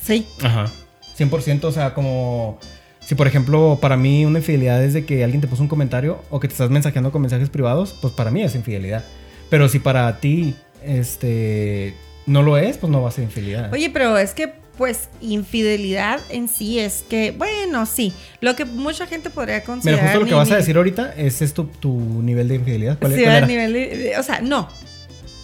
Sí. 0.01 0.27
Ajá. 0.41 0.71
100%, 1.17 1.63
o 1.65 1.71
sea, 1.71 1.93
como... 1.93 2.59
Si 3.01 3.15
por 3.15 3.25
ejemplo 3.25 3.79
para 3.81 3.97
mí 3.97 4.23
una 4.23 4.37
infidelidad 4.37 4.83
es 4.83 4.93
de 4.93 5.03
que 5.03 5.23
alguien 5.23 5.41
te 5.41 5.47
puso 5.47 5.63
un 5.63 5.67
comentario 5.67 6.21
o 6.29 6.39
que 6.39 6.47
te 6.47 6.51
estás 6.53 6.69
mensajeando 6.69 7.11
con 7.11 7.21
mensajes 7.21 7.49
privados, 7.49 7.95
pues 7.99 8.13
para 8.13 8.29
mí 8.29 8.43
es 8.43 8.53
infidelidad. 8.53 9.03
Pero 9.49 9.67
si 9.67 9.79
para 9.79 10.19
ti 10.19 10.53
este 10.83 11.95
no 12.27 12.43
lo 12.43 12.57
es, 12.57 12.77
pues 12.77 12.91
no 12.91 13.01
va 13.01 13.09
a 13.09 13.11
ser 13.11 13.23
infidelidad. 13.23 13.73
Oye, 13.73 13.89
pero 13.89 14.15
es 14.17 14.35
que 14.35 14.53
pues 14.79 15.09
infidelidad 15.19 16.21
en 16.29 16.47
sí 16.47 16.79
es 16.79 17.03
que, 17.09 17.31
bueno, 17.31 17.85
sí, 17.85 18.13
lo 18.39 18.55
que 18.55 18.63
mucha 18.63 19.07
gente 19.07 19.29
podría 19.29 19.61
considerar. 19.61 19.99
Mira, 19.99 20.13
justo 20.13 20.19
lo 20.21 20.25
que 20.25 20.35
vas 20.35 20.51
a 20.51 20.55
decir 20.55 20.77
ahorita 20.77 21.15
es 21.17 21.41
esto 21.41 21.69
tu 21.81 21.99
nivel 22.23 22.47
de 22.47 22.55
infidelidad. 22.55 22.97
¿Cuál, 22.97 23.13
sí, 23.13 23.23
cuál 23.23 23.45
nivel 23.45 23.73
de, 23.73 24.13
o 24.17 24.23
sea, 24.23 24.39
no, 24.39 24.69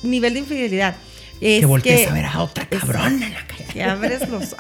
nivel 0.04 0.36
de 0.36 0.40
infidelidad. 0.40 0.96
Es 1.42 1.60
que 1.60 1.66
voltees 1.66 2.10
a 2.10 2.14
ver 2.14 2.24
a 2.28 2.44
otra 2.44 2.66
cabrona 2.66 3.28
en 3.28 3.34
la 3.34 3.46
calle. 3.46 3.66
Que 3.74 3.84
abres 3.84 4.30
los. 4.30 4.56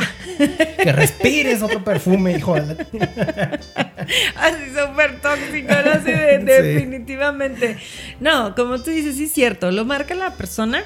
que 0.83 0.91
respires 0.91 1.61
otro 1.61 1.81
perfume, 1.81 2.35
hijo. 2.35 2.55
Así 4.35 4.65
súper 4.75 5.21
tóxico, 5.21 5.73
¿no? 5.73 5.91
Así 5.91 6.11
de, 6.11 6.39
definitivamente. 6.39 7.77
No, 8.19 8.53
como 8.55 8.81
tú 8.81 8.91
dices, 8.91 9.15
sí 9.15 9.23
es 9.23 9.31
cierto. 9.31 9.71
Lo 9.71 9.85
marca 9.85 10.15
la 10.15 10.31
persona. 10.31 10.83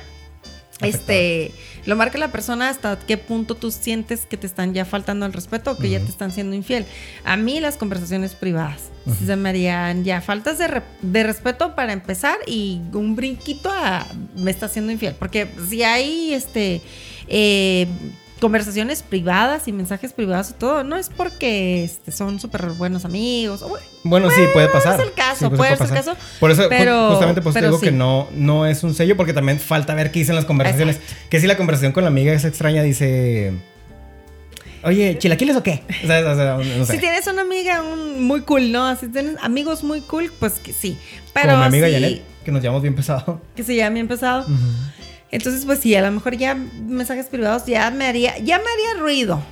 Este 0.82 1.52
lo 1.86 1.96
marca 1.96 2.18
la 2.18 2.32
persona 2.32 2.70
hasta 2.70 2.98
qué 3.00 3.18
punto 3.18 3.56
tú 3.56 3.72
sientes 3.72 4.26
que 4.26 4.38
te 4.38 4.48
están 4.48 4.74
ya 4.74 4.86
faltando 4.86 5.26
el 5.26 5.34
respeto 5.34 5.72
o 5.72 5.78
que 5.78 5.90
ya 5.90 6.00
te 6.00 6.10
están 6.10 6.32
siendo 6.32 6.56
infiel. 6.56 6.86
A 7.24 7.38
mí 7.38 7.60
las 7.60 7.78
conversaciones 7.78 8.36
privadas 8.36 8.90
se 9.26 9.36
me 9.36 9.50
harían 9.50 10.04
ya 10.04 10.22
faltas 10.22 10.58
de, 10.58 10.82
de, 11.02 11.24
respeto 11.24 11.76
para 11.76 11.94
empezar 11.94 12.38
y 12.46 12.82
un 12.94 13.16
brinquito 13.16 13.72
a 13.72 14.06
me 14.36 14.52
está 14.52 14.68
siendo 14.68 14.92
infiel. 14.92 15.16
Porque 15.18 15.50
si 15.68 15.84
hay 15.84 16.34
este... 16.34 16.82
Eh, 17.28 17.88
conversaciones 18.40 19.04
privadas 19.04 19.68
y 19.68 19.72
mensajes 19.72 20.14
privados 20.14 20.52
y 20.52 20.54
todo, 20.54 20.84
no 20.84 20.98
es 20.98 21.10
porque 21.10 21.84
este, 21.84 22.12
son 22.12 22.40
súper 22.40 22.66
buenos 22.72 23.06
amigos. 23.06 23.66
Bueno, 24.04 24.30
sí, 24.32 24.42
puede 24.54 24.68
pasar. 24.70 25.00
Es 25.00 25.06
el 25.06 25.14
caso, 25.14 25.52
puede, 25.52 25.76
ser 25.78 25.88
el 25.88 25.94
caso. 25.94 26.16
Por 26.40 26.52
eso, 26.52 26.64
justamente, 26.64 27.42
pues 27.42 27.56
digo 27.56 27.80
que 27.80 27.92
no, 27.92 28.28
no 28.34 28.66
es 28.66 28.84
un 28.84 28.96
sello, 28.96 29.18
porque 29.18 29.34
también 29.34 29.60
falta 29.60 29.94
ver 29.94 30.12
qué 30.12 30.20
dicen 30.20 30.36
las 30.36 30.46
conversaciones. 30.46 31.00
Que 31.30 31.40
si 31.40 31.48
la 31.48 31.58
conversación 31.58 31.92
con 31.92 32.04
la 32.04 32.10
amiga 32.10 32.34
es 32.34 32.46
extraña, 32.46 32.82
dice. 32.82 33.54
Oye, 34.82 35.18
¿chilaquiles 35.18 35.58
o 35.58 35.64
qué? 35.64 35.84
O 36.04 36.08
sea, 36.08 36.22
no 36.22 36.86
sé. 36.86 36.94
Si 36.94 37.00
tienes 37.00 37.28
una 37.28 37.42
amiga 37.42 37.84
muy 37.84 38.42
cool, 38.42 38.72
¿no? 38.72 38.96
Si 38.96 39.10
tienes 39.10 39.36
amigos 39.42 39.84
muy 39.84 40.00
cool, 40.02 40.32
pues 40.40 40.54
que 40.54 40.72
sí. 40.72 40.98
Pero 41.34 41.50
Como 41.50 41.60
mi 41.60 41.66
amiga 41.66 41.90
Janet, 41.92 42.22
que 42.46 42.52
nos 42.52 42.64
llamamos 42.64 42.82
bien 42.82 42.96
pesado. 42.96 43.42
Que 43.56 43.64
se 43.64 43.76
llama 43.76 43.96
bien 43.96 44.08
pesado. 44.08 44.46
Entonces, 45.32 45.66
pues 45.66 45.80
sí, 45.80 45.94
a 45.96 46.02
lo 46.02 46.12
mejor 46.12 46.38
ya 46.38 46.56
mensajes 46.56 47.28
privados 47.28 47.66
ya 47.66 47.90
me 47.92 48.06
haría, 48.06 48.38
ya 48.40 48.58
me 48.58 48.66
haría 48.66 49.02
ruido. 49.02 49.44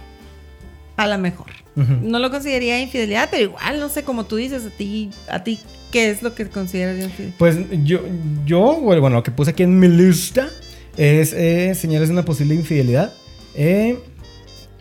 A 0.95 1.07
lo 1.07 1.17
mejor. 1.17 1.47
No 1.75 2.17
lo 2.17 2.31
consideraría 2.31 2.81
infidelidad, 2.81 3.27
pero 3.29 3.43
igual, 3.43 3.79
no 3.79 3.87
sé, 3.87 4.03
como 4.03 4.25
tú 4.25 4.37
dices, 4.37 4.65
a 4.65 4.69
ti, 4.71 5.11
a 5.29 5.43
ti, 5.43 5.59
qué 5.91 6.09
es 6.09 6.23
lo 6.23 6.33
que 6.33 6.49
consideras 6.49 6.97
infidelidad? 6.97 7.37
Pues 7.37 7.55
yo, 7.83 7.99
yo, 8.45 8.79
bueno, 8.81 9.09
lo 9.09 9.21
que 9.21 9.29
puse 9.29 9.51
aquí 9.51 9.61
en 9.61 9.77
mi 9.77 9.87
lista 9.87 10.49
es 10.97 11.33
eh, 11.33 11.75
señales 11.75 12.07
de 12.07 12.13
una 12.13 12.25
posible 12.25 12.55
infidelidad. 12.55 13.13
Eh, 13.53 13.99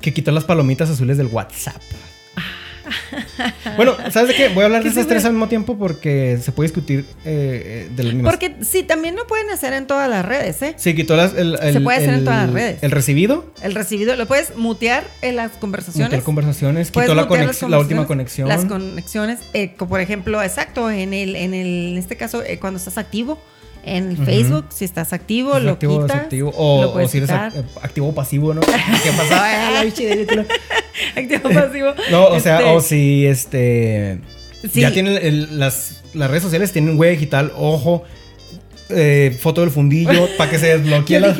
que 0.00 0.14
quitó 0.14 0.30
las 0.30 0.44
palomitas 0.44 0.88
azules 0.88 1.18
del 1.18 1.26
WhatsApp. 1.26 1.82
Bueno, 3.76 3.96
¿sabes 4.10 4.28
de 4.28 4.34
qué? 4.34 4.48
Voy 4.48 4.62
a 4.62 4.66
hablar 4.66 4.82
de 4.84 4.88
esas 4.88 5.06
tres 5.06 5.24
al 5.24 5.32
mismo 5.32 5.48
tiempo 5.48 5.76
porque 5.78 6.38
se 6.42 6.52
puede 6.52 6.68
discutir 6.68 7.04
eh, 7.24 7.88
de 7.94 8.02
las 8.02 8.14
mismas. 8.14 8.32
Porque 8.32 8.56
sí, 8.62 8.82
también 8.82 9.16
lo 9.16 9.26
pueden 9.26 9.50
hacer 9.50 9.72
en 9.72 9.86
todas 9.86 10.08
las 10.08 10.24
redes, 10.24 10.60
¿eh? 10.62 10.74
Sí, 10.76 10.94
quitó 10.94 11.16
las, 11.16 11.34
el, 11.34 11.58
Se 11.58 11.80
puede 11.80 11.98
hacer 11.98 12.14
en 12.14 12.24
todas 12.24 12.46
las 12.46 12.52
redes. 12.52 12.82
El 12.82 12.90
recibido. 12.90 13.52
El 13.62 13.74
recibido, 13.74 14.16
lo 14.16 14.26
puedes 14.26 14.56
mutear 14.56 15.04
en 15.22 15.36
las 15.36 15.52
conversaciones. 15.52 16.08
Mutear 16.08 16.22
conversaciones, 16.22 16.90
quitó 16.90 17.14
la, 17.14 17.26
la, 17.68 17.78
última 17.78 18.06
conexión. 18.06 18.48
Las 18.48 18.64
conexiones, 18.64 19.40
eh, 19.54 19.74
por 19.76 20.00
ejemplo, 20.00 20.42
exacto, 20.42 20.90
en 20.90 21.14
el, 21.14 21.36
en 21.36 21.54
el, 21.54 21.92
en 21.92 21.98
este 21.98 22.16
caso, 22.16 22.42
eh, 22.42 22.58
cuando 22.58 22.78
estás 22.78 22.98
activo 22.98 23.38
en 23.86 24.16
Facebook, 24.24 24.66
si 24.70 24.84
estás 24.84 25.12
activo, 25.12 25.58
lo 25.60 25.72
activo, 25.72 26.02
quitas. 26.02 26.16
Activo, 26.16 26.50
o, 26.56 26.92
o, 26.92 27.08
si 27.08 27.18
eres 27.18 27.30
activo 27.30 28.08
o 28.08 28.14
pasivo, 28.14 28.52
¿no? 28.52 28.60
¿Qué 28.60 29.12
pasaba? 29.16 29.70
la 29.70 29.80
activo 31.16 31.50
pasivo. 31.50 31.94
No, 32.10 32.26
o 32.26 32.40
sea, 32.40 32.72
o 32.72 32.78
este, 32.78 32.88
si 32.90 33.26
este. 33.26 34.20
Ya 34.74 34.92
tienen 34.92 35.58
las, 35.58 36.02
las 36.14 36.28
redes 36.28 36.42
sociales, 36.42 36.72
tienen 36.72 36.90
un 36.90 36.96
güey 36.96 37.12
digital, 37.12 37.52
ojo 37.56 38.04
eh, 38.88 39.36
foto 39.40 39.62
del 39.62 39.70
fundillo 39.70 40.28
para 40.38 40.50
que 40.50 40.58
se 40.58 40.78
desbloquee 40.78 41.20
la, 41.20 41.34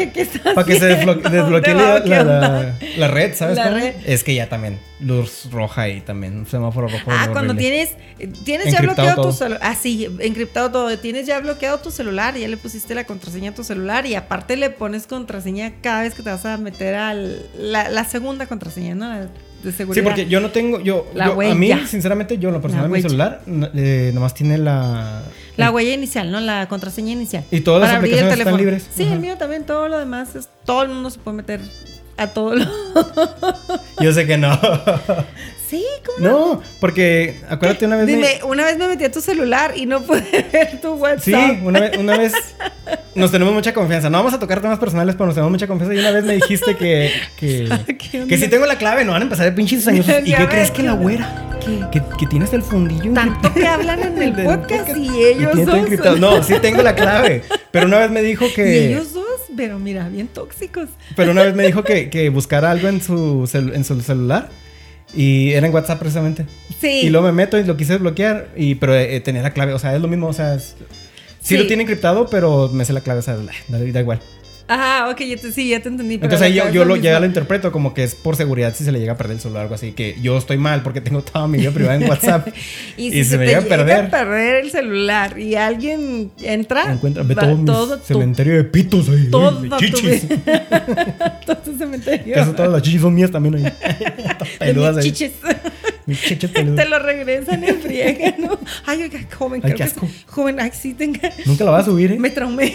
para 0.55 0.67
que 0.67 0.79
se 0.79 0.87
desbloquee 0.87 1.75
la, 1.75 3.09
red, 3.09 3.35
¿sabes? 3.35 3.59
cómo? 3.59 3.79
Es 4.05 4.25
que 4.25 4.35
ya 4.35 4.49
también 4.49 4.79
luz 5.01 5.49
roja 5.51 5.89
y 5.89 6.01
también 6.01 6.39
un 6.39 6.47
semáforo 6.47 6.89
rojo. 6.89 7.05
Ah, 7.09 7.29
cuando 7.33 7.55
tienes 7.55 7.91
tienes 8.45 8.73
ya 8.73 8.81
bloqueado 8.81 9.23
tu 9.23 9.33
celular, 9.33 9.61
ah 9.63 9.75
sí, 9.75 10.09
encriptado 10.21 10.71
todo, 10.71 10.99
tienes 10.99 11.27
ya 11.27 11.39
bloqueado 11.41 11.79
tu 11.79 11.91
celular, 11.91 12.37
ya 12.37 12.49
le 12.49 12.57
pusiste 12.57 12.95
la 12.95 13.05
contraseña 13.05 13.51
a 13.51 13.55
tu 13.55 13.63
celular 13.63 14.07
y 14.07 14.15
aparte 14.15 14.57
le 14.57 14.71
pones 14.71 15.07
contraseña 15.07 15.75
cada 15.83 16.03
vez 16.03 16.15
que 16.15 16.23
te 16.23 16.31
vas 16.31 16.45
a 16.47 16.57
meter 16.57 16.95
a 16.95 17.15
la, 17.15 18.05
segunda 18.05 18.47
contraseña, 18.47 18.95
¿no? 18.95 19.29
De 19.63 19.73
seguridad. 19.73 20.03
Sí, 20.03 20.07
porque 20.07 20.27
yo 20.27 20.41
no 20.41 20.51
tengo, 20.51 20.81
yo, 20.81 21.07
a 21.21 21.55
mí, 21.55 21.73
sinceramente, 21.87 22.39
yo 22.39 22.51
lo 22.51 22.61
personal, 22.61 22.89
mi 22.89 23.03
celular 23.03 23.43
eh, 23.75 24.11
nomás 24.15 24.35
tiene 24.35 24.59
la 24.59 25.23
la 25.57 25.71
huella 25.71 25.95
inicial, 25.95 26.31
¿no? 26.31 26.41
La 26.41 26.69
contraseña 26.69 27.13
inicial. 27.13 27.45
Y 27.51 27.61
todas 27.61 27.83
las 27.83 27.99
aplicaciones 27.99 28.39
están 28.39 28.57
libres. 28.57 28.89
Sí, 28.95 29.05
el 29.05 29.21
mío 29.21 29.37
también, 29.37 29.65
todo 29.65 29.89
lo 29.89 29.99
demás, 29.99 30.37
es, 30.37 30.49
todo 30.65 30.83
el 30.83 30.91
mundo 30.91 31.11
se 31.11 31.19
puede 31.19 31.39
meter 31.39 31.61
a 32.17 32.29
todo 32.29 32.55
lo... 32.55 32.67
Yo 34.01 34.13
sé 34.13 34.27
que 34.27 34.37
no. 34.37 34.59
Sí, 35.69 35.85
¿cómo 36.05 36.29
no? 36.29 36.63
porque 36.81 37.41
acuérdate 37.49 37.87
una 37.87 37.97
vez. 37.97 38.07
Dime, 38.07 38.39
una 38.45 38.65
vez 38.65 38.79
me 38.79 38.87
metí 38.87 39.03
a 39.03 39.11
tu 39.11 39.21
celular 39.21 39.73
y 39.77 39.87
no 39.87 40.01
pude 40.01 40.47
ver 40.53 40.81
tu 40.81 40.95
WhatsApp. 40.95 41.25
Sí, 41.25 41.59
una 41.65 41.81
vez, 41.81 41.99
una 41.99 42.17
vez 42.17 42.35
nos 43.17 43.33
tenemos 43.33 43.53
mucha 43.53 43.75
confianza. 43.75 44.09
No 44.09 44.19
vamos 44.19 44.33
a 44.33 44.39
tocar 44.39 44.61
temas 44.61 44.79
personales, 44.79 45.17
pero 45.17 45.27
nos 45.27 45.35
tenemos 45.35 45.51
mucha 45.51 45.67
confianza. 45.67 45.95
Y 45.95 45.99
una 45.99 46.13
vez 46.13 46.25
me 46.25 46.35
dijiste 46.35 46.77
que. 46.77 47.11
Que, 47.37 47.69
que 48.29 48.39
si 48.39 48.49
tengo 48.49 48.65
la 48.67 48.79
clave, 48.79 49.05
no 49.05 49.13
van 49.13 49.23
a 49.23 49.25
empezar 49.25 49.45
de 49.45 49.53
pinches 49.53 49.87
años. 49.89 50.07
¿Y 50.25 50.33
qué 50.33 50.47
crees 50.47 50.71
que 50.71 50.85
la 50.85 50.93
güera? 50.93 51.43
Que, 51.91 52.01
que, 52.17 52.27
tienes 52.27 52.53
el 52.53 52.63
fundillo. 52.63 53.13
Tanto 53.13 53.53
que 53.53 53.67
hablan 53.67 54.01
en 54.01 54.23
el 54.23 54.33
podcast 54.45 54.97
y 54.97 55.25
ellos 55.25 55.67
dos. 55.67 56.21
No, 56.21 56.45
sí 56.45 56.55
tengo 56.63 56.81
la 56.83 56.95
clave. 56.95 57.43
Pero 57.73 57.87
una 57.87 57.99
vez 57.99 58.11
me 58.13 58.23
dijo 58.23 58.47
que. 58.55 58.69
Y 58.69 58.85
ellos 58.93 59.13
dos, 59.13 59.26
pero 59.57 59.79
mira, 59.79 60.09
bien 60.09 60.29
tóxicos. 60.29 60.89
Pero 61.17 61.33
una 61.33 61.43
vez 61.43 61.55
me 61.55 61.67
dijo 61.67 61.83
que, 61.83 62.11
que 62.11 62.29
buscara 62.29 62.71
algo 62.71 62.89
en 62.89 63.01
su, 63.01 63.49
en 63.53 63.85
su 63.85 64.01
celular 64.01 64.51
y 65.15 65.53
era 65.53 65.67
en 65.67 65.75
WhatsApp 65.75 65.99
precisamente. 65.99 66.47
Sí. 66.81 67.01
Y 67.05 67.11
luego 67.11 67.27
me 67.27 67.33
meto 67.33 67.59
y 67.59 67.65
lo 67.65 67.77
quise 67.77 67.95
desbloquear, 67.95 68.49
y, 68.57 68.75
pero 68.77 68.95
eh, 68.95 69.21
tenía 69.21 69.43
la 69.43 69.53
clave, 69.53 69.73
o 69.73 69.79
sea, 69.79 69.95
es 69.95 70.03
lo 70.03 70.09
mismo, 70.09 70.29
o 70.29 70.33
sea, 70.33 70.59
sí, 71.41 71.57
lo 71.57 71.67
tiene 71.67 71.85
encriptado, 71.85 72.29
pero 72.29 72.69
me 72.69 72.85
sé 72.85 72.93
la 72.93 73.01
clave, 73.01 73.21
o 73.21 73.23
sea, 73.23 73.37
da 73.69 74.01
igual. 74.01 74.21
Ajá, 74.69 75.11
ok, 75.11 75.21
ya 75.21 75.37
te, 75.37 75.53
sí, 75.53 75.69
ya 75.69 75.81
te 75.81 75.89
entendí. 75.89 76.15
Entonces 76.15 76.53
yo, 76.53 76.69
yo 76.71 76.85
lo, 76.85 76.97
ya 76.97 77.21
lo 77.21 77.27
interpreto 77.27 77.71
como 77.71 77.95
que 77.95 78.03
es 78.03 78.15
por 78.15 78.35
seguridad 78.35 78.75
si 78.75 78.85
se 78.85 78.91
le 78.91 78.99
llega 78.99 79.13
a 79.13 79.17
perder 79.17 79.37
el 79.37 79.41
celular 79.41 79.61
o 79.61 79.63
algo 79.63 79.75
así, 79.77 79.93
que 79.93 80.17
yo 80.21 80.37
estoy 80.37 80.57
mal 80.57 80.83
porque 80.83 81.01
tengo 81.01 81.23
toda 81.23 81.47
mi 81.47 81.59
vida 81.59 81.71
privada 81.71 81.97
en 81.97 82.05
WhatsApp. 82.09 82.49
y, 82.97 83.11
si 83.13 83.25
se, 83.25 83.39
me 83.39 83.47
llega 83.47 83.59
a 83.59 83.63
perder. 83.63 84.11
perder 84.11 84.65
el 84.65 84.71
celular 84.71 85.39
y 85.39 85.55
alguien 85.55 86.33
entra, 86.43 86.93
encuentra 86.93 87.23
ve 87.23 87.35
todo, 87.35 87.65
todo 87.65 87.99
cementerio 87.99 88.57
de 88.57 88.65
pitos 88.65 89.09
ahí, 89.09 89.29
todo 89.31 89.61
de 89.61 89.71
chichis. 89.77 90.27
todo 91.47 91.57
tu 91.59 91.79
cementerio. 91.79 92.53
Todas 92.55 92.73
las 92.73 92.83
chichis 92.83 93.01
son 93.01 93.15
mías 93.15 93.31
también 93.31 93.55
ahí. 93.55 93.73
Peludas 94.59 94.97
ahí. 94.97 95.13
chichis. 95.13 95.33
Te 96.77 96.85
lo 96.85 96.99
regresan 97.01 97.65
en 97.65 97.81
friega, 97.81 98.35
¿no? 98.39 98.59
Ay, 98.85 99.03
oiga, 99.03 99.21
joven, 99.37 99.61
Ay, 99.65 99.73
creo 99.73 99.89
que 99.89 100.09
joven, 100.27 100.61
ay, 100.61 100.71
sí, 100.73 100.95
tenga. 100.95 101.33
Nunca 101.45 101.65
la 101.65 101.73
vas 101.73 101.83
a 101.83 101.91
subir, 101.91 102.13
¿eh? 102.13 102.19
Me 102.19 102.31
traumé. 102.31 102.75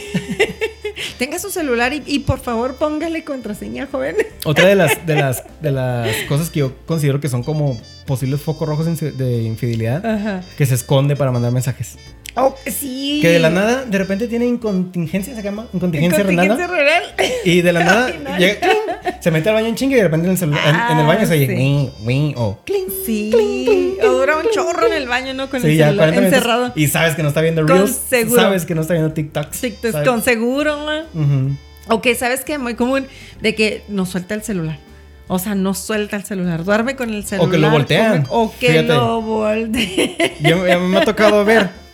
tenga 1.17 1.39
su 1.39 1.50
celular 1.50 1.94
y, 1.94 2.20
por 2.20 2.39
favor 2.39 2.76
póngale 2.76 3.24
contraseña, 3.24 3.88
joven. 3.88 4.17
Otra 4.44 4.67
de 4.67 4.76
las, 4.76 5.06
de 5.06 5.15
las, 5.15 5.44
de 5.62 5.72
las 5.72 6.15
cosas 6.28 6.50
que 6.50 6.60
yo 6.60 6.74
considero 6.86 7.22
que 7.22 7.30
son 7.30 7.44
como 7.44 7.80
posibles 8.06 8.41
focos 8.41 8.67
rojos 8.67 9.00
de 9.00 9.44
infidelidad, 9.44 10.44
que 10.58 10.65
se 10.65 10.76
esconde 10.76 11.15
para 11.15 11.32
mandar 11.32 11.52
mensajes. 11.52 11.98
Oh, 12.36 12.56
sí. 12.65 13.20
Que 13.22 13.30
de 13.30 13.39
la 13.39 13.50
nada, 13.50 13.84
de 13.86 13.98
repente 13.98 14.28
tiene 14.28 14.46
incontingencia, 14.46 15.36
se 15.36 15.41
llama 15.41 15.67
incontingencia, 15.74 16.24
renal. 16.24 17.13
Y 17.44 17.62
de 17.62 17.74
la 17.74 17.84
nada, 17.84 18.13
se 19.20 19.32
mete 19.32 19.50
al 19.50 19.56
baño 19.56 19.67
en 19.67 19.76
chingue 19.76 19.96
y 19.96 19.98
de 19.98 20.04
repente 20.04 20.28
en 20.28 20.32
el, 20.32 20.38
celular, 20.38 20.91
en, 20.91 20.98
el 20.98 21.06
baño 21.06 21.26
se 21.26 21.34
oye, 21.34 21.48
sí. 21.48 22.34
o. 22.38 22.60
Sí. 23.06 23.98
o 24.02 24.08
dura 24.08 24.38
un 24.38 24.50
chorro 24.54 24.88
en 24.88 24.94
el 24.94 25.08
baño, 25.08 25.34
¿no? 25.34 25.50
Con 25.50 25.65
el 25.65 25.78
celular 25.78 26.13
encerrado. 26.13 26.72
Y 26.76 26.88
sabes 26.88 27.15
que 27.15 27.24
no 27.24 27.30
está 27.30 27.41
viendo 27.41 27.65
Reels. 27.65 28.00
Sabes 28.10 28.65
que 28.65 28.76
no 28.76 28.82
está 28.82 28.94
viendo 28.94 29.13
TikToks. 29.13 29.62
TikToks, 29.62 30.08
con 30.08 30.24
seguro, 30.24 30.78
O 31.88 32.02
que 32.02 32.15
sabes 32.15 32.46
que 32.46 32.58
muy 32.58 32.76
común 32.76 33.08
de 33.41 33.56
que 33.56 33.84
no 33.88 34.06
suelta 34.06 34.36
el 34.36 34.44
celular. 34.44 34.78
O 35.28 35.39
sea, 35.39 35.56
no 35.56 35.74
suelta 35.74 36.17
el 36.17 36.26
celular, 36.26 36.65
duerme 36.65 36.98
con 36.98 37.10
el 37.10 37.24
celular. 37.24 37.48
O 37.48 37.52
que 37.52 37.58
lo 37.58 37.70
voltean. 37.70 38.26
o 38.30 38.54
que 38.60 38.82
lo 38.84 39.22
voltean. 39.22 40.28
Ya 40.41 40.78
me 40.78 40.98
ha 40.98 41.06
tocado 41.06 41.46
ver 41.46 41.70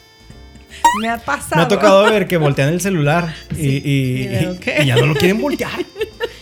me 1.02 1.10
ha 1.10 1.18
pasado. 1.18 1.56
Me 1.56 1.62
ha 1.64 1.68
tocado 1.68 2.04
ver 2.10 2.28
que 2.28 2.38
voltean 2.38 2.70
el 2.70 2.82
celular 2.82 3.34
y, 3.58 4.28
ya 4.86 4.96
no 4.96 5.08
lo 5.08 5.16
quieren 5.16 5.42
voltear. 5.42 5.86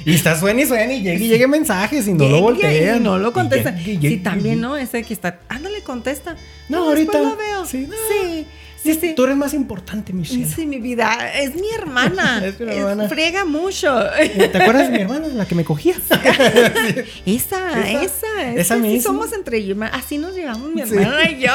Y 0.05 0.13
está 0.13 0.39
suena 0.39 0.61
y 0.61 0.65
suena 0.67 0.93
y 0.93 1.01
llega 1.01 1.23
y 1.23 1.27
llegue 1.27 1.47
mensajes 1.47 2.07
y 2.07 2.13
no 2.13 2.27
lo 2.27 2.41
voltean. 2.41 2.97
Y 2.97 2.99
no 2.99 3.17
lo 3.17 3.33
contestan. 3.33 3.77
Sí, 3.83 4.17
también, 4.23 4.61
¿no? 4.61 4.77
Ese 4.77 5.03
que 5.03 5.13
está, 5.13 5.39
ándale, 5.49 5.81
contesta. 5.81 6.35
No, 6.69 6.89
ahorita. 6.89 7.19
lo 7.19 7.35
veo. 7.35 7.65
Sí, 7.65 7.87
sí. 8.09 8.45
Sí, 8.93 9.13
Tú 9.15 9.23
eres 9.23 9.35
más 9.35 9.53
importante, 9.55 10.13
Michelle. 10.13 10.45
Sí, 10.45 10.67
mi 10.67 10.77
vida. 10.77 11.31
Es 11.33 11.55
mi 11.55 11.67
hermana. 11.75 12.41
es 12.45 12.59
mi 12.59 12.71
hermana. 12.71 13.09
friega 13.09 13.43
mucho. 13.43 13.99
¿Te 14.15 14.57
acuerdas 14.57 14.91
de 14.91 14.97
mi 14.97 15.01
hermana? 15.01 15.27
La 15.29 15.45
que 15.45 15.55
me 15.55 15.65
cogía. 15.65 15.95
esa, 17.25 17.89
esa. 17.89 18.03
Esa, 18.03 18.53
esa 18.53 18.75
misma. 18.77 19.01
somos 19.01 19.33
entre 19.33 19.57
ellos. 19.57 19.77
Así 19.91 20.19
nos 20.19 20.35
llevamos 20.35 20.69
mi 20.69 20.81
hermana 20.81 21.29
y 21.29 21.39
yo. 21.41 21.51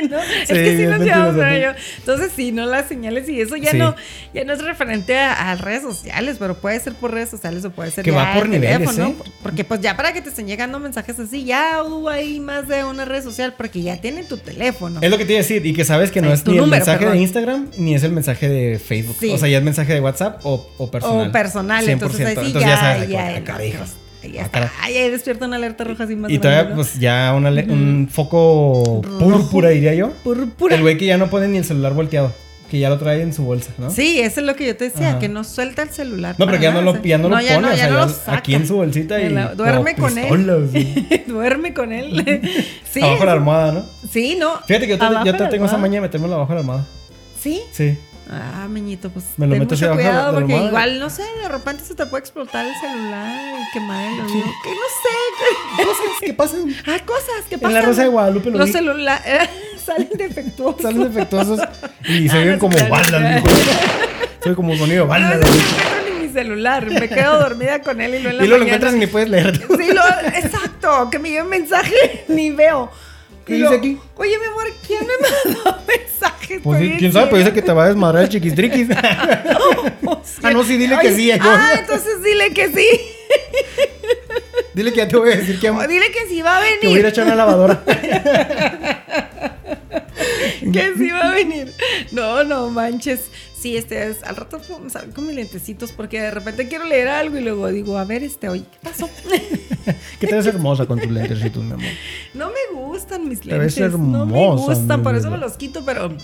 Sí, 0.00 0.08
¿no? 0.08 0.18
es 0.18 0.48
que 0.48 0.76
sí 0.76 0.86
nos 0.86 1.00
llevamos 1.00 1.42
a 1.42 1.56
ello. 1.56 1.72
Entonces, 1.98 2.32
sí, 2.34 2.52
no 2.52 2.66
las 2.66 2.88
señales 2.88 3.28
y 3.28 3.40
eso 3.40 3.56
ya 3.56 3.72
no 3.72 3.94
ya 4.32 4.44
no 4.44 4.52
es 4.52 4.62
referente 4.62 5.16
a, 5.18 5.54
redes 5.54 5.82
sociales, 5.82 6.36
pero 6.38 6.56
puede 6.56 6.80
ser 6.80 6.94
por 6.94 7.12
redes 7.12 7.30
sociales 7.30 7.64
o 7.64 7.70
puede 7.70 7.90
ser 7.90 8.04
que 8.04 8.10
va 8.10 8.34
por 8.34 8.48
niveles, 8.48 8.78
teléfono, 8.78 9.08
¿eh? 9.08 9.30
Porque 9.42 9.64
pues 9.64 9.80
ya 9.80 9.96
para 9.96 10.12
que 10.12 10.20
te 10.20 10.30
estén 10.30 10.46
llegando 10.46 10.80
mensajes 10.80 11.18
así, 11.18 11.44
ya 11.44 11.82
hubo 11.84 12.08
ahí 12.08 12.40
más 12.40 12.66
de 12.66 12.84
una 12.84 13.04
red 13.04 13.22
social 13.22 13.54
porque 13.56 13.82
ya 13.82 13.96
tienen 13.98 14.26
tu 14.26 14.36
teléfono. 14.36 15.00
Es 15.00 15.10
lo 15.10 15.18
que 15.18 15.24
te 15.24 15.32
iba 15.32 15.40
a 15.40 15.42
decir 15.42 15.64
y 15.64 15.72
que 15.72 15.84
sabes 15.84 16.10
que 16.10 16.20
no 16.20 16.32
es, 16.32 16.44
ni 16.46 16.58
el 16.58 16.66
mensaje 16.66 17.06
de 17.06 17.16
Instagram 17.18 17.70
ni 17.78 17.94
es 17.94 18.02
el 18.02 18.12
mensaje 18.12 18.48
de 18.48 18.78
Facebook. 18.78 19.16
O 19.32 19.38
sea, 19.38 19.48
ya 19.48 19.58
es 19.58 19.64
mensaje 19.64 19.94
de 19.94 20.00
WhatsApp 20.00 20.40
o, 20.44 20.68
o 20.76 20.90
personal. 20.90 21.28
O 21.28 21.32
personal, 21.32 21.88
entonces 21.88 22.26
así 22.26 22.46
entonces, 22.46 22.70
ya, 22.70 22.76
sabes, 22.76 23.08
ya, 23.08 23.40
ya, 23.40 23.84
ya 24.32 24.42
está. 24.42 24.72
Ay, 24.80 24.96
ahí 24.96 25.10
despierta 25.10 25.46
una 25.46 25.56
alerta 25.56 25.84
roja 25.84 26.04
así 26.04 26.16
más 26.16 26.30
Y 26.30 26.38
todavía, 26.38 26.74
pues 26.74 26.98
ya 26.98 27.34
un 27.34 28.08
foco 28.10 29.02
púrpura, 29.18 29.70
diría 29.70 29.94
yo. 29.94 30.12
Púrpura. 30.22 30.74
El 30.74 30.82
güey 30.82 30.96
que 30.96 31.06
ya 31.06 31.18
no 31.18 31.28
pone 31.28 31.48
ni 31.48 31.58
el 31.58 31.64
celular 31.64 31.94
volteado. 31.94 32.32
Que 32.70 32.78
ya 32.78 32.88
lo 32.88 32.98
trae 32.98 33.20
en 33.20 33.32
su 33.34 33.44
bolsa, 33.44 33.72
¿no? 33.76 33.90
Sí, 33.90 34.20
eso 34.20 34.40
es 34.40 34.46
lo 34.46 34.56
que 34.56 34.66
yo 34.66 34.76
te 34.76 34.84
decía, 34.88 35.18
que 35.18 35.28
no 35.28 35.44
suelta 35.44 35.82
el 35.82 35.90
celular. 35.90 36.34
No, 36.38 36.46
pero 36.46 36.58
ya 36.58 36.72
no 36.72 36.80
lo, 36.80 37.00
ya 37.02 37.18
no, 37.18 37.28
lo 37.28 37.36
pone, 37.36 37.68
o 37.68 38.08
sea, 38.08 38.34
aquí 38.34 38.54
en 38.54 38.66
su 38.66 38.76
bolsita 38.76 39.20
y. 39.20 39.32
duerme 39.56 39.94
con 39.94 40.16
él. 40.16 41.24
duerme 41.26 41.74
con 41.74 41.92
él. 41.92 42.40
sí. 42.90 43.00
Abajo 43.02 43.20
de 43.20 43.26
la 43.26 43.32
almohada, 43.32 43.72
¿no? 43.72 43.84
Sí, 44.10 44.36
no. 44.40 44.60
Fíjate 44.66 44.86
que 44.86 44.98
yo, 44.98 45.36
te, 45.36 45.46
tengo 45.48 45.66
esa 45.66 45.76
mañana 45.76 45.96
de 45.96 46.08
metérmelo 46.08 46.34
abajo 46.34 46.48
de 46.50 46.54
la 46.54 46.60
almohada. 46.60 46.86
¿Sí? 47.38 47.60
Sí. 47.70 47.96
Ah, 48.30 48.66
meñito, 48.70 49.10
pues 49.10 49.26
me 49.36 49.46
lo 49.46 49.52
ten 49.52 49.62
mucho 49.64 49.92
cuidado 49.92 50.34
porque 50.34 50.56
igual, 50.56 50.98
no 50.98 51.10
sé, 51.10 51.22
de 51.42 51.48
repente 51.48 51.84
se 51.84 51.94
te 51.94 52.06
puede 52.06 52.22
explotar 52.22 52.64
el 52.64 52.74
celular 52.76 53.60
y 53.60 53.72
quemar 53.72 54.04
el 54.06 54.20
oído. 54.20 54.44
Que 54.62 54.70
no 54.70 54.86
sé. 55.02 55.84
Cosas 55.84 56.20
que 56.20 56.34
pasan. 56.34 56.74
Ah, 56.86 56.98
cosas 57.04 57.44
que 57.48 57.58
pasan. 57.58 57.70
En 57.70 57.74
la 57.74 57.82
Rosa 57.82 58.02
de 58.02 58.08
Guadalupe 58.08 58.50
lo 58.50 58.58
Los 58.58 58.70
celulares 58.70 59.48
salen 59.84 60.08
defectuosos. 60.16 60.82
Salen 60.82 61.02
defectuosos 61.02 61.60
y 62.08 62.28
se 62.30 62.44
ven 62.44 62.58
como 62.58 62.76
balas, 62.88 63.42
Soy 64.42 64.54
como 64.54 64.74
sonido 64.76 65.06
balas. 65.06 65.40
No 65.40 66.20
mi 66.20 66.28
celular, 66.32 66.90
me 66.90 67.08
quedo 67.08 67.38
dormida 67.40 67.80
con 67.82 68.00
él 68.00 68.14
y 68.14 68.18
luego 68.20 68.30
en 68.30 68.38
la 68.38 68.44
Y 68.44 68.48
luego 68.48 68.58
lo 68.58 68.64
encuentras 68.64 68.94
y 68.94 68.98
ni 68.98 69.06
puedes 69.06 69.28
leer. 69.28 69.56
Sí, 69.56 69.92
lo, 69.92 70.02
exacto, 70.34 71.10
que 71.10 71.18
me 71.18 71.28
lleve 71.28 71.42
un 71.42 71.50
mensaje 71.50 72.24
ni 72.28 72.50
veo. 72.50 72.90
¿Qué 73.44 73.54
dice 73.54 73.74
aquí? 73.74 73.98
Oye, 74.16 74.38
mi 74.38 74.46
amor, 74.46 74.64
¿quién 74.86 75.06
me 75.06 75.12
mandó 75.18 75.78
mensajes? 75.86 76.60
Pues 76.62 76.98
quién 76.98 77.12
sabe, 77.12 77.26
pues 77.28 77.44
dice 77.44 77.54
que 77.54 77.62
te 77.62 77.72
va 77.72 77.84
a 77.84 77.88
desmadrar 77.88 78.22
el 78.24 78.28
chiquistriquis. 78.28 78.88
Oh, 80.06 80.22
ah, 80.42 80.50
no, 80.50 80.64
sí, 80.64 80.76
dile 80.76 80.98
que 80.98 81.14
sí. 81.14 81.30
Ah, 81.30 81.76
entonces 81.78 82.22
dile 82.22 82.52
que 82.52 82.68
sí. 82.68 82.86
dile 84.74 84.90
que 84.92 84.98
ya 84.98 85.08
te 85.08 85.16
voy 85.16 85.32
a 85.32 85.36
decir 85.36 85.58
que 85.58 85.68
amo. 85.68 85.86
Dile 85.86 86.10
que 86.10 86.26
sí 86.28 86.42
va 86.42 86.58
a 86.58 86.60
venir. 86.60 86.80
Que 86.80 86.88
voy 86.88 86.96
a 86.96 87.00
ir 87.00 87.06
a 87.06 87.08
echar 87.08 87.24
una 87.26 87.34
lavadora. 87.34 87.82
que 90.72 90.92
sí 90.96 91.10
va 91.10 91.28
a 91.28 91.32
venir. 91.32 91.72
No, 92.12 92.44
no 92.44 92.68
manches. 92.70 93.30
Sí, 93.64 93.78
este 93.78 94.10
es, 94.10 94.22
al 94.24 94.36
rato 94.36 94.60
ver 94.60 95.10
con 95.14 95.26
mis 95.26 95.36
lentecitos 95.36 95.90
porque 95.90 96.20
de 96.20 96.30
repente 96.30 96.68
quiero 96.68 96.84
leer 96.84 97.08
algo 97.08 97.38
y 97.38 97.40
luego 97.40 97.66
digo, 97.68 97.96
a 97.96 98.04
ver, 98.04 98.22
este, 98.22 98.50
oye, 98.50 98.64
¿qué 98.70 98.78
pasó? 98.82 99.08
que 100.20 100.26
te 100.26 100.34
ves 100.34 100.44
hermosa 100.44 100.84
con 100.84 101.00
tus 101.00 101.10
lentecitos, 101.10 101.64
mi 101.64 101.72
amor. 101.72 101.86
No 102.34 102.48
me 102.48 102.78
gustan 102.78 103.26
mis 103.26 103.42
lentes. 103.46 103.74
Te 103.74 103.80
ves 103.80 103.92
hermosa. 103.92 104.18
No 104.18 104.26
me 104.26 104.62
gustan, 104.62 105.02
por 105.02 105.14
eso 105.14 105.30
me 105.30 105.38
los 105.38 105.54
quito, 105.54 105.82
pero 105.82 106.14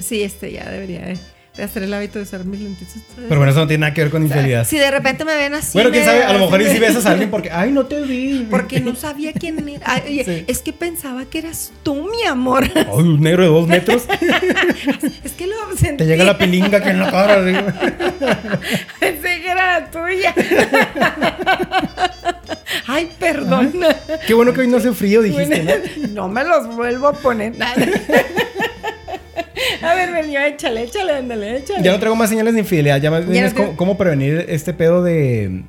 sí, 0.00 0.22
este 0.22 0.52
ya 0.52 0.70
debería 0.70 1.00
de 1.00 1.18
de 1.56 1.62
hacer 1.62 1.84
el 1.84 1.94
hábito 1.94 2.18
de 2.18 2.24
usar 2.24 2.44
mis 2.44 2.60
lentes. 2.60 2.88
Pero 3.14 3.36
bueno, 3.36 3.50
eso 3.52 3.60
no 3.60 3.66
tiene 3.68 3.82
nada 3.82 3.94
que 3.94 4.02
ver 4.02 4.10
con 4.10 4.22
infidelidad. 4.22 4.66
si 4.66 4.76
de 4.76 4.90
repente 4.90 5.24
me 5.24 5.36
ven 5.36 5.54
así. 5.54 5.70
Bueno, 5.74 5.90
quién 5.90 6.04
sabe, 6.04 6.24
a 6.24 6.32
lo 6.32 6.40
mejor 6.40 6.62
y 6.62 6.68
si 6.68 6.78
besas 6.80 7.06
a 7.06 7.12
alguien 7.12 7.30
porque, 7.30 7.50
ay, 7.50 7.70
no 7.70 7.86
te 7.86 8.00
vi. 8.02 8.46
Porque 8.50 8.80
no 8.80 8.96
sabía 8.96 9.32
quién 9.32 9.68
era. 9.68 9.96
Es 10.48 10.62
que 10.62 10.72
pensaba 10.72 11.24
que 11.26 11.38
eras 11.38 11.72
tú, 11.82 12.08
mi 12.10 12.24
amor. 12.26 12.64
Ay, 12.74 12.86
un 12.92 13.20
negro 13.20 13.44
de 13.44 13.48
dos 13.48 13.68
metros. 13.68 14.04
es 15.24 15.32
que 15.32 15.46
lo 15.46 15.54
sentí. 15.76 15.98
Te 15.98 16.06
llega 16.06 16.24
la 16.24 16.36
pilinga 16.36 16.82
que 16.82 16.90
en 16.90 16.98
la 17.00 17.10
cara. 17.10 17.36
Pensé 19.00 19.40
que 19.40 19.50
era 19.50 19.80
la 19.80 19.90
tuya. 19.90 20.34
Ay, 22.86 23.10
perdón. 23.18 23.72
qué 24.26 24.34
bueno 24.34 24.52
que 24.52 24.62
hoy 24.62 24.68
no 24.68 24.78
hace 24.78 24.92
frío, 24.92 25.22
dijiste. 25.22 25.62
¿no? 25.62 26.08
no 26.08 26.28
me 26.28 26.42
los 26.42 26.74
vuelvo 26.74 27.08
a 27.08 27.12
poner. 27.12 27.52
A 29.82 29.94
ver, 29.94 30.12
venía, 30.12 30.46
échale, 30.46 30.82
échale, 30.82 31.12
ándale, 31.12 31.58
échale. 31.58 31.82
Ya 31.82 31.92
no 31.92 31.98
traigo 31.98 32.16
más 32.16 32.30
señales 32.30 32.54
de 32.54 32.60
infidelidad. 32.60 33.00
Ya 33.00 33.10
más 33.10 33.26
bien 33.26 33.44
es 33.44 33.54
cómo, 33.54 33.96
prevenir 33.96 34.46
este 34.48 34.72
pedo 34.72 35.02
de. 35.02 35.62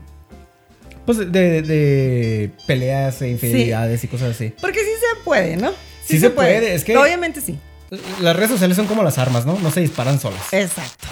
Pues 1.06 1.20
de, 1.20 1.62
de 1.62 2.52
peleas 2.66 3.22
e 3.22 3.30
infidelidades 3.30 4.04
y 4.04 4.08
cosas 4.08 4.32
así. 4.32 4.54
Porque 4.60 4.80
sí 4.80 4.86
se 4.86 5.24
puede, 5.24 5.56
¿no? 5.56 5.72
Sí, 6.04 6.20
se, 6.20 6.30
puede. 6.30 6.74
Es 6.74 6.84
que. 6.84 6.98
Obviamente 6.98 7.42
sí. 7.42 7.60
Las 8.22 8.36
redes 8.36 8.50
sociales 8.50 8.76
son 8.76 8.88
como 8.88 9.04
las 9.04 9.18
armas, 9.18 9.46
¿no? 9.46 9.60
No 9.60 9.72
se 9.72 9.82
disparan 9.82 10.20
solas. 10.20 10.42
Exacto. 10.52 11.08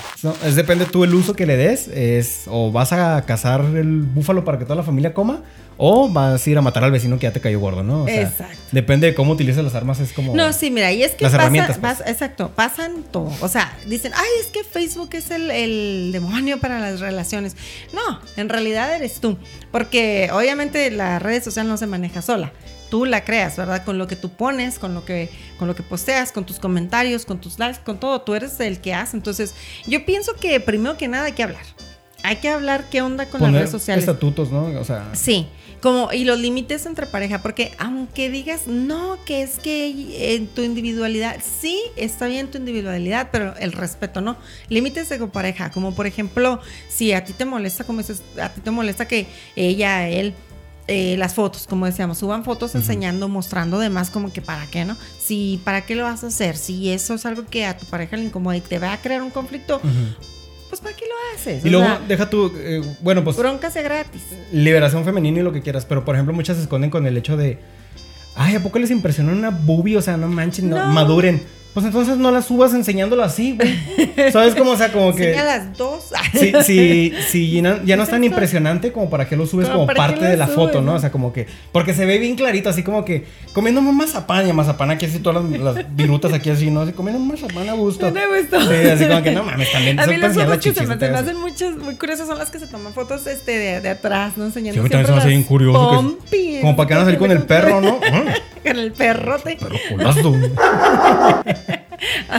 es 0.45 0.55
depende 0.55 0.85
tú 0.85 1.03
el 1.03 1.13
uso 1.13 1.35
que 1.35 1.45
le 1.45 1.55
des. 1.55 1.87
Es 1.87 2.43
o 2.47 2.71
vas 2.71 2.93
a 2.93 3.23
cazar 3.25 3.61
el 3.61 4.01
búfalo 4.01 4.43
para 4.43 4.57
que 4.57 4.65
toda 4.65 4.75
la 4.77 4.83
familia 4.83 5.13
coma 5.13 5.41
o 5.77 6.09
vas 6.09 6.45
a 6.45 6.49
ir 6.49 6.57
a 6.57 6.61
matar 6.61 6.83
al 6.83 6.91
vecino 6.91 7.17
que 7.17 7.23
ya 7.23 7.33
te 7.33 7.41
cayó 7.41 7.59
gordo, 7.59 7.83
¿no? 7.83 8.07
exacto. 8.07 8.55
Depende 8.71 9.07
de 9.07 9.15
cómo 9.15 9.33
utilizas 9.33 9.63
las 9.63 9.75
armas, 9.75 9.99
es 9.99 10.13
como. 10.13 10.35
No, 10.35 10.53
sí, 10.53 10.71
mira, 10.71 10.91
y 10.91 11.03
es 11.03 11.11
que. 11.11 11.23
Las 11.23 11.33
herramientas. 11.33 11.77
Pues. 11.77 12.01
exacto, 12.05 12.51
pasan 12.55 13.03
todo. 13.11 13.31
O 13.41 13.47
sea, 13.47 13.75
dicen, 13.87 14.11
ay, 14.15 14.29
es 14.41 14.47
que 14.47 14.63
Facebook 14.63 15.09
es 15.13 15.31
el, 15.31 15.51
el, 15.51 16.11
demonio 16.11 16.59
para 16.59 16.79
las 16.79 16.99
relaciones. 16.99 17.55
No, 17.93 18.19
en 18.37 18.49
realidad 18.49 18.95
eres 18.95 19.19
tú. 19.19 19.37
Porque 19.71 20.29
obviamente 20.33 20.89
la 20.91 21.19
red 21.19 21.43
social 21.43 21.67
no 21.67 21.77
se 21.77 21.87
maneja 21.87 22.21
sola. 22.21 22.51
Tú 22.93 23.05
la 23.05 23.25
creas, 23.25 23.57
¿verdad? 23.57 23.83
Con 23.83 23.97
lo 23.97 24.05
que 24.05 24.15
tú 24.15 24.29
pones, 24.29 24.77
con 24.77 24.93
lo 24.93 25.03
que, 25.03 25.27
con 25.57 25.67
lo 25.67 25.73
que 25.73 25.81
posteas, 25.81 26.31
con 26.31 26.45
tus 26.45 26.59
comentarios, 26.59 27.25
con 27.25 27.41
tus 27.41 27.57
likes, 27.57 27.79
con 27.83 27.99
todo. 27.99 28.21
Tú 28.21 28.35
eres 28.35 28.59
el 28.59 28.81
que 28.81 28.93
hace. 28.93 29.17
Entonces, 29.17 29.55
yo 29.87 30.05
pienso 30.05 30.35
que 30.35 30.59
primero 30.59 30.95
que 30.95 31.07
nada 31.07 31.25
hay 31.25 31.31
que 31.31 31.41
hablar. 31.41 31.63
Hay 32.21 32.35
que 32.35 32.49
hablar 32.49 32.85
qué 32.91 33.01
onda 33.01 33.25
con 33.25 33.41
las 33.41 33.51
redes 33.51 33.71
sociales. 33.71 34.03
Estatutos, 34.03 34.51
¿no? 34.51 34.65
O 34.79 34.83
sea. 34.83 35.09
Sí. 35.13 35.47
Como, 35.81 36.13
y 36.13 36.23
los 36.23 36.39
límites 36.39 36.85
entre 36.85 37.07
pareja, 37.07 37.41
porque 37.41 37.71
aunque 37.79 38.29
digas, 38.29 38.67
no, 38.67 39.17
que 39.25 39.41
es 39.41 39.57
que 39.57 40.35
en 40.35 40.45
tu 40.45 40.61
individualidad, 40.61 41.37
sí, 41.43 41.81
está 41.95 42.27
bien 42.27 42.51
tu 42.51 42.59
individualidad, 42.59 43.29
pero 43.31 43.55
el 43.57 43.71
respeto, 43.71 44.21
¿no? 44.21 44.37
Límites 44.69 45.09
de 45.09 45.17
pareja, 45.25 45.71
como 45.71 45.95
por 45.95 46.05
ejemplo, 46.05 46.61
si 46.89 47.11
a 47.11 47.25
ti 47.25 47.33
te 47.33 47.45
molesta, 47.45 47.85
como 47.85 47.97
dices, 47.97 48.21
a 48.39 48.49
ti 48.49 48.61
te 48.61 48.69
molesta 48.69 49.07
que 49.07 49.25
ella, 49.55 50.07
él, 50.07 50.35
eh, 50.87 51.15
las 51.17 51.33
fotos, 51.33 51.65
como 51.67 51.85
decíamos, 51.85 52.17
suban 52.17 52.43
fotos 52.43 52.75
enseñando, 52.75 53.29
mostrando 53.29 53.79
demás, 53.79 54.09
como 54.09 54.33
que 54.33 54.41
para 54.41 54.65
qué, 54.67 54.83
¿no? 54.83 54.97
Si, 55.17 55.61
¿para 55.63 55.81
qué 55.85 55.95
lo 55.95 56.03
vas 56.03 56.23
a 56.23 56.27
hacer? 56.27 56.57
Si 56.57 56.91
eso 56.91 57.13
es 57.13 57.25
algo 57.25 57.45
que 57.45 57.65
a 57.65 57.77
tu 57.77 57.85
pareja 57.85 58.17
le 58.17 58.25
incomoda 58.25 58.57
y 58.57 58.61
te 58.61 58.79
va 58.79 58.91
a 58.91 59.01
crear 59.01 59.21
un 59.21 59.29
conflicto, 59.29 59.79
pues 60.69 60.81
¿para 60.81 60.95
qué 60.95 61.05
lo 61.05 61.37
haces? 61.37 61.63
Y 61.63 61.69
luego 61.69 61.87
deja 62.07 62.29
tu, 62.29 62.51
eh, 62.57 62.81
bueno, 63.01 63.23
pues... 63.23 63.37
Broncas 63.37 63.73
de 63.75 63.83
gratis. 63.83 64.23
Liberación 64.51 65.05
femenina 65.05 65.39
y 65.39 65.43
lo 65.43 65.53
que 65.53 65.61
quieras, 65.61 65.85
pero 65.85 66.03
por 66.03 66.15
ejemplo 66.15 66.33
muchas 66.33 66.57
se 66.57 66.63
esconden 66.63 66.89
con 66.89 67.05
el 67.05 67.15
hecho 67.15 67.37
de, 67.37 67.59
ay, 68.35 68.55
¿a 68.55 68.63
poco 68.63 68.77
les 68.79 68.91
impresionó 68.91 69.31
una 69.31 69.51
boobie? 69.51 69.95
O 69.95 70.01
sea, 70.01 70.17
no 70.17 70.27
manchen, 70.27 70.69
no. 70.69 70.85
maduren. 70.87 71.41
Pues 71.73 71.87
entonces 71.87 72.17
no 72.17 72.29
las 72.29 72.45
subas 72.45 72.73
enseñándolo 72.75 73.23
así, 73.23 73.57
güey. 73.57 74.31
¿Sabes 74.31 74.53
cómo? 74.53 74.71
O 74.71 74.77
sea, 74.77 74.91
como 74.91 75.15
que. 75.15 75.29
Enseña 75.29 75.43
las 75.43 75.75
dos. 75.75 76.11
sí, 76.33 76.53
sí, 76.63 77.13
sí, 77.27 77.61
ya 77.85 77.95
no 77.95 78.03
es 78.03 78.09
tan 78.09 78.23
impresionante 78.23 78.91
como 78.91 79.09
para 79.09 79.27
que 79.27 79.35
lo 79.35 79.47
subes 79.47 79.69
como 79.69 79.87
parte 79.87 80.23
de 80.23 80.37
la 80.37 80.47
foto, 80.47 80.81
¿no? 80.81 80.93
O 80.93 80.99
sea, 80.99 81.11
como 81.11 81.33
que. 81.33 81.47
Porque 81.71 81.95
se 81.95 82.05
ve 82.05 82.19
bien 82.19 82.35
clarito, 82.35 82.69
así 82.69 82.83
como 82.83 83.03
que 83.03 83.25
comiendo 83.53 83.81
mazapán 83.81 84.47
y 84.47 84.53
mazapán 84.53 84.91
aquí 84.91 85.07
así, 85.07 85.19
todas 85.19 85.43
las, 85.43 85.95
virutas 85.95 86.31
aquí 86.33 86.51
así, 86.51 86.69
¿no? 86.69 86.81
Así 86.81 86.91
comiendo 86.91 87.19
mazapán 87.19 87.67
a 87.67 87.73
gusto. 87.73 88.11
Me 88.11 88.21
gustó. 88.27 88.61
Sí, 88.61 88.87
así 88.89 89.05
como 89.05 89.23
que 89.23 89.31
no 89.31 89.43
mames, 89.43 89.71
también. 89.71 89.99
A 90.03 90.05
mí 90.05 90.17
las 90.17 90.35
fotos 90.35 90.57
que 90.59 90.73
se 90.73 90.85
me, 90.85 90.93
hacen 90.93 91.37
muchas, 91.37 91.75
muy 91.77 91.95
curiosas 91.95 92.27
son 92.27 92.37
las 92.37 92.51
que 92.51 92.59
se 92.59 92.67
toman 92.67 92.93
fotos 92.93 93.25
este, 93.25 93.57
de, 93.57 93.81
de 93.81 93.89
atrás, 93.89 94.37
¿no? 94.37 94.45
Enseñando. 94.45 94.73
Sí, 94.73 94.79
a 94.79 94.83
mí 94.83 94.89
también 94.89 95.07
se 95.07 95.11
me 95.13 95.17
hace 95.19 95.29
bien 95.29 95.43
curioso. 95.43 96.17
como 96.61 96.75
para 96.75 96.87
que 96.87 96.93
van 96.93 97.01
a 97.01 97.05
salir 97.05 97.19
con 97.19 97.31
el 97.31 97.43
perro, 97.43 97.81
¿no? 97.81 97.99
con 98.63 98.79
el 98.79 98.91
perrote. 98.91 99.57
Pero 99.59 99.75
colazo. 99.89 100.31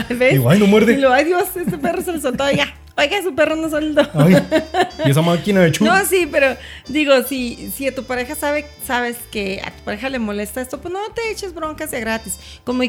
¿Ves? 0.09 0.33
Digo, 0.33 0.49
ay, 0.49 0.59
no 0.59 0.67
muerde. 0.67 0.93
Y 0.93 0.97
lo, 0.97 1.11
ay, 1.13 1.25
Dios, 1.25 1.55
ese 1.55 1.77
perro 1.77 2.01
se 2.01 2.11
le 2.13 2.21
soltó. 2.21 2.43
Oiga, 2.43 2.73
oiga, 2.97 3.23
su 3.23 3.33
perro 3.33 3.55
no 3.55 3.69
soltó. 3.69 4.01
y 5.05 5.09
esa 5.09 5.21
máquina 5.21 5.61
de 5.61 5.71
chulo. 5.71 5.93
No, 5.93 6.05
sí, 6.05 6.27
pero 6.31 6.55
digo, 6.87 7.23
si, 7.23 7.71
si 7.75 7.87
a 7.87 7.95
tu 7.95 8.03
pareja 8.03 8.35
sabe, 8.35 8.65
sabes 8.85 9.17
que 9.31 9.61
a 9.63 9.71
tu 9.71 9.83
pareja 9.83 10.09
le 10.09 10.19
molesta 10.19 10.61
esto, 10.61 10.81
pues 10.81 10.93
no 10.93 10.99
te 11.13 11.31
eches 11.31 11.53
broncas 11.53 11.91
de 11.91 11.99
gratis. 11.99 12.39
Como, 12.63 12.83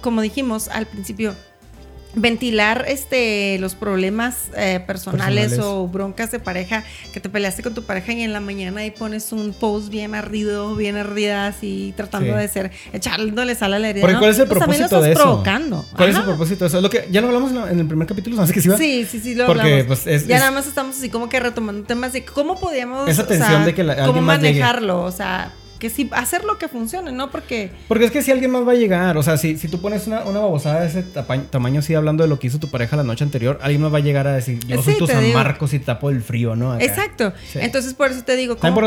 como 0.00 0.20
dijimos 0.20 0.68
al 0.68 0.86
principio, 0.86 1.34
ventilar 2.14 2.84
este 2.88 3.58
los 3.58 3.74
problemas, 3.74 4.50
eh, 4.56 4.80
personales, 4.86 5.58
o 5.58 5.86
broncas 5.88 6.30
de 6.30 6.40
pareja 6.40 6.84
que 7.12 7.20
te 7.20 7.28
peleaste 7.28 7.62
con 7.62 7.74
tu 7.74 7.82
pareja 7.82 8.12
y 8.12 8.22
en 8.22 8.32
la 8.32 8.40
mañana 8.40 8.80
ahí 8.80 8.90
pones 8.90 9.32
un 9.32 9.52
post 9.52 9.90
bien 9.90 10.14
ardido, 10.14 10.74
bien 10.74 10.96
ardida 10.96 11.46
así 11.46 11.92
tratando 11.96 12.34
de 12.34 12.48
ser 12.48 12.70
echándole 12.92 13.54
sal 13.54 13.74
a 13.74 13.78
la 13.78 13.90
herida. 13.90 14.18
¿cuál 14.18 14.30
es 14.30 14.38
el 14.38 14.48
pues 14.48 14.58
propósito 14.58 15.00
de 15.00 15.12
eso? 15.12 15.22
provocando. 15.22 15.84
¿Cuál 15.96 16.10
es 16.10 16.16
el 16.16 16.24
propósito 16.24 16.64
de 16.64 16.68
eso? 16.68 16.80
Lo 16.80 16.90
que 16.90 17.08
ya 17.10 17.20
lo 17.20 17.28
hablamos 17.28 17.52
en 17.52 17.78
el 17.78 17.86
primer 17.86 18.06
capítulo, 18.06 18.36
¿sabes 18.36 18.52
que 18.52 18.60
sí 18.60 18.68
va? 18.68 18.76
Sí, 18.76 19.06
sí, 19.08 19.20
sí, 19.20 19.34
lo 19.34 19.46
Porque, 19.46 19.84
Pues, 19.86 20.06
es, 20.06 20.26
ya 20.26 20.38
nada 20.38 20.50
más 20.50 20.66
estamos 20.66 20.96
así 20.96 21.10
como 21.10 21.28
que 21.28 21.40
retomando 21.40 21.86
temas 21.86 22.12
de 22.12 22.24
cómo 22.24 22.58
podíamos 22.58 23.08
esa 23.08 23.26
tensión 23.26 23.64
de 23.64 23.74
que 23.74 23.84
la, 23.84 24.06
cómo 24.06 24.20
manejarlo, 24.20 25.02
o 25.02 25.12
sea, 25.12 25.52
que 25.78 25.90
sí, 25.90 26.08
hacer 26.12 26.44
lo 26.44 26.58
que 26.58 26.68
funcione, 26.68 27.12
¿no? 27.12 27.30
Porque... 27.30 27.70
Porque 27.88 28.04
es 28.04 28.10
que 28.10 28.22
si 28.22 28.30
alguien 28.30 28.50
más 28.50 28.66
va 28.66 28.72
a 28.72 28.76
llegar, 28.76 29.16
o 29.16 29.22
sea, 29.22 29.36
si, 29.36 29.56
si 29.56 29.68
tú 29.68 29.80
pones 29.80 30.06
una, 30.06 30.24
una 30.24 30.40
babosada 30.40 30.80
de 30.80 30.88
ese 30.88 31.02
tamaño, 31.02 31.80
así 31.80 31.94
hablando 31.94 32.24
de 32.24 32.28
lo 32.28 32.38
que 32.38 32.48
hizo 32.48 32.58
tu 32.58 32.68
pareja 32.68 32.96
la 32.96 33.04
noche 33.04 33.24
anterior, 33.24 33.58
alguien 33.62 33.82
más 33.82 33.92
va 33.92 33.98
a 33.98 34.02
llegar 34.02 34.26
a 34.26 34.32
decir, 34.32 34.58
yo 34.66 34.82
soy 34.82 34.98
tu 34.98 35.06
San 35.06 35.32
Marcos 35.32 35.72
y 35.74 35.78
tapo 35.78 36.10
el 36.10 36.22
frío, 36.22 36.56
¿no? 36.56 36.78
Exacto. 36.78 37.32
Entonces, 37.54 37.94
por 37.94 38.10
eso 38.10 38.24
te 38.24 38.36
digo, 38.36 38.56
¿cómo, 38.56 38.80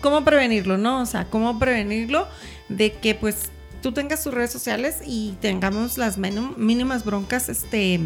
¿cómo, 0.00 0.24
prevenirlo, 0.24 0.78
no? 0.78 1.02
O 1.02 1.06
sea, 1.06 1.26
¿cómo 1.26 1.58
prevenirlo 1.58 2.26
de 2.68 2.92
que, 2.92 3.14
pues, 3.14 3.50
tú 3.82 3.92
tengas 3.92 4.22
tus 4.22 4.32
redes 4.32 4.50
sociales 4.50 4.98
y 5.04 5.34
tengamos 5.40 5.98
las 5.98 6.18
mínimas 6.18 7.04
broncas, 7.04 7.48
este 7.48 8.00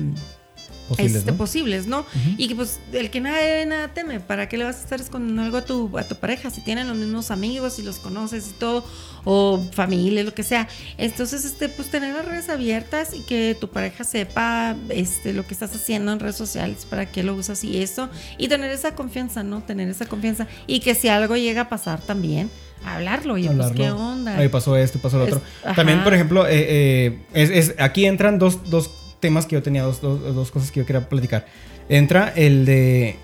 posibles, 0.88 1.16
este, 1.16 1.32
¿no? 1.32 1.36
posibles, 1.36 1.86
¿no? 1.86 2.06
Y 2.36 2.48
que 2.48 2.54
pues 2.54 2.78
el 2.92 3.10
que 3.10 3.20
nada 3.20 3.38
debe, 3.38 3.66
nada 3.66 3.88
teme, 3.88 4.20
¿para 4.20 4.48
qué 4.48 4.56
le 4.56 4.64
vas 4.64 4.76
a 4.76 4.80
estar 4.80 5.00
escondiendo 5.00 5.42
algo 5.42 5.58
a 5.58 5.64
tu, 5.64 5.98
a 5.98 6.04
tu 6.04 6.16
pareja? 6.16 6.50
Si 6.50 6.62
tienen 6.62 6.88
los 6.88 6.96
mismos 6.96 7.30
amigos, 7.30 7.74
si 7.74 7.82
los 7.82 7.98
conoces 7.98 8.48
y 8.48 8.52
todo, 8.52 8.84
o 9.24 9.60
familia, 9.72 10.22
lo 10.22 10.32
que 10.34 10.42
sea. 10.44 10.68
Entonces, 10.98 11.44
este, 11.44 11.68
pues 11.68 11.90
tener 11.90 12.14
las 12.14 12.24
redes 12.24 12.48
abiertas 12.48 13.12
y 13.12 13.20
que 13.20 13.56
tu 13.60 13.68
pareja 13.68 14.04
sepa 14.04 14.76
este, 14.88 15.32
lo 15.32 15.46
que 15.46 15.52
estás 15.52 15.74
haciendo 15.74 16.12
en 16.12 16.20
redes 16.20 16.36
sociales, 16.36 16.86
para 16.88 17.06
qué 17.06 17.22
lo 17.22 17.34
usas 17.34 17.62
y 17.64 17.82
eso, 17.82 18.08
y 18.38 18.48
tener 18.48 18.70
esa 18.70 18.94
confianza, 18.94 19.42
¿no? 19.42 19.62
Tener 19.62 19.88
esa 19.88 20.06
confianza. 20.06 20.46
Y 20.66 20.80
que 20.80 20.94
si 20.94 21.08
algo 21.08 21.36
llega 21.36 21.62
a 21.62 21.68
pasar 21.68 22.00
también, 22.00 22.50
hablarlo, 22.84 23.36
y 23.36 23.48
pues 23.48 23.72
qué 23.72 23.90
onda. 23.90 24.36
Ahí 24.36 24.48
pasó 24.48 24.76
esto, 24.76 24.98
pasó 25.00 25.18
lo 25.18 25.24
otro. 25.24 25.42
También, 25.74 26.04
por 26.04 26.14
ejemplo, 26.14 26.46
eh, 26.46 26.66
eh, 26.68 27.18
es, 27.32 27.50
es, 27.50 27.74
aquí 27.78 28.06
entran 28.06 28.38
dos, 28.38 28.70
dos 28.70 28.90
temas 29.20 29.46
que 29.46 29.54
yo 29.54 29.62
tenía, 29.62 29.82
dos, 29.82 30.00
dos, 30.00 30.50
cosas 30.50 30.70
que 30.70 30.80
yo 30.80 30.86
quería 30.86 31.08
platicar. 31.08 31.46
Entra 31.88 32.32
el 32.34 32.64
de 32.64 33.16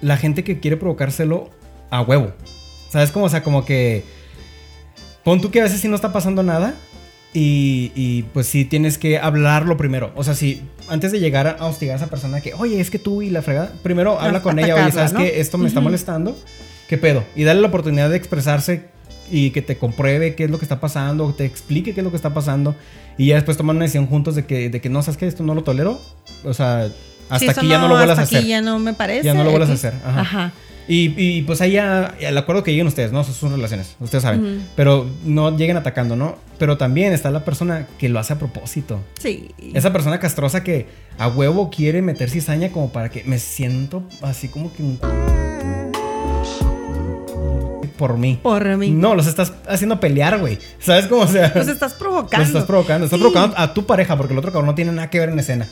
la 0.00 0.16
gente 0.16 0.44
que 0.44 0.60
quiere 0.60 0.76
provocárselo 0.76 1.50
a 1.90 2.02
huevo. 2.02 2.32
¿Sabes 2.90 3.10
cómo? 3.10 3.26
O 3.26 3.28
sea, 3.28 3.42
como 3.42 3.64
que. 3.64 4.04
Pon 5.22 5.40
tú 5.40 5.50
que 5.50 5.60
a 5.60 5.64
veces 5.64 5.80
sí 5.80 5.88
no 5.88 5.96
está 5.96 6.12
pasando 6.12 6.42
nada. 6.42 6.74
Y, 7.32 7.90
y, 7.96 8.22
pues 8.32 8.46
sí 8.46 8.64
tienes 8.64 8.96
que 8.96 9.18
hablarlo 9.18 9.76
primero. 9.76 10.12
O 10.14 10.22
sea, 10.22 10.34
si 10.34 10.62
antes 10.88 11.10
de 11.10 11.18
llegar 11.18 11.56
a 11.58 11.66
hostigar 11.66 11.94
a 11.94 11.96
esa 11.96 12.06
persona 12.06 12.40
que, 12.40 12.54
oye, 12.54 12.80
es 12.80 12.90
que 12.90 13.00
tú 13.00 13.22
y 13.22 13.30
la 13.30 13.42
fregada, 13.42 13.72
primero 13.82 14.20
habla 14.20 14.40
con 14.40 14.56
ella, 14.60 14.76
oye, 14.76 14.92
¿sabes 14.92 15.12
que 15.12 15.40
esto 15.40 15.58
me 15.58 15.66
está 15.66 15.80
molestando? 15.80 16.38
¿Qué 16.88 16.96
pedo? 16.96 17.24
Y 17.34 17.42
dale 17.42 17.60
la 17.60 17.66
oportunidad 17.66 18.08
de 18.08 18.16
expresarse 18.16 18.93
y 19.30 19.50
que 19.50 19.62
te 19.62 19.76
compruebe 19.76 20.34
qué 20.34 20.44
es 20.44 20.50
lo 20.50 20.58
que 20.58 20.64
está 20.64 20.80
pasando, 20.80 21.32
te 21.34 21.44
explique 21.44 21.94
qué 21.94 22.00
es 22.00 22.04
lo 22.04 22.10
que 22.10 22.16
está 22.16 22.34
pasando 22.34 22.74
y 23.16 23.26
ya 23.26 23.36
después 23.36 23.56
tomar 23.56 23.76
una 23.76 23.84
decisión 23.84 24.06
juntos 24.06 24.34
de 24.34 24.44
que, 24.44 24.68
de 24.70 24.80
que 24.80 24.88
no, 24.88 25.02
sabes 25.02 25.16
que 25.16 25.26
esto 25.26 25.42
no 25.42 25.54
lo 25.54 25.62
tolero. 25.62 26.00
O 26.44 26.54
sea, 26.54 26.88
hasta 27.28 27.52
aquí 27.52 27.68
ya 27.68 27.78
no, 27.78 27.88
lo 27.88 27.96
vuelvas 27.96 28.18
a 28.18 28.22
hacer. 28.22 28.38
Aquí 28.38 28.48
ya 28.48 28.60
no 28.60 28.78
me 28.78 28.94
parece. 28.94 29.24
Ya 29.24 29.34
no 29.34 29.44
lo 29.44 29.50
vuelvas 29.50 29.70
a 29.70 29.74
hacer. 29.74 29.94
Ajá. 30.04 30.52
Y, 30.86 31.14
y, 31.16 31.42
pues 31.42 31.62
ahí 31.62 31.72
ya, 31.72 32.14
el 32.20 32.36
acuerdo 32.36 32.62
que 32.62 32.70
lleguen 32.70 32.86
ustedes, 32.86 33.10
¿no? 33.10 33.22
Esas 33.22 33.36
son 33.36 33.52
relaciones, 33.52 33.96
ustedes 34.00 34.20
saben. 34.22 34.66
Pero 34.76 35.08
no 35.24 35.56
lleguen 35.56 35.78
atacando, 35.78 36.14
¿no? 36.14 36.36
Pero 36.58 36.76
también 36.76 37.14
está 37.14 37.30
la 37.30 37.42
persona 37.42 37.86
que 37.98 38.10
lo 38.10 38.18
hace 38.18 38.34
a 38.34 38.38
propósito. 38.38 39.00
Sí. 39.18 39.48
Esa 39.72 39.94
persona 39.94 40.20
castrosa 40.20 40.62
que 40.62 40.86
a 41.16 41.28
huevo 41.28 41.70
quiere 41.70 42.02
meter 42.02 42.28
cizaña 42.28 42.68
como 42.68 42.92
para 42.92 43.08
que 43.08 43.24
me 43.24 43.38
siento 43.38 44.02
así 44.20 44.48
como 44.48 44.74
que 44.74 44.82
por 47.96 48.18
mí. 48.18 48.38
Por 48.42 48.64
mí. 48.76 48.90
No, 48.90 49.14
los 49.14 49.26
estás 49.26 49.52
haciendo 49.68 50.00
pelear, 50.00 50.38
güey. 50.38 50.58
¿Sabes 50.78 51.06
cómo? 51.06 51.22
O 51.22 51.28
sea, 51.28 51.52
los 51.54 51.68
estás 51.68 51.94
provocando. 51.94 52.38
Los 52.38 52.48
estás 52.48 52.64
provocando. 52.64 53.04
Estás 53.06 53.20
provocando 53.20 53.58
a 53.58 53.74
tu 53.74 53.86
pareja 53.86 54.16
porque 54.16 54.32
el 54.32 54.38
otro 54.38 54.52
cabrón 54.52 54.66
no 54.66 54.74
tiene 54.74 54.92
nada 54.92 55.10
que 55.10 55.20
ver 55.20 55.28
en 55.28 55.38
escena. 55.38 55.66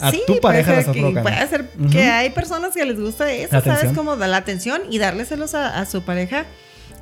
A 0.00 0.12
tu 0.12 0.40
pareja 0.40 0.72
la 0.72 0.80
estás 0.80 0.96
provocando. 0.96 1.28
Puede 1.28 1.48
ser 1.48 1.68
que 1.90 2.02
hay 2.02 2.30
personas 2.30 2.74
que 2.74 2.84
les 2.84 3.00
gusta 3.00 3.30
eso, 3.32 3.60
¿sabes? 3.60 3.92
Como 3.92 4.16
da 4.16 4.26
la 4.26 4.38
atención 4.38 4.82
y 4.90 4.98
dárleselos 4.98 5.54
a, 5.54 5.78
a 5.80 5.86
su 5.86 6.02
pareja 6.02 6.46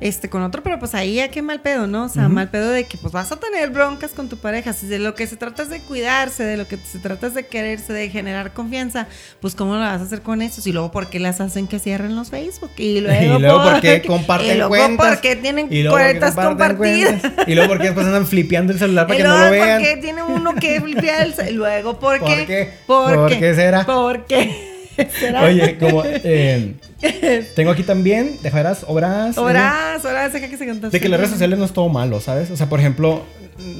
este, 0.01 0.29
con 0.29 0.43
otro, 0.43 0.61
pero 0.61 0.79
pues 0.79 0.93
ahí 0.93 1.15
ya 1.15 1.29
qué 1.29 1.41
mal 1.41 1.61
pedo, 1.61 1.87
¿no? 1.87 2.05
O 2.05 2.09
sea, 2.09 2.27
mal 2.27 2.49
pedo 2.49 2.69
de 2.69 2.83
que 2.83 2.97
pues 2.97 3.13
vas 3.13 3.31
a 3.31 3.37
tener 3.37 3.69
broncas 3.69 4.11
con 4.11 4.27
tu 4.29 4.37
pareja. 4.37 4.73
Si 4.73 4.87
de 4.87 4.99
lo 4.99 5.15
que 5.15 5.27
se 5.27 5.37
trata 5.37 5.63
es 5.63 5.69
de 5.69 5.79
cuidarse, 5.79 6.43
de 6.43 6.57
lo 6.57 6.67
que 6.67 6.77
se 6.77 6.99
trata 6.99 7.27
es 7.27 7.33
de 7.33 7.45
quererse, 7.45 7.93
de 7.93 8.09
generar 8.09 8.53
confianza, 8.53 9.07
pues 9.39 9.55
¿cómo 9.55 9.75
lo 9.75 9.79
vas 9.79 10.01
a 10.01 10.03
hacer 10.03 10.21
con 10.21 10.41
eso? 10.41 10.61
Y 10.67 10.73
luego, 10.73 10.91
¿por 10.91 11.07
qué 11.07 11.19
las 11.19 11.41
hacen 11.41 11.67
que 11.67 11.79
cierren 11.79 12.15
los 12.15 12.29
Facebook? 12.29 12.71
Y 12.77 12.99
luego, 13.01 13.37
y 13.37 13.41
luego 13.41 13.63
¿por 13.63 13.81
qué 13.81 14.01
comparten 14.01 14.51
y 14.51 14.57
luego, 14.57 14.69
cuentas? 14.69 15.07
¿por 15.07 15.21
qué 15.21 15.35
tienen 15.35 15.67
cuentas 15.67 16.35
compartidas? 16.35 17.21
Y 17.47 17.55
luego, 17.55 17.69
¿por 17.69 17.77
qué 17.79 17.85
después 17.85 18.05
andan 18.05 18.27
flipeando 18.27 18.73
el 18.73 18.79
celular 18.79 19.07
para 19.07 19.17
que 19.17 19.23
no 19.23 19.37
lo 19.37 19.51
vean? 19.51 19.81
¿Por 19.81 19.87
qué 19.87 19.97
tiene 19.97 20.23
uno 20.23 20.55
que 20.55 20.81
flipear 20.81 21.25
el 21.25 21.33
celular? 21.33 21.55
Luego, 21.55 21.99
¿por 21.99 22.19
qué? 22.19 22.25
¿Por 22.25 22.45
qué? 22.45 22.69
¿Por, 22.85 23.29
qué? 23.29 23.55
será? 23.55 23.85
¿Por 23.85 24.25
qué? 24.25 24.75
Oye, 25.43 25.77
como 25.77 26.03
eh, 26.05 26.75
tengo 27.55 27.71
aquí 27.71 27.83
también, 27.83 28.37
dejarás 28.41 28.85
obras. 28.87 29.37
Obras, 29.37 30.03
obras, 30.03 30.33
deja 30.33 30.49
que 30.49 30.57
se 30.57 30.65
De 30.65 30.99
que 30.99 31.09
las 31.09 31.19
redes 31.19 31.31
sociales 31.31 31.59
no 31.59 31.65
es 31.65 31.73
todo 31.73 31.89
malo, 31.89 32.19
¿sabes? 32.19 32.51
O 32.51 32.57
sea, 32.57 32.69
por 32.69 32.79
ejemplo, 32.79 33.23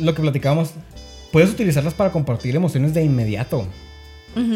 lo 0.02 0.14
que 0.14 0.22
platicábamos, 0.22 0.72
puedes 1.32 1.50
utilizarlas 1.50 1.94
para 1.94 2.12
compartir 2.12 2.56
emociones 2.56 2.94
de 2.94 3.04
inmediato. 3.04 3.68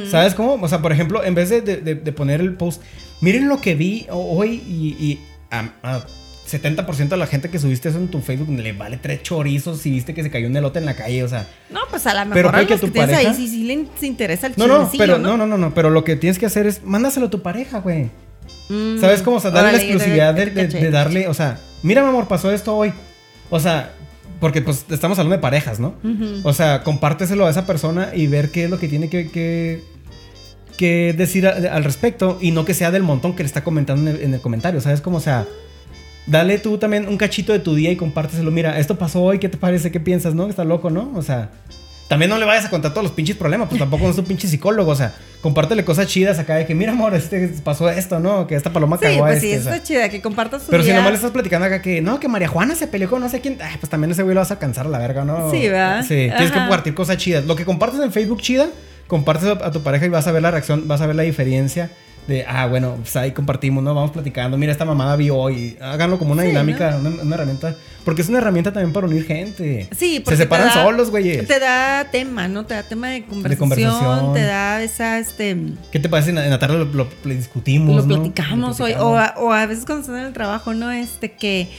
¿Sabes 0.09 0.33
cómo? 0.33 0.55
O 0.61 0.67
sea, 0.67 0.81
por 0.81 0.91
ejemplo, 0.91 1.23
en 1.23 1.35
vez 1.35 1.49
de, 1.49 1.95
poner 2.11 2.41
el 2.41 2.53
post, 2.55 2.81
miren 3.21 3.47
lo 3.47 3.61
que 3.61 3.75
vi 3.75 4.07
hoy 4.09 4.55
y, 4.67 5.19
70% 5.51 7.09
de 7.09 7.17
la 7.17 7.27
gente 7.27 7.49
que 7.49 7.59
subiste 7.59 7.89
eso 7.89 7.99
en 7.99 8.07
tu 8.07 8.21
Facebook 8.21 8.49
le 8.49 8.73
vale 8.73 8.97
tres 8.97 9.21
chorizos 9.21 9.81
si 9.81 9.91
viste 9.91 10.15
que 10.15 10.23
se 10.23 10.31
cayó 10.31 10.47
un 10.47 10.57
elote 10.57 10.79
en 10.79 10.85
la 10.85 10.95
calle, 10.95 11.23
o 11.23 11.27
sea. 11.27 11.47
No, 11.69 11.81
pues 11.89 12.07
a 12.07 12.13
lo 12.13 12.21
mejor 12.21 12.33
pero 12.33 12.49
a 12.49 12.61
los 12.61 12.81
que, 12.81 12.89
tienes 12.89 13.15
ahí 13.15 13.33
sí, 13.35 13.47
sí 13.47 13.63
les 13.63 14.03
interesa 14.03 14.47
el 14.47 14.53
no, 14.57 14.67
no, 14.67 14.89
pero, 14.97 15.19
¿no? 15.19 15.37
no, 15.37 15.45
no, 15.45 15.57
no, 15.57 15.73
pero 15.75 15.91
lo 15.91 16.03
que 16.03 16.15
tienes 16.15 16.39
que 16.39 16.47
hacer 16.47 16.65
es 16.65 16.83
mándaselo 16.83 17.27
a 17.27 17.29
tu 17.29 17.41
pareja, 17.41 17.79
güey. 17.79 18.09
Mm, 18.69 18.99
¿Sabes 18.99 19.21
cómo? 19.21 19.37
O 19.37 19.39
sea, 19.39 19.51
darle 19.51 19.71
la 19.73 19.77
exclusividad 19.77 20.33
de, 20.33 20.91
darle, 20.91 21.27
o 21.27 21.33
sea, 21.33 21.59
mira, 21.83 22.01
mi 22.03 22.09
amor, 22.09 22.27
pasó 22.27 22.51
esto 22.51 22.75
hoy. 22.75 22.93
O 23.49 23.59
sea, 23.59 23.93
porque 24.39 24.61
pues 24.61 24.85
estamos 24.89 25.17
hablando 25.19 25.35
de 25.35 25.41
parejas, 25.41 25.79
¿no? 25.79 25.95
O 26.43 26.53
sea, 26.53 26.83
compárteselo 26.83 27.47
a 27.47 27.49
esa 27.49 27.65
persona 27.65 28.11
y 28.13 28.27
ver 28.27 28.51
qué 28.51 28.65
es 28.65 28.69
lo 28.69 28.79
que 28.79 28.87
tiene 28.87 29.09
que, 29.09 29.81
que, 30.77 31.13
decir 31.13 31.47
al 31.47 31.83
respecto 31.83 32.37
y 32.39 32.51
no 32.51 32.63
que 32.63 32.73
sea 32.73 32.91
del 32.91 33.03
montón 33.03 33.35
que 33.35 33.43
le 33.43 33.47
está 33.47 33.63
comentando 33.63 34.09
en 34.09 34.15
el, 34.15 34.23
en 34.23 34.33
el 34.35 34.39
comentario, 34.39 34.79
¿sabes? 34.79 35.01
Como, 35.01 35.17
o 35.17 35.21
sea 35.21 35.45
dale 36.29 36.59
tú 36.59 36.77
también 36.77 37.07
un 37.07 37.17
cachito 37.17 37.53
de 37.53 37.59
tu 37.59 37.75
día 37.75 37.91
y 37.91 37.95
compárteselo. 37.95 38.51
Mira, 38.51 38.79
esto 38.79 38.97
pasó 38.97 39.23
hoy, 39.23 39.39
¿qué 39.39 39.49
te 39.49 39.57
parece? 39.57 39.91
¿Qué 39.91 39.99
piensas, 39.99 40.35
no? 40.35 40.47
Está 40.47 40.63
loco, 40.63 40.89
¿no? 40.89 41.11
O 41.15 41.21
sea, 41.21 41.49
también 42.09 42.29
no 42.29 42.39
le 42.39 42.45
vayas 42.45 42.65
a 42.65 42.71
contar 42.71 42.91
todos 42.91 43.03
los 43.03 43.13
pinches 43.13 43.37
problemas, 43.37 43.69
pues 43.69 43.77
tampoco 43.77 44.05
no 44.05 44.09
es 44.09 44.17
un 44.17 44.25
pinche 44.25 44.47
psicólogo, 44.47 44.91
o 44.91 44.95
sea, 44.95 45.13
compártele 45.41 45.85
cosas 45.85 46.07
chidas 46.07 46.39
acá 46.39 46.55
de 46.55 46.65
que, 46.65 46.73
mira, 46.73 46.91
amor, 46.91 47.13
este 47.13 47.49
pasó 47.63 47.87
esto, 47.87 48.19
¿no? 48.19 48.47
Que 48.47 48.55
esta 48.55 48.73
paloma 48.73 48.97
cagó 48.97 49.19
pues 49.19 49.35
este, 49.35 49.47
sí, 49.47 49.53
eso 49.53 49.71
es 49.71 49.83
chida, 49.83 50.09
que 50.09 50.19
compartas 50.19 50.63
su 50.63 50.71
Pero 50.71 50.81
si 50.81 50.91
nomás 50.91 51.11
le 51.11 51.17
estás 51.17 51.29
platicando 51.29 51.67
acá 51.67 51.83
que, 51.83 52.01
no, 52.01 52.19
que 52.19 52.27
María 52.27 52.47
Juana 52.47 52.73
se 52.73 52.87
peleó 52.87 53.11
con 53.11 53.21
no 53.21 53.29
sé 53.29 53.41
quién, 53.41 53.59
pues 53.79 53.89
también 53.91 54.09
ese 54.09 54.23
güey 54.23 54.33
lo 54.33 54.41
vas 54.41 54.49
a 54.49 54.55
alcanzar 54.55 54.87
a 54.87 54.89
la 54.89 54.97
verga, 54.97 55.23
¿no? 55.23 55.51
Sí, 55.51 55.69
¿verdad? 55.69 56.01
Sí, 56.01 56.07
tienes 56.35 56.51
que 56.51 56.57
compartir 56.57 56.95
cosas 56.95 57.17
chidas. 57.17 57.45
Lo 57.45 57.55
que 57.55 57.63
compartes 57.63 57.99
en 57.99 58.11
Facebook 58.11 58.41
chida, 58.41 58.69
compartes 59.05 59.47
a 59.47 59.71
tu 59.71 59.83
pareja 59.83 60.07
y 60.07 60.09
vas 60.09 60.25
a 60.25 60.31
ver 60.31 60.41
la 60.41 60.49
reacción, 60.49 60.87
vas 60.87 61.01
a 61.01 61.05
ver 61.05 61.15
la 61.15 61.23
diferencia 61.23 61.91
de, 62.29 62.45
ah, 62.47 62.67
bueno, 62.67 62.97
pues 63.01 63.15
ahí 63.15 63.31
compartimos, 63.31 63.83
¿no? 63.83 63.93
Vamos 63.93 64.11
platicando, 64.11 64.55
mira, 64.55 64.71
esta 64.71 64.85
mamada 64.85 65.15
vio 65.15 65.35
hoy, 65.35 65.77
háganlo 65.81 66.19
como 66.19 66.33
una 66.33 66.43
dinámica, 66.43 66.97
una, 67.23 67.35
herramienta, 67.35 67.75
porque 68.09 68.23
es 68.23 68.29
una 68.29 68.39
herramienta 68.39 68.73
también 68.73 68.91
para 68.91 69.05
unir 69.05 69.23
gente. 69.23 69.87
Sí, 69.95 70.19
porque 70.19 70.35
se 70.35 70.43
separan 70.43 70.73
solos, 70.73 71.11
güey. 71.11 71.45
Te 71.45 71.59
da 71.59 72.07
tema, 72.09 72.47
¿no? 72.47 72.65
Te 72.65 72.73
da 72.73 72.81
tema 72.81 73.09
de 73.09 73.23
conversación, 73.23 74.33
te 74.33 74.41
da 74.41 74.81
esa, 74.81 75.19
este... 75.19 75.55
¿Qué 75.91 75.99
te 75.99 76.09
parece? 76.09 76.31
En 76.31 76.49
la 76.49 76.57
tarde 76.57 76.87
lo, 76.91 77.07
discutimos, 77.23 78.07
Lo 78.07 78.07
platicamos, 78.07 78.79
hoy, 78.79 78.93
o 78.93 79.11
o 79.11 79.53
a 79.53 79.67
veces 79.67 79.85
cuando 79.85 80.01
están 80.01 80.17
en 80.17 80.25
el 80.25 80.33
trabajo, 80.33 80.73
¿no? 80.73 80.89
Este, 80.89 81.33
que 81.33 81.69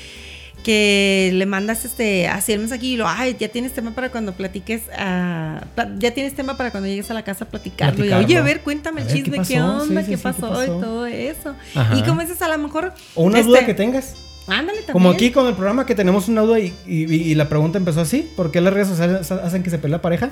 que 0.62 1.30
le 1.32 1.46
mandas 1.46 1.84
este 1.84 2.28
así 2.28 2.52
el 2.52 2.60
mensaje 2.60 2.86
y 2.86 2.96
lo, 2.96 3.08
ay, 3.08 3.36
ya 3.40 3.48
tienes 3.48 3.72
tema 3.72 3.92
para 3.92 4.10
cuando 4.10 4.34
platiques, 4.34 4.82
uh, 4.88 5.64
ya 5.98 6.10
tienes 6.12 6.34
tema 6.34 6.56
para 6.56 6.70
cuando 6.70 6.88
llegues 6.88 7.10
a 7.10 7.14
la 7.14 7.24
casa 7.24 7.44
a 7.46 7.48
platicarlo. 7.48 8.04
Y, 8.04 8.12
Oye, 8.12 8.36
a 8.36 8.42
ver, 8.42 8.60
cuéntame 8.60 9.00
el 9.02 9.08
chisme, 9.08 9.38
¿qué, 9.42 9.60
onda? 9.60 10.04
¿Qué, 10.04 10.16
pasó? 10.18 10.62
Y 10.62 10.66
todo 10.66 11.06
eso. 11.06 11.56
Y 11.96 12.02
como 12.02 12.20
dices, 12.20 12.40
a 12.42 12.48
lo 12.48 12.58
mejor... 12.58 12.92
O 13.16 13.24
una 13.24 13.42
duda 13.42 13.60
este, 13.60 13.72
que 13.72 13.74
tengas. 13.74 14.29
Ándale 14.46 14.78
también. 14.78 14.92
Como 14.92 15.10
aquí 15.10 15.30
con 15.30 15.46
el 15.46 15.54
programa 15.54 15.86
que 15.86 15.94
tenemos 15.94 16.28
una 16.28 16.42
duda 16.42 16.58
y, 16.58 16.74
y, 16.86 17.34
la 17.34 17.48
pregunta 17.48 17.78
empezó 17.78 18.00
así, 18.00 18.28
¿por 18.36 18.50
qué 18.50 18.60
las 18.60 18.72
redes 18.72 18.88
sociales 18.88 19.30
hacen 19.30 19.62
que 19.62 19.70
se 19.70 19.78
pelee 19.78 19.92
la 19.92 20.02
pareja? 20.02 20.30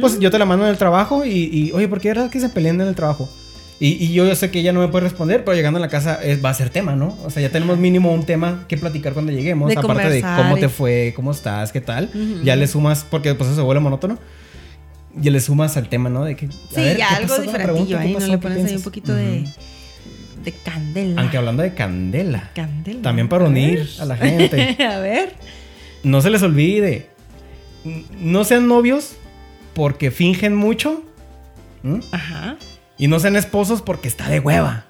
Pues 0.00 0.18
yo 0.18 0.30
te 0.30 0.38
la 0.38 0.44
mando 0.44 0.64
en 0.64 0.70
el 0.70 0.78
trabajo 0.78 1.24
y, 1.24 1.70
oye, 1.72 1.88
¿por 1.88 2.00
qué 2.00 2.08
era 2.08 2.30
que 2.30 2.40
se 2.40 2.48
pelean 2.48 2.80
en 2.80 2.88
el 2.88 2.94
trabajo? 2.94 3.28
Y, 3.80 4.12
yo 4.12 4.32
sé 4.34 4.50
que 4.50 4.60
ella 4.60 4.72
no 4.72 4.80
me 4.80 4.88
puede 4.88 5.04
responder, 5.04 5.44
pero 5.44 5.56
llegando 5.56 5.78
a 5.78 5.80
la 5.80 5.88
casa 5.88 6.20
va 6.44 6.50
a 6.50 6.54
ser 6.54 6.70
tema, 6.70 6.94
¿no? 6.94 7.16
O 7.24 7.30
sea, 7.30 7.42
ya 7.42 7.50
tenemos 7.50 7.78
mínimo 7.78 8.12
un 8.12 8.24
tema 8.24 8.64
que 8.68 8.76
platicar 8.76 9.12
cuando 9.12 9.32
lleguemos. 9.32 9.74
aparte 9.76 10.10
de 10.10 10.22
cómo 10.22 10.56
te 10.56 10.68
fue, 10.68 11.12
cómo 11.16 11.30
estás, 11.30 11.72
qué 11.72 11.80
tal. 11.80 12.10
Ya 12.42 12.56
le 12.56 12.66
sumas, 12.66 13.06
porque 13.08 13.30
después 13.30 13.48
eso 13.48 13.56
se 13.56 13.62
vuelve 13.62 13.80
monótono. 13.80 14.18
Ya 15.16 15.30
le 15.30 15.38
sumas 15.38 15.76
al 15.76 15.88
tema, 15.88 16.10
¿no? 16.10 16.24
De 16.24 16.34
que. 16.34 16.48
sí, 16.48 16.96
ya 16.98 17.16
algo 17.16 17.38
diferentillo 17.38 17.98
ahí, 17.98 18.16
¿no? 18.18 18.26
Le 18.26 18.38
pones 18.38 18.64
ahí 18.64 18.74
un 18.74 18.82
poquito 18.82 19.14
de, 19.14 19.44
de 20.44 20.52
candela. 20.52 21.20
Aunque 21.20 21.36
hablando 21.36 21.62
de 21.62 21.74
candela. 21.74 22.50
Candela. 22.54 23.02
También 23.02 23.28
para 23.28 23.44
unir 23.44 23.88
a 23.98 24.04
la 24.04 24.16
gente. 24.16 24.76
a 24.84 24.98
ver. 24.98 25.34
No 26.02 26.20
se 26.20 26.30
les 26.30 26.42
olvide. 26.42 27.08
No 28.18 28.44
sean 28.44 28.68
novios 28.68 29.16
porque 29.74 30.10
fingen 30.10 30.54
mucho. 30.54 31.02
Ajá. 32.12 32.56
Y 32.96 33.08
no 33.08 33.18
sean 33.18 33.36
esposos 33.36 33.82
porque 33.82 34.08
está 34.08 34.28
de 34.28 34.40
hueva. 34.40 34.84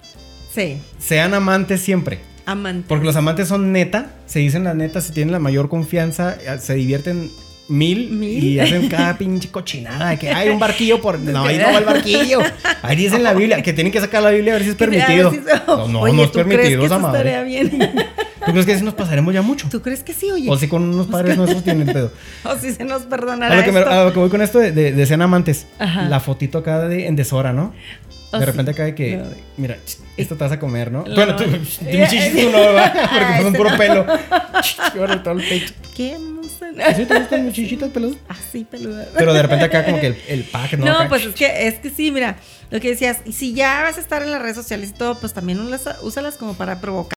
Sí. 0.53 0.79
Sean 0.99 1.35
amantes 1.35 1.81
siempre. 1.81 2.21
Amantes. 2.47 2.85
Porque 2.87 3.07
los 3.07 3.17
amantes 3.17 3.49
son 3.49 3.73
neta, 3.73 4.11
se 4.27 4.41
dicen 4.41 4.65
la 4.65 4.75
neta, 4.75 5.01
se 5.01 5.13
tienen 5.13 5.33
la 5.33 5.39
mayor 5.39 5.69
confianza, 5.69 6.37
eh, 6.41 6.59
se 6.61 6.75
divierten 6.75 7.31
mil, 7.69 8.23
y 8.23 8.59
hacen 8.59 8.89
cada 8.89 9.17
pinche 9.17 9.51
cochinada 9.51 10.11
de 10.11 10.19
que 10.19 10.31
hay 10.31 10.49
un 10.49 10.59
barquillo 10.59 11.01
por. 11.01 11.19
No, 11.19 11.45
ahí 11.45 11.59
no 11.59 11.73
va 11.73 11.79
el 11.79 11.85
barquillo. 11.85 12.41
Ahí 12.83 12.97
dice 12.97 13.17
en 13.17 13.23
la 13.23 13.35
Biblia 13.35 13.63
que 13.63 13.73
tienen 13.73 13.93
que 13.93 14.01
sacar 14.01 14.23
la 14.23 14.31
Biblia 14.31 14.53
a 14.53 14.57
ver 14.57 14.65
si 14.65 14.71
es 14.71 14.77
permitido. 14.77 15.33
No, 15.67 15.89
no, 15.89 16.13
no 16.13 16.25
es 16.25 16.31
permitido, 16.31 16.65
crees 16.65 16.79
que 16.79 16.85
eso 16.85 17.07
estaría 17.07 17.43
bien? 17.43 17.71
¿Tú 18.45 18.53
crees 18.53 18.67
que 18.67 18.73
así 18.75 18.85
nos 18.85 18.95
pasaremos 18.95 19.33
ya 19.33 19.43
mucho? 19.43 19.69
¿Tú 19.71 19.81
crees 19.81 20.03
que 20.03 20.13
sí, 20.13 20.31
oye? 20.31 20.51
O 20.51 20.57
si 20.57 20.69
con 20.69 20.83
unos 20.83 21.07
padres 21.07 21.37
nuestros 21.37 21.65
tienen 21.65 21.87
pedo. 21.87 22.13
o 22.45 22.57
si 22.57 22.73
se 22.73 22.85
nos 22.85 23.03
perdonará. 23.03 23.55
A 23.55 23.59
lo 23.59 23.65
que, 23.65 23.73
Me, 23.73 23.81
a 23.81 24.05
lo 24.05 24.13
que 24.13 24.19
voy 24.19 24.29
con 24.29 24.43
esto 24.43 24.59
de, 24.59 24.73
de, 24.73 25.07
sean 25.07 25.23
amantes. 25.23 25.67
La 25.79 26.21
fotito 26.21 26.59
acá 26.59 26.87
de, 26.89 27.07
en 27.07 27.17
deshora, 27.17 27.53
¿no? 27.53 27.73
De 28.39 28.47
repente 28.47 28.71
acá 28.71 28.85
de 28.85 28.95
que, 28.95 29.23
mira, 29.57 29.79
esto 30.17 30.37
te 30.37 30.45
vas 30.45 30.53
a 30.53 30.59
comer, 30.59 30.91
¿no? 30.91 31.05
bueno, 31.05 31.37
tú, 31.37 31.45
chichis 31.45 32.33
tú 32.43 32.51
no, 32.51 32.59
¿verdad? 32.59 32.93
Porque 33.13 33.35
fue 33.37 33.47
un 33.47 33.55
puro 33.55 33.77
pelo. 33.77 34.07
todo 35.23 35.39
el 35.39 35.49
pecho. 35.49 35.75
¿Qué? 35.95 36.17
¿Sí 36.97 37.05
te 37.07 37.19
gustan 37.19 37.45
mis 37.47 37.55
chichitas 37.55 37.91
peludas? 37.91 38.19
Así 38.29 38.65
peludas. 38.65 39.09
Pero 39.17 39.33
de 39.33 39.43
repente 39.43 39.65
acá 39.65 39.85
como 39.85 40.01
que 40.01 40.09
el, 40.09 40.17
el 40.29 40.45
pack, 40.45 40.75
¿no? 40.75 40.85
No, 40.85 41.09
pues 41.09 41.25
es 41.25 41.35
que, 41.35 41.69
es 41.69 41.75
que 41.75 41.91
sí, 41.91 42.11
mira, 42.11 42.37
lo 42.71 42.81
que 42.81 42.89
decías, 42.89 43.19
si 43.33 43.55
ya 43.55 43.83
vas 43.83 43.97
a 43.97 44.01
estar 44.01 44.23
en 44.23 44.31
las 44.31 44.43
redes 44.43 44.57
sociales 44.57 44.91
y 44.91 44.93
todo, 44.93 45.19
pues 45.19 45.33
también 45.33 45.61
úsalas 46.03 46.37
como 46.37 46.55
para 46.55 46.81
provocar. 46.81 47.15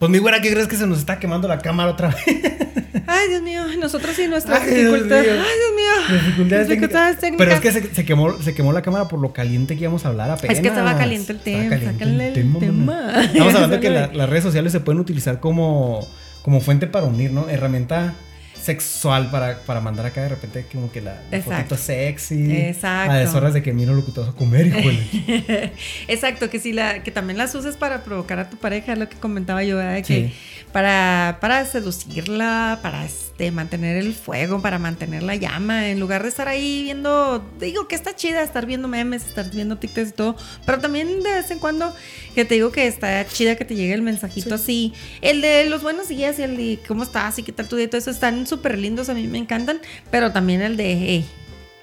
Pues 0.00 0.10
mi 0.10 0.16
güera, 0.16 0.40
¿qué 0.40 0.50
crees 0.50 0.66
que 0.66 0.76
se 0.76 0.86
nos 0.86 0.98
está 0.98 1.18
quemando 1.18 1.46
la 1.46 1.58
cámara 1.58 1.90
otra 1.90 2.08
vez? 2.08 2.24
Ay, 3.06 3.28
Dios 3.28 3.42
mío, 3.42 3.64
nosotros 3.78 4.16
sí 4.16 4.26
nuestras 4.28 4.64
dificultades. 4.64 5.28
Ay, 5.28 5.58
Dios 5.58 5.74
mío. 5.76 6.20
Dificultades, 6.66 7.18
técnicas. 7.18 7.36
Pero 7.36 7.52
es 7.52 7.60
que 7.60 7.94
se, 7.94 8.04
quemó, 8.06 8.32
se 8.40 8.54
quemó 8.54 8.72
la 8.72 8.80
cámara 8.80 9.08
por 9.08 9.20
lo 9.20 9.34
caliente 9.34 9.76
que 9.76 9.82
íbamos 9.82 10.06
a 10.06 10.08
hablar 10.08 10.30
apenas. 10.30 10.56
Es 10.56 10.62
que 10.62 10.68
estaba 10.68 10.96
caliente 10.96 11.32
el 11.32 11.40
tema. 11.40 11.68
Caliente 11.98 12.40
el, 12.40 12.58
tema. 12.58 13.24
Estamos 13.24 13.54
hablando 13.54 13.76
de 13.76 13.80
que 13.82 13.90
las 13.90 14.30
redes 14.30 14.42
sociales 14.42 14.72
se 14.72 14.80
pueden 14.80 15.02
utilizar 15.02 15.38
como, 15.38 16.08
como 16.40 16.62
fuente 16.62 16.86
para 16.86 17.04
unir, 17.04 17.30
¿no? 17.30 17.50
Herramienta 17.50 18.14
sexual 18.62 19.30
para, 19.30 19.58
para 19.60 19.80
mandar 19.80 20.06
acá 20.06 20.22
de 20.22 20.28
repente 20.30 20.66
como 20.70 20.90
que 20.92 21.00
la, 21.00 21.20
la 21.30 21.40
fotito 21.42 21.76
sexy. 21.76 22.52
Exacto. 22.56 23.12
A 23.12 23.16
deshoras 23.16 23.54
de 23.54 23.62
que 23.62 23.72
miro 23.72 23.94
lo 23.94 24.04
que 24.04 24.12
te 24.12 24.20
vas 24.20 24.30
a 24.30 24.32
comer, 24.32 24.66
híjole. 24.66 25.72
Exacto, 26.08 26.50
que 26.50 26.60
si 26.60 26.72
la, 26.72 27.02
que 27.02 27.10
también 27.10 27.38
las 27.38 27.54
uses 27.54 27.76
para 27.76 28.02
provocar 28.04 28.38
a 28.38 28.50
tu 28.50 28.56
pareja, 28.56 28.92
es 28.92 28.98
lo 28.98 29.08
que 29.08 29.16
comentaba 29.16 29.62
yo, 29.64 29.76
¿verdad? 29.76 30.04
que 30.04 30.10
Sí. 30.28 30.32
para, 30.72 31.38
para 31.40 31.64
seducirla, 31.64 32.78
para 32.82 33.04
este, 33.04 33.50
mantener 33.50 33.96
el 33.96 34.14
fuego, 34.14 34.60
para 34.60 34.78
mantener 34.78 35.22
la 35.22 35.36
llama, 35.36 35.88
en 35.88 36.00
lugar 36.00 36.22
de 36.22 36.28
estar 36.28 36.48
ahí 36.48 36.82
viendo, 36.84 37.44
digo 37.58 37.88
que 37.88 37.94
está 37.94 38.14
chida 38.14 38.42
estar 38.42 38.66
viendo 38.66 38.88
memes, 38.88 39.24
estar 39.26 39.50
viendo 39.50 39.78
TikToks 39.78 40.08
y 40.08 40.12
todo, 40.12 40.36
pero 40.66 40.78
también 40.78 41.22
de 41.22 41.30
vez 41.30 41.50
en 41.50 41.58
cuando 41.58 41.94
que 42.34 42.44
te 42.44 42.54
digo 42.54 42.70
que 42.70 42.86
está 42.86 43.26
chida 43.26 43.56
que 43.56 43.64
te 43.64 43.74
llegue 43.74 43.94
el 43.94 44.02
mensajito 44.02 44.54
así, 44.54 44.92
el 45.20 45.40
de 45.40 45.66
los 45.66 45.82
buenos 45.82 46.08
días 46.08 46.38
y 46.38 46.42
el 46.42 46.56
de 46.56 46.78
cómo 46.86 47.02
estás 47.02 47.38
y 47.38 47.42
qué 47.42 47.52
tal 47.52 47.68
tu 47.68 47.76
día, 47.76 47.86
y 47.86 47.88
todo 47.88 47.98
eso 47.98 48.10
están 48.10 48.46
súper 48.50 48.76
lindos, 48.78 49.08
a 49.08 49.14
mí 49.14 49.26
me 49.26 49.38
encantan, 49.38 49.80
pero 50.10 50.30
también 50.32 50.60
el 50.60 50.76
de, 50.76 50.92
hey, 50.92 51.26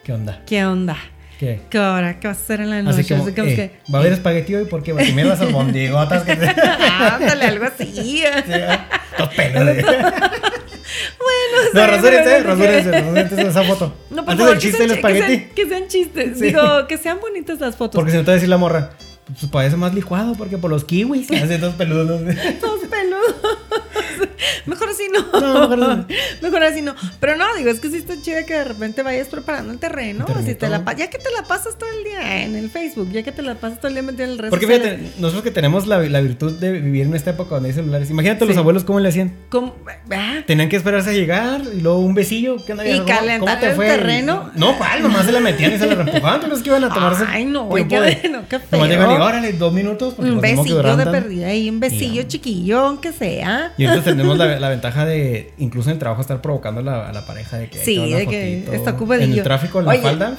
¿Qué 0.03 0.13
onda? 0.13 0.41
¿qué 0.45 0.63
onda? 0.65 0.95
¿Qué? 1.39 1.61
¿Qué 1.70 1.78
hora? 1.80 2.20
¿Qué 2.20 2.28
vas 2.28 2.38
a 2.38 2.41
hacer 2.41 2.61
en 2.61 2.70
la 2.72 2.82
noche? 2.82 3.01
Así 3.01 3.09
como, 3.13 3.24
Así 3.24 3.34
como 3.34 3.47
eh, 3.47 3.55
que- 3.55 3.91
va 3.93 3.99
a 3.99 4.01
haber 4.01 4.13
espagueti 4.13 4.55
hoy 4.55 4.65
porque 4.65 4.91
va 4.93 5.01
a 5.01 5.05
comer 5.05 5.26
las 5.28 5.39
albondigotas 5.41 6.24
que 6.24 6.36
te... 6.36 6.45
Ándale, 6.47 7.45
algo 7.45 7.65
así. 7.65 8.24
Los 9.20 9.30
pelos. 9.36 9.65
de- 9.65 9.84
Bueno, 11.20 11.70
No, 11.74 11.88
rasúrense, 11.88 12.43
rasúrense, 12.43 12.91
rasúrense 12.91 13.41
esa 13.49 13.63
foto. 13.63 13.93
No, 14.09 14.24
por 14.24 14.32
Antes 14.32 14.38
favor, 14.38 14.49
del 14.51 14.59
chiste 14.59 14.78
del 14.80 14.88
que 14.88 14.95
espagueti. 14.95 15.28
sean- 15.36 15.49
que 15.55 15.65
sean 15.68 15.88
chistes. 15.88 16.38
Sí. 16.39 16.45
Digo, 16.45 16.88
que 16.88 16.97
sean 16.97 17.20
bonitas 17.20 17.59
las 17.59 17.76
fotos. 17.76 17.95
Porque 17.95 18.11
si 18.11 18.18
no 18.18 18.24
te 18.24 18.28
va 18.28 18.32
a 18.34 18.36
decir 18.36 18.49
la 18.49 18.57
morra, 18.57 18.91
pues 19.28 19.51
parece 19.51 19.76
más 19.76 19.93
licuado 19.93 20.34
porque 20.36 20.57
por 20.57 20.72
los 20.72 20.86
kiwis. 20.86 21.30
Así 21.32 21.57
dos 21.57 21.76
peludos. 21.76 22.22
Todos 22.61 22.80
peludos. 22.89 23.36
Mejor 24.68 24.89
así 24.89 25.03
no. 25.11 25.39
No, 25.39 25.61
mejor 25.61 25.78
no. 25.78 26.05
Mejor 26.41 26.63
así 26.63 26.82
no. 26.82 26.93
Pero 27.20 27.36
no, 27.36 27.45
digo, 27.55 27.70
es 27.70 27.80
que 27.80 27.89
sí 27.89 27.97
está 27.97 28.22
chida 28.22 28.45
que 28.45 28.53
de 28.53 28.63
repente 28.63 29.01
vayas 29.03 29.28
preparando 29.30 29.72
el 29.74 29.80
terreno. 29.80 30.26
Si 30.45 30.55
te 30.55 30.70
la, 30.70 30.84
ya 30.95 31.09
que 31.09 31.18
te 31.18 31.32
la 31.36 31.43
pasas 31.43 31.78
todo 31.78 31.89
el 31.97 32.03
día 32.03 32.43
en 32.43 32.55
el 32.55 32.70
Facebook, 32.70 33.09
ya 33.11 33.24
que 33.24 33.32
te 33.32 33.41
la 33.41 33.55
pasas 33.55 33.80
todo 33.80 33.88
el 33.89 33.93
día 33.95 34.03
metido 34.03 34.26
en 34.26 34.32
el 34.32 34.38
redes 34.38 34.49
Porque 34.49 34.65
sociales. 34.65 34.99
fíjate, 34.99 35.22
nosotros 35.22 35.43
que 35.43 35.51
tenemos 35.51 35.88
la, 35.88 35.99
la 35.99 36.22
virtud 36.22 36.53
de 36.59 36.72
vivir 36.74 37.05
en 37.05 37.15
esta 37.15 37.32
época 37.32 37.55
donde 37.55 37.70
hay 37.70 37.76
celulares. 37.76 38.09
Imagínate 38.09 38.45
los 38.45 38.53
Sí. 38.55 38.59
abuelos 38.59 38.84
cómo 38.84 38.99
le 38.99 39.09
hacían. 39.09 39.34
¿Cómo? 39.49 39.76
Ah, 40.11 40.41
Tenían 40.45 40.70
que 40.70 40.76
esperarse 40.76 41.09
a 41.09 41.13
llegar 41.13 41.61
y 41.74 41.82
luego 41.82 41.99
un 41.99 42.13
besillo. 42.13 42.57
¿Qué? 42.65 42.74
Y 42.74 42.76
¿Cómo- 42.76 42.86
cómo 42.88 43.05
calentar 43.05 43.63
el 43.63 43.76
fue? 43.76 43.88
terreno. 43.88 44.51
No, 44.55 44.78
¿cuál? 44.78 45.01
Nomás 45.03 45.26
se 45.26 45.32
la 45.32 45.39
metían 45.39 45.74
y 45.74 45.78
se 45.78 45.86
la 45.88 45.95
reempujaban. 45.95 46.39
¿Tú 46.41 46.47
crees 46.47 46.61
que 46.61 46.70
iban 46.70 46.84
a 46.84 46.93
tomarse? 46.93 47.24
Ay, 47.28 47.45
no, 47.45 47.70
no, 47.70 47.76
qué 47.76 47.84
Nomás 48.72 48.89
llegan 48.89 49.11
y 49.11 49.15
feo. 49.15 49.24
órale, 49.26 49.53
dos 49.53 49.74
minutos. 49.74 50.15
Un 50.18 50.39
pues, 50.39 50.57
besillo 50.57 50.95
de 50.97 51.05
perdida 51.05 51.47
ahí, 51.47 51.70
un 51.70 51.80
besillo 51.80 52.24
chiquillo, 52.24 52.80
aunque 52.80 53.11
sea. 53.13 53.74
Y 53.78 53.86
ahorita 53.86 54.03
tenemos 54.11 54.38
la, 54.38 54.57
la 54.60 54.70
ventaja 54.70 55.05
de, 55.05 55.51
incluso 55.58 55.89
en 55.89 55.93
el 55.93 55.99
trabajo, 55.99 56.22
estar 56.22 56.41
provocando 56.41 56.82
a 56.82 56.84
la, 56.84 57.10
a 57.10 57.14
la 57.14 57.26
pareja 57.26 57.58
de 57.58 57.70
que. 57.70 57.80
Sí, 57.84 57.97
una 57.97 58.18
de 58.18 58.28
que 58.28 58.55
fotito. 58.66 58.74
está 58.74 58.91
ocupadillo. 58.91 59.26
En 59.34 59.38
el 59.39 59.43
tráfico, 59.43 59.80
en 59.80 59.86
la 59.86 59.91
Oye, 59.91 60.01
falda. 60.01 60.38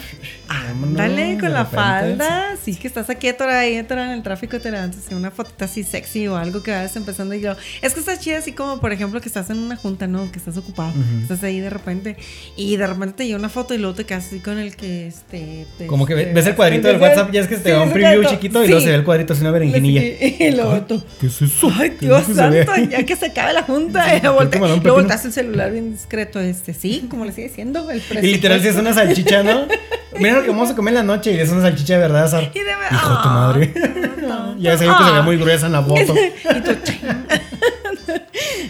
Dale 0.95 1.39
con 1.39 1.53
la 1.53 1.65
repente, 1.65 1.77
falda, 1.77 2.57
sí, 2.63 2.75
que 2.77 2.89
estás 2.89 3.11
aquí 3.11 3.29
atorada 3.29 3.61
ahí 3.61 3.77
atorada 3.77 4.09
en 4.09 4.15
el 4.19 4.23
tráfico, 4.23 4.59
te 4.61 4.71
levantas 4.71 5.05
y 5.11 5.15
una 5.15 5.31
fotita 5.31 5.65
así 5.67 5.83
sexy 5.83 6.27
o 6.29 6.37
algo 6.37 6.63
que 6.63 6.71
vayas 6.71 6.95
empezando 6.97 7.35
y 7.35 7.41
yo, 7.41 7.53
es 7.83 7.95
que 7.95 8.01
está 8.01 8.19
chida 8.19 8.39
así 8.39 8.53
como, 8.53 8.81
por 8.81 8.93
ejemplo, 8.93 9.21
que 9.21 9.29
estás 9.29 9.51
en 9.51 9.59
una 9.59 9.77
junta, 9.77 10.07
¿no? 10.07 10.31
Que 10.33 10.39
estás 10.39 10.57
ocupado, 10.57 10.93
estás 11.23 11.43
ahí 11.43 11.61
de 11.61 11.71
repente 11.71 12.17
y 12.57 12.77
de 12.77 12.87
repente 12.87 13.15
te 13.19 13.27
llega 13.27 13.39
una 13.39 13.49
foto 13.49 13.75
y 13.75 13.79
luego 13.79 13.95
te 13.95 14.05
quedas 14.05 14.27
así 14.27 14.41
con 14.41 14.59
el 14.59 14.77
que, 14.77 15.09
este... 15.09 15.67
te- 15.77 15.87
Como 15.87 16.07
que 16.07 16.15
te- 16.15 16.33
ves 16.33 16.47
el 16.47 16.55
cuadrito 16.55 16.89
del 16.89 16.99
WhatsApp, 16.99 17.31
ya 17.33 17.41
es 17.43 17.49
que 17.49 17.57
te 17.57 17.65
Sí, 17.65 17.71
da 17.71 17.83
un 17.83 17.93
preview 17.93 18.25
chiquito 18.25 18.65
y 18.65 18.69
luego 18.69 18.81
se 18.83 18.89
ve 18.91 18.95
el 18.95 19.05
cuadrito 19.05 19.33
así 19.35 19.43
una 19.43 19.51
berenjenilla. 19.51 20.03
Y 20.03 20.51
luego 20.55 20.81
tú, 20.89 21.03
¿Qué 21.21 21.27
es 21.27 21.43
eso? 21.43 21.71
Ay, 21.79 21.91
¿Qué 21.99 22.07
Dios 22.07 22.23
es 22.23 22.27
que 22.29 22.35
santo, 22.35 22.73
ya 22.91 23.05
que 23.05 23.17
se 23.17 23.27
acabe 23.27 23.53
la 23.53 23.63
junta, 23.63 24.08
Sí, 24.11 24.17
eh, 24.17 24.21
¿por 24.21 24.21
qué 24.23 24.29
voltea- 24.29 24.51
te 24.51 24.59
mandó 24.61 24.75
un 24.77 24.83
luego 24.83 24.83
pepino? 24.83 24.95
volteas 24.95 25.25
el 25.25 25.33
celular 25.33 25.73
bien 25.73 25.93
discreto, 25.93 26.41
este, 26.41 26.75
sí, 26.75 27.07
como 27.11 27.25
le 27.25 27.33
sigue 27.33 27.49
diciendo, 27.49 27.91
el 27.91 28.03
Y 28.23 28.33
literal, 28.33 28.61
si 28.63 28.69
es 28.69 28.77
una 28.77 28.93
salchicha, 28.95 29.43
¿no? 29.43 29.67
Mira 30.19 30.35
lo 30.37 30.43
que 30.43 30.49
vamos 30.51 30.71
a 30.71 30.75
comer 30.75 30.93
en 30.93 31.07
la 31.07 31.15
noche 31.15 31.33
y 31.33 31.39
es 31.39 31.51
una 31.51 31.63
salchicha 31.63 31.95
de 31.95 32.01
verdad, 32.01 32.29
Sar. 32.31 32.51
Y 32.55 32.59
de 32.59 32.65
ver- 32.65 32.75
Hijo 32.93 33.09
de 33.09 33.15
tu 33.23 33.29
Ah, 33.29 33.33
madre. 33.35 33.75
no, 34.27 34.59
ya 34.59 34.71
ve 34.73 34.77
que 34.77 34.79
se 34.79 34.85
ve 34.87 34.91
ah. 35.19 35.23
muy 35.25 35.37
gruesa 35.37 35.67
en 35.67 35.73
la 35.73 35.83
foto. 35.83 36.15
y 36.57 36.61
tú, 36.63 36.73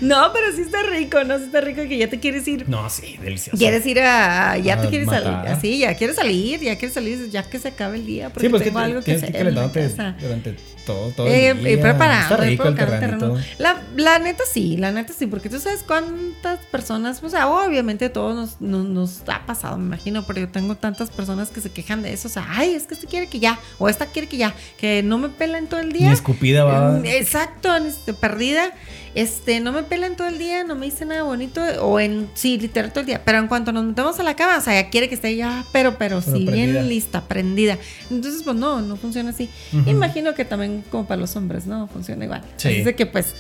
no, 0.00 0.32
pero 0.32 0.46
sí 0.54 0.62
está 0.62 0.78
rico, 0.82 1.22
¿no? 1.24 1.38
Sí 1.38 1.44
está 1.44 1.60
rico 1.60 1.82
que 1.88 1.98
ya 1.98 2.08
te 2.08 2.18
quieres 2.20 2.46
ir. 2.48 2.68
No, 2.68 2.88
sí, 2.88 3.18
delicioso. 3.22 3.56
Quieres 3.58 3.84
ir 3.86 4.00
a. 4.00 4.56
Ya 4.58 4.74
A 4.74 4.80
te 4.80 4.88
quieres 4.88 5.08
salir. 5.08 5.30
matar. 5.30 5.52
Así, 5.52 5.78
ya 5.78 5.94
quieres 5.96 6.16
salir, 6.16 6.60
ya 6.60 6.76
quieres 6.76 6.94
salir, 6.94 7.28
ya 7.30 7.42
que 7.42 7.58
se 7.58 7.68
acabe 7.68 7.96
el 7.98 8.06
día. 8.06 8.28
Porque 8.30 8.46
Sí, 8.46 8.50
pues 8.50 8.62
que 8.62 8.68
tengo 8.70 8.78
te- 8.80 8.84
algo 8.84 9.02
que 9.02 9.12
hacer 9.14 9.32
que 9.32 9.38
durante 9.44 10.54
todo, 10.88 11.10
todo 11.10 11.26
Eh, 11.28 11.50
el 11.50 11.58
día. 11.64 11.72
y 11.72 11.76
preparando, 11.76 12.34
Está 12.34 12.46
y 12.46 12.50
rico 12.50 12.68
el 12.68 12.74
terrenito. 12.74 13.18
terreno. 13.18 13.44
La, 13.58 13.80
la 13.96 14.18
neta 14.18 14.42
sí, 14.52 14.76
la 14.76 14.90
neta 14.90 15.12
sí, 15.16 15.26
porque 15.26 15.48
tú 15.48 15.60
sabes 15.60 15.84
cuántas 15.86 16.58
personas, 16.66 17.22
o 17.22 17.28
sea, 17.28 17.48
obviamente 17.48 18.06
a 18.06 18.12
todos 18.12 18.34
nos, 18.34 18.60
nos, 18.60 18.84
nos 18.86 19.22
ha 19.28 19.46
pasado, 19.46 19.76
me 19.78 19.84
imagino, 19.86 20.24
pero 20.26 20.40
yo 20.40 20.48
tengo 20.48 20.74
tantas 20.76 21.10
personas 21.10 21.50
que 21.50 21.60
se 21.60 21.70
quejan 21.70 22.02
de 22.02 22.12
eso, 22.12 22.28
o 22.28 22.30
sea, 22.30 22.46
ay, 22.50 22.72
es 22.74 22.84
que 22.88 22.94
este 22.94 23.06
quiere 23.06 23.28
que 23.28 23.38
ya, 23.38 23.58
o 23.78 23.88
esta 23.88 24.06
quiere 24.06 24.26
que 24.28 24.38
ya, 24.38 24.54
que 24.78 25.02
no 25.02 25.18
me 25.18 25.28
pelan 25.28 25.66
todo 25.68 25.80
el 25.80 25.92
día. 25.92 26.08
Ni 26.08 26.12
escupida 26.14 26.64
va. 26.64 26.92
Mm, 26.98 27.04
Exacto, 27.06 27.74
este, 27.76 28.14
perdida. 28.14 28.72
Este, 29.14 29.58
no 29.58 29.72
me 29.72 29.82
pelan 29.82 30.14
todo 30.16 30.28
el 30.28 30.38
día, 30.38 30.62
no 30.64 30.76
me 30.76 30.84
dice 30.86 31.04
nada 31.04 31.22
bonito, 31.22 31.60
o 31.80 31.98
en, 31.98 32.28
sí, 32.34 32.58
literal 32.58 32.90
todo 32.92 33.00
el 33.00 33.06
día. 33.06 33.22
Pero 33.24 33.38
en 33.38 33.48
cuanto 33.48 33.72
nos 33.72 33.84
metemos 33.84 34.20
a 34.20 34.22
la 34.22 34.36
cama, 34.36 34.58
o 34.58 34.60
sea, 34.60 34.80
ya 34.80 34.90
quiere 34.90 35.08
que 35.08 35.16
esté 35.16 35.34
ya, 35.34 35.64
pero, 35.72 35.96
pero, 35.98 36.20
Pero 36.24 36.36
sí, 36.36 36.44
prendida. 36.44 36.72
bien 36.72 36.88
lista, 36.88 37.22
prendida. 37.22 37.78
Entonces, 38.10 38.42
pues 38.44 38.54
no, 38.54 38.80
no 38.80 38.96
funciona 38.96 39.30
así. 39.30 39.48
Imagino 39.86 40.34
que 40.34 40.44
también 40.44 40.77
como 40.90 41.06
para 41.06 41.20
los 41.20 41.34
hombres, 41.36 41.66
¿no? 41.66 41.88
Funciona 41.88 42.24
igual. 42.24 42.42
Sí. 42.56 42.68
Así 42.68 42.82
de 42.82 42.94
que, 42.94 43.06
pues, 43.06 43.34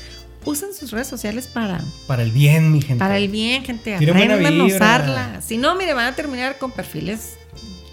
usen 0.44 0.72
sus 0.74 0.90
redes 0.90 1.06
sociales 1.06 1.46
para, 1.46 1.80
Para 2.06 2.22
el 2.22 2.30
bien, 2.30 2.72
mi 2.72 2.80
gente. 2.80 2.98
para 2.98 3.18
el 3.18 3.28
bien, 3.28 3.64
gente. 3.64 3.94
Aprendan 3.94 4.60
a 4.60 4.64
usarla. 4.64 5.40
Si 5.40 5.58
no, 5.58 5.74
mire, 5.74 5.94
van 5.94 6.06
a 6.06 6.14
terminar 6.14 6.58
con 6.58 6.70
perfiles 6.70 7.34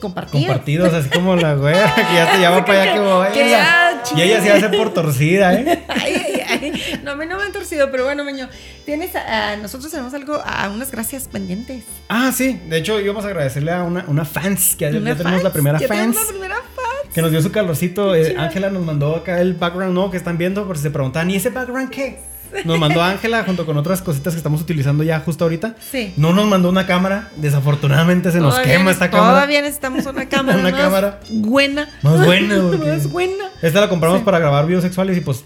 compartidos. 0.05 0.45
Compartidos, 0.47 0.93
así 0.93 1.09
como 1.09 1.35
la 1.35 1.55
güera, 1.55 1.93
que 1.95 2.01
ya 2.15 2.31
te 2.31 2.39
llama 2.41 2.65
para 2.65 2.81
allá 2.81 2.93
que 2.93 2.99
voy. 2.99 3.27
Que 3.33 3.49
ya, 3.49 4.03
y 4.15 4.21
ella 4.21 4.41
se 4.41 4.51
hace 4.51 4.69
por 4.77 4.93
torcida, 4.93 5.53
¿eh? 5.55 5.83
Ay, 5.87 6.15
ay, 6.15 6.41
ay. 6.47 6.99
No, 7.03 7.11
a 7.11 7.15
mí 7.15 7.25
no 7.25 7.37
me 7.37 7.43
han 7.43 7.51
torcido, 7.51 7.89
pero 7.91 8.03
bueno, 8.05 8.23
Meño, 8.23 8.47
tienes, 8.85 9.15
a- 9.15 9.55
nosotros 9.57 9.91
tenemos 9.91 10.13
algo, 10.13 10.41
a 10.45 10.69
unas 10.69 10.91
gracias 10.91 11.27
pendientes. 11.27 11.83
Ah, 12.09 12.31
sí. 12.35 12.59
De 12.67 12.77
hecho, 12.77 12.99
íbamos 12.99 13.25
a 13.25 13.27
agradecerle 13.29 13.71
a 13.71 13.83
una, 13.83 14.05
una 14.07 14.25
fans, 14.25 14.75
que 14.75 14.85
ya, 14.85 14.91
tenemos 14.91 15.43
la 15.43 15.51
primera 15.51 15.79
ya 15.79 15.87
tenemos 15.87 16.15
fans. 16.15 16.27
la 16.27 16.31
primera 16.33 16.55
fans. 16.55 17.13
Que 17.13 17.21
nos 17.21 17.31
dio 17.31 17.41
su 17.41 17.51
calorcito. 17.51 18.13
Eh. 18.15 18.35
Ángela 18.37 18.69
nos 18.69 18.83
mandó 18.83 19.15
acá 19.15 19.39
el 19.41 19.53
background 19.53 19.93
nuevo 19.93 20.11
que 20.11 20.17
están 20.17 20.37
viendo, 20.37 20.65
por 20.67 20.77
si 20.77 20.83
se 20.83 20.91
preguntaban, 20.91 21.29
¿y 21.31 21.35
ese 21.35 21.49
background 21.49 21.89
qué? 21.89 22.19
Nos 22.65 22.79
mandó 22.79 23.03
Ángela 23.03 23.43
junto 23.43 23.65
con 23.65 23.77
otras 23.77 24.01
cositas 24.01 24.33
que 24.33 24.37
estamos 24.37 24.61
utilizando 24.61 25.03
ya 25.03 25.19
justo 25.19 25.45
ahorita. 25.45 25.75
Sí. 25.91 26.13
No 26.17 26.33
nos 26.33 26.47
mandó 26.47 26.69
una 26.69 26.85
cámara. 26.85 27.29
Desafortunadamente 27.35 28.31
se 28.31 28.39
nos 28.39 28.53
Todavía 28.55 28.77
quema 28.77 28.91
esta 28.91 29.09
cámara. 29.09 29.31
Todavía 29.33 29.61
necesitamos 29.61 30.05
una 30.05 30.25
cámara. 30.29 30.59
Una 30.59 30.71
más 30.71 30.81
cámara. 30.81 31.19
Buena. 31.29 31.89
Más 32.01 32.25
buena, 32.25 32.61
Más 32.85 33.09
buena. 33.09 33.45
Esta 33.61 33.81
la 33.81 33.89
compramos 33.89 34.21
para 34.21 34.39
grabar 34.39 34.65
videos 34.67 34.83
sexuales 34.83 35.17
y 35.17 35.21
pues 35.21 35.43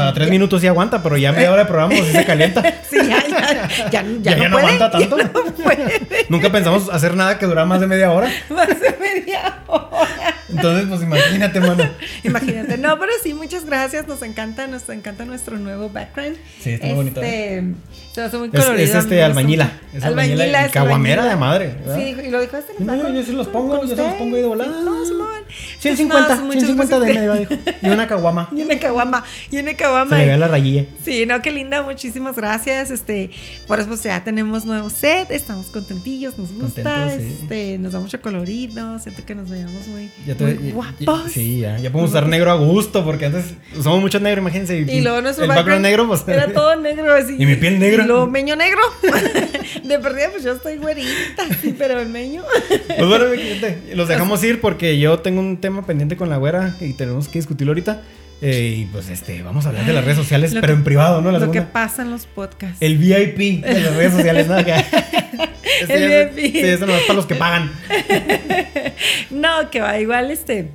para 0.00 0.12
tres 0.14 0.30
minutos 0.30 0.60
sí 0.60 0.66
aguanta, 0.66 1.02
pero 1.02 1.16
ya 1.16 1.32
media 1.32 1.52
hora 1.52 1.62
de 1.62 1.68
programa 1.68 1.94
pues 1.94 2.06
sí 2.08 2.12
se 2.12 2.24
calienta. 2.24 2.62
Sí, 2.90 2.96
ya, 2.96 3.22
ya, 3.28 3.68
ya, 3.88 3.90
ya, 3.90 4.04
Ya, 4.20 4.36
ya 4.36 4.48
no 4.48 4.56
puede, 4.56 4.66
aguanta 4.66 4.90
tanto. 4.90 5.16
no 5.16 5.44
puede. 5.54 6.00
Nunca 6.28 6.50
pensamos 6.50 6.88
hacer 6.90 7.14
nada 7.14 7.38
que 7.38 7.46
durara 7.46 7.66
más 7.66 7.80
de 7.80 7.86
media 7.86 8.10
hora. 8.10 8.28
Más 8.50 8.68
de 8.68 8.96
media 9.00 9.58
hora. 9.66 10.34
Entonces, 10.48 10.86
pues 10.88 11.02
imagínate, 11.02 11.60
mano. 11.60 11.88
Imagínate. 12.24 12.76
No, 12.78 12.98
pero 12.98 13.12
sí, 13.22 13.32
muchas 13.34 13.64
gracias. 13.64 14.08
Nos 14.08 14.22
encanta, 14.22 14.66
nos 14.66 14.88
encanta 14.88 15.24
nuestro 15.24 15.56
nuevo 15.58 15.88
background. 15.88 16.36
Sí, 16.60 16.70
está 16.72 16.86
muy 16.86 16.96
bonito, 16.96 17.22
Este, 17.22 17.64
Se 18.12 18.22
hace 18.22 18.36
muy 18.38 18.50
Es, 18.52 18.60
colorido. 18.60 18.84
es 18.84 18.94
este 18.94 19.22
albañila. 19.22 19.70
Es 19.94 20.02
albañila, 20.02 20.46
y 20.46 20.64
es 20.66 20.72
caguamera 20.72 21.22
albañila. 21.22 21.30
de 21.30 21.36
madre. 21.40 21.74
¿verdad? 21.86 21.96
Sí, 21.96 22.16
y 22.26 22.30
lo 22.30 22.40
dijo 22.40 22.56
este. 22.56 22.72
No, 22.80 23.12
yo 23.14 23.22
sí 23.22 23.32
los 23.32 23.46
pongo, 23.46 23.78
¿Con 23.78 23.88
yo 23.88 23.94
se 23.96 24.02
los 24.02 24.14
pongo 24.14 24.34
ahí 24.36 24.42
de 24.42 24.48
volada. 24.48 24.72
No. 24.82 24.90
150, 25.80 26.36
No, 26.36 26.42
muchas 26.44 26.62
150 26.64 27.00
de 27.00 27.14
medio, 27.14 27.34
dijo. 27.34 27.54
Y 27.82 27.88
una 27.88 28.06
caguama. 28.06 28.48
Y 28.54 28.62
una 28.62 28.78
caguama, 28.78 29.24
y 29.50 29.56
una 29.58 29.70
Se 29.70 29.76
caguama. 29.76 30.18
le 30.18 30.26
ve 30.26 30.36
la 30.36 30.48
rayilla. 30.48 30.84
Sí, 31.04 31.24
no, 31.26 31.40
qué 31.42 31.50
linda, 31.50 31.82
muchísimas 31.82 32.36
gracias. 32.36 32.90
Este, 32.90 33.30
por 33.66 33.78
eso 33.80 33.88
pues, 33.88 34.02
ya 34.02 34.22
tenemos 34.22 34.64
nuevo 34.66 34.90
set, 34.90 35.30
estamos 35.30 35.66
contentillos, 35.66 36.36
nos 36.38 36.52
gusta, 36.52 37.10
sí. 37.10 37.36
este, 37.42 37.78
nos 37.78 37.92
da 37.92 38.00
mucho 38.00 38.20
colorido, 38.20 38.98
siento 38.98 39.24
que 39.24 39.34
nos 39.34 39.48
veamos 39.48 39.86
muy, 39.88 40.10
Ya 40.26 40.34
te- 40.34 40.44
muy 40.44 40.54
ya- 40.54 40.60
ya- 40.68 40.74
guapos. 40.74 41.32
sí, 41.32 41.60
ya, 41.60 41.78
ya 41.78 41.90
podemos 41.90 42.10
usar 42.10 42.26
negro 42.26 42.50
a 42.50 42.56
gusto, 42.56 43.04
porque 43.04 43.26
antes 43.26 43.46
usamos 43.76 44.00
mucho 44.00 44.20
negro, 44.20 44.40
imagínense. 44.42 44.78
Y 44.80 45.00
luego 45.00 45.22
nuestro 45.22 45.44
el 45.44 45.48
background 45.48 45.82
negro, 45.82 46.06
pues. 46.06 46.26
era 46.28 46.52
todo 46.52 46.76
negro 46.76 47.14
así. 47.14 47.36
Y 47.40 47.46
mi 47.46 47.56
piel 47.56 47.78
negra. 47.78 48.04
Y 48.04 48.06
luego 48.06 48.26
meño 48.26 48.54
negro. 48.56 48.80
De 49.84 49.98
perdida, 49.98 50.28
pues 50.30 50.42
yo 50.44 50.52
estoy 50.52 50.76
güerita, 50.76 51.44
sí, 51.62 51.74
pero 51.76 51.98
el 52.00 52.08
meño. 52.08 52.42
Pues 52.68 53.08
bueno, 53.08 53.24
gente, 53.36 53.92
los 53.94 54.08
dejamos 54.08 54.42
ir 54.44 54.60
porque 54.60 54.98
yo 54.98 55.20
tengo 55.20 55.40
un 55.40 55.56
tema 55.58 55.69
pendiente 55.86 56.16
con 56.16 56.28
la 56.28 56.36
güera 56.36 56.74
y 56.80 56.92
tenemos 56.94 57.28
que 57.28 57.38
discutirlo 57.38 57.70
ahorita. 57.72 58.02
Eh, 58.42 58.74
y 58.78 58.84
pues 58.86 59.10
este, 59.10 59.42
vamos 59.42 59.66
a 59.66 59.68
hablar 59.68 59.84
de 59.84 59.92
las 59.92 60.02
redes 60.04 60.16
sociales, 60.16 60.52
pero 60.54 60.68
que- 60.68 60.72
en 60.72 60.84
privado, 60.84 61.20
¿no? 61.20 61.30
La 61.30 61.38
Lo 61.38 61.50
que 61.50 61.60
pasa 61.62 62.02
en 62.02 62.10
los 62.10 62.24
podcasts. 62.26 62.78
El 62.80 62.96
VIP 62.96 63.62
de 63.62 63.80
las 63.80 63.94
redes 63.96 64.12
sociales, 64.14 64.46
¿no? 64.46 64.56
Este 65.80 65.94
El 65.94 66.28
VIP. 66.30 66.52
Sí, 66.54 66.60
eso 66.68 66.86
no 66.86 66.94
es 66.94 67.02
para 67.02 67.14
los 67.14 67.26
que 67.26 67.34
pagan. 67.34 67.70
No, 69.30 69.70
que 69.70 69.80
va 69.80 69.98
igual, 69.98 70.30
este. 70.30 70.70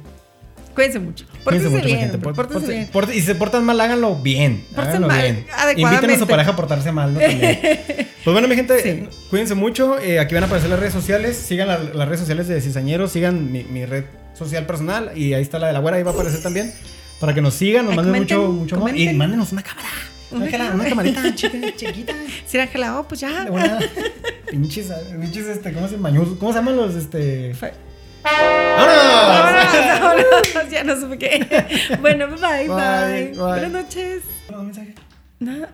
Cuídense 0.74 1.00
mucho. 1.00 1.26
Cuídense 1.44 1.70
mucho, 1.70 1.86
bien. 1.86 2.00
gente. 2.00 2.18
Por- 2.18 2.36
pórtense 2.36 2.68
bien. 2.68 2.90
y 3.10 3.14
si 3.14 3.22
se 3.22 3.36
portan 3.36 3.64
mal, 3.64 3.80
háganlo 3.80 4.16
bien. 4.16 4.64
Pórtense 4.76 4.90
háganlo 4.98 5.08
mal, 5.08 5.22
bien. 5.22 5.46
Inviten 5.78 6.12
a 6.12 6.18
su 6.20 6.28
pareja 6.28 6.52
a 6.52 6.56
portarse 6.56 6.92
mal, 6.92 7.14
¿no? 7.14 7.20
También. 7.20 7.60
Pues 7.62 8.34
bueno, 8.34 8.48
mi 8.48 8.56
gente, 8.56 8.82
Sí. 8.82 9.08
cuídense 9.30 9.54
mucho. 9.56 10.00
Eh, 10.00 10.20
aquí 10.20 10.34
van 10.34 10.44
a 10.44 10.48
aparecer 10.48 10.70
las 10.70 10.80
redes 10.80 10.94
sociales. 10.94 11.38
Sigan 11.38 11.68
la- 11.68 11.78
las 11.80 12.08
redes 12.08 12.20
sociales 12.20 12.48
de 12.48 12.60
Cizañeros. 12.62 13.12
Sigan 13.12 13.52
mi, 13.52 13.64
mi 13.64 13.86
red 13.86 14.06
social 14.36 14.66
personal. 14.66 15.12
Y 15.18 15.34
ahí 15.34 15.42
está 15.42 15.58
la 15.60 15.68
de 15.68 15.74
la 15.74 15.80
güera. 15.80 15.98
Ahí 15.98 16.04
va 16.04 16.12
a 16.12 16.14
aparecer 16.14 16.42
también. 16.42 16.74
Para 17.20 17.34
que 17.34 17.42
nos 17.42 17.54
sigan, 17.54 17.86
nos 17.86 17.92
Ay, 17.92 17.98
manden 17.98 18.22
mucho, 18.24 18.48
mucho 18.52 18.76
amor. 18.76 18.96
Y 18.96 19.14
mándenos 19.14 19.52
una 19.52 19.64
cámara. 19.64 19.88
Una 20.32 20.50
cámara. 20.50 20.74
una 20.76 20.90
camarita 20.90 21.34
chica, 21.36 21.58
chiquita. 21.76 22.14
Si 22.46 22.58
Ángela, 22.60 23.00
oh, 23.00 23.08
pues 23.08 23.22
ya. 23.22 23.46
De 23.46 23.52
buena. 23.52 23.80
Pinches, 24.52 24.92
pinches, 25.20 25.46
este, 25.48 25.74
¿cómo 25.74 25.88
se 25.88 25.98
mañosos? 25.98 26.38
¿Cómo 26.38 26.52
se 26.52 26.60
llaman 26.60 26.78
los, 26.78 26.94
este? 26.96 27.54
Fue- 27.56 27.74
¡Vámonos! 28.24 29.04
Vámonos, 29.28 30.02
vámonos, 30.54 30.72
ya 30.72 30.84
no 30.84 31.00
supe 31.00 31.18
qué. 31.18 31.98
Bueno, 32.02 32.28
bye, 32.28 32.38
bye. 32.38 32.68
Bye, 32.68 33.32
bye. 33.32 33.38
Buenas 33.38 33.72
noches. 33.72 34.24
Un 34.50 34.66
mensaje. 34.66 34.96
Nada. 35.40 35.70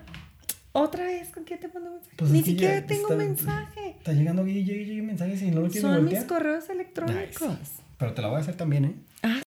¿Otra 0.74 1.06
vez? 1.06 1.30
¿Con 1.34 1.44
quién 1.44 1.60
te 1.60 1.68
mando 1.70 1.92
mensaje? 1.92 2.16
Pues 2.18 2.32
Ni 2.32 2.44
siquiera 2.44 2.86
tengo 2.86 3.04
está- 3.04 3.16
mensaje. 3.16 3.96
Está 3.98 4.12
llegando 4.14 4.46
llegue 4.46 5.02
mensajes 5.02 5.42
y 5.42 5.52
no 5.52 5.62
lo 5.62 5.70
quiero 5.70 5.88
Son 5.88 5.96
mis 6.06 6.14
voltear. 6.14 6.28
correos 6.28 6.70
electrónicos. 6.70 7.48
Pero 8.02 8.16
te 8.16 8.24
la 8.24 8.30
voy 8.30 8.38
a 8.38 8.40
hacer 8.40 8.56
también, 8.56 8.86
¿eh? 8.86 8.96
Ah, 9.22 9.38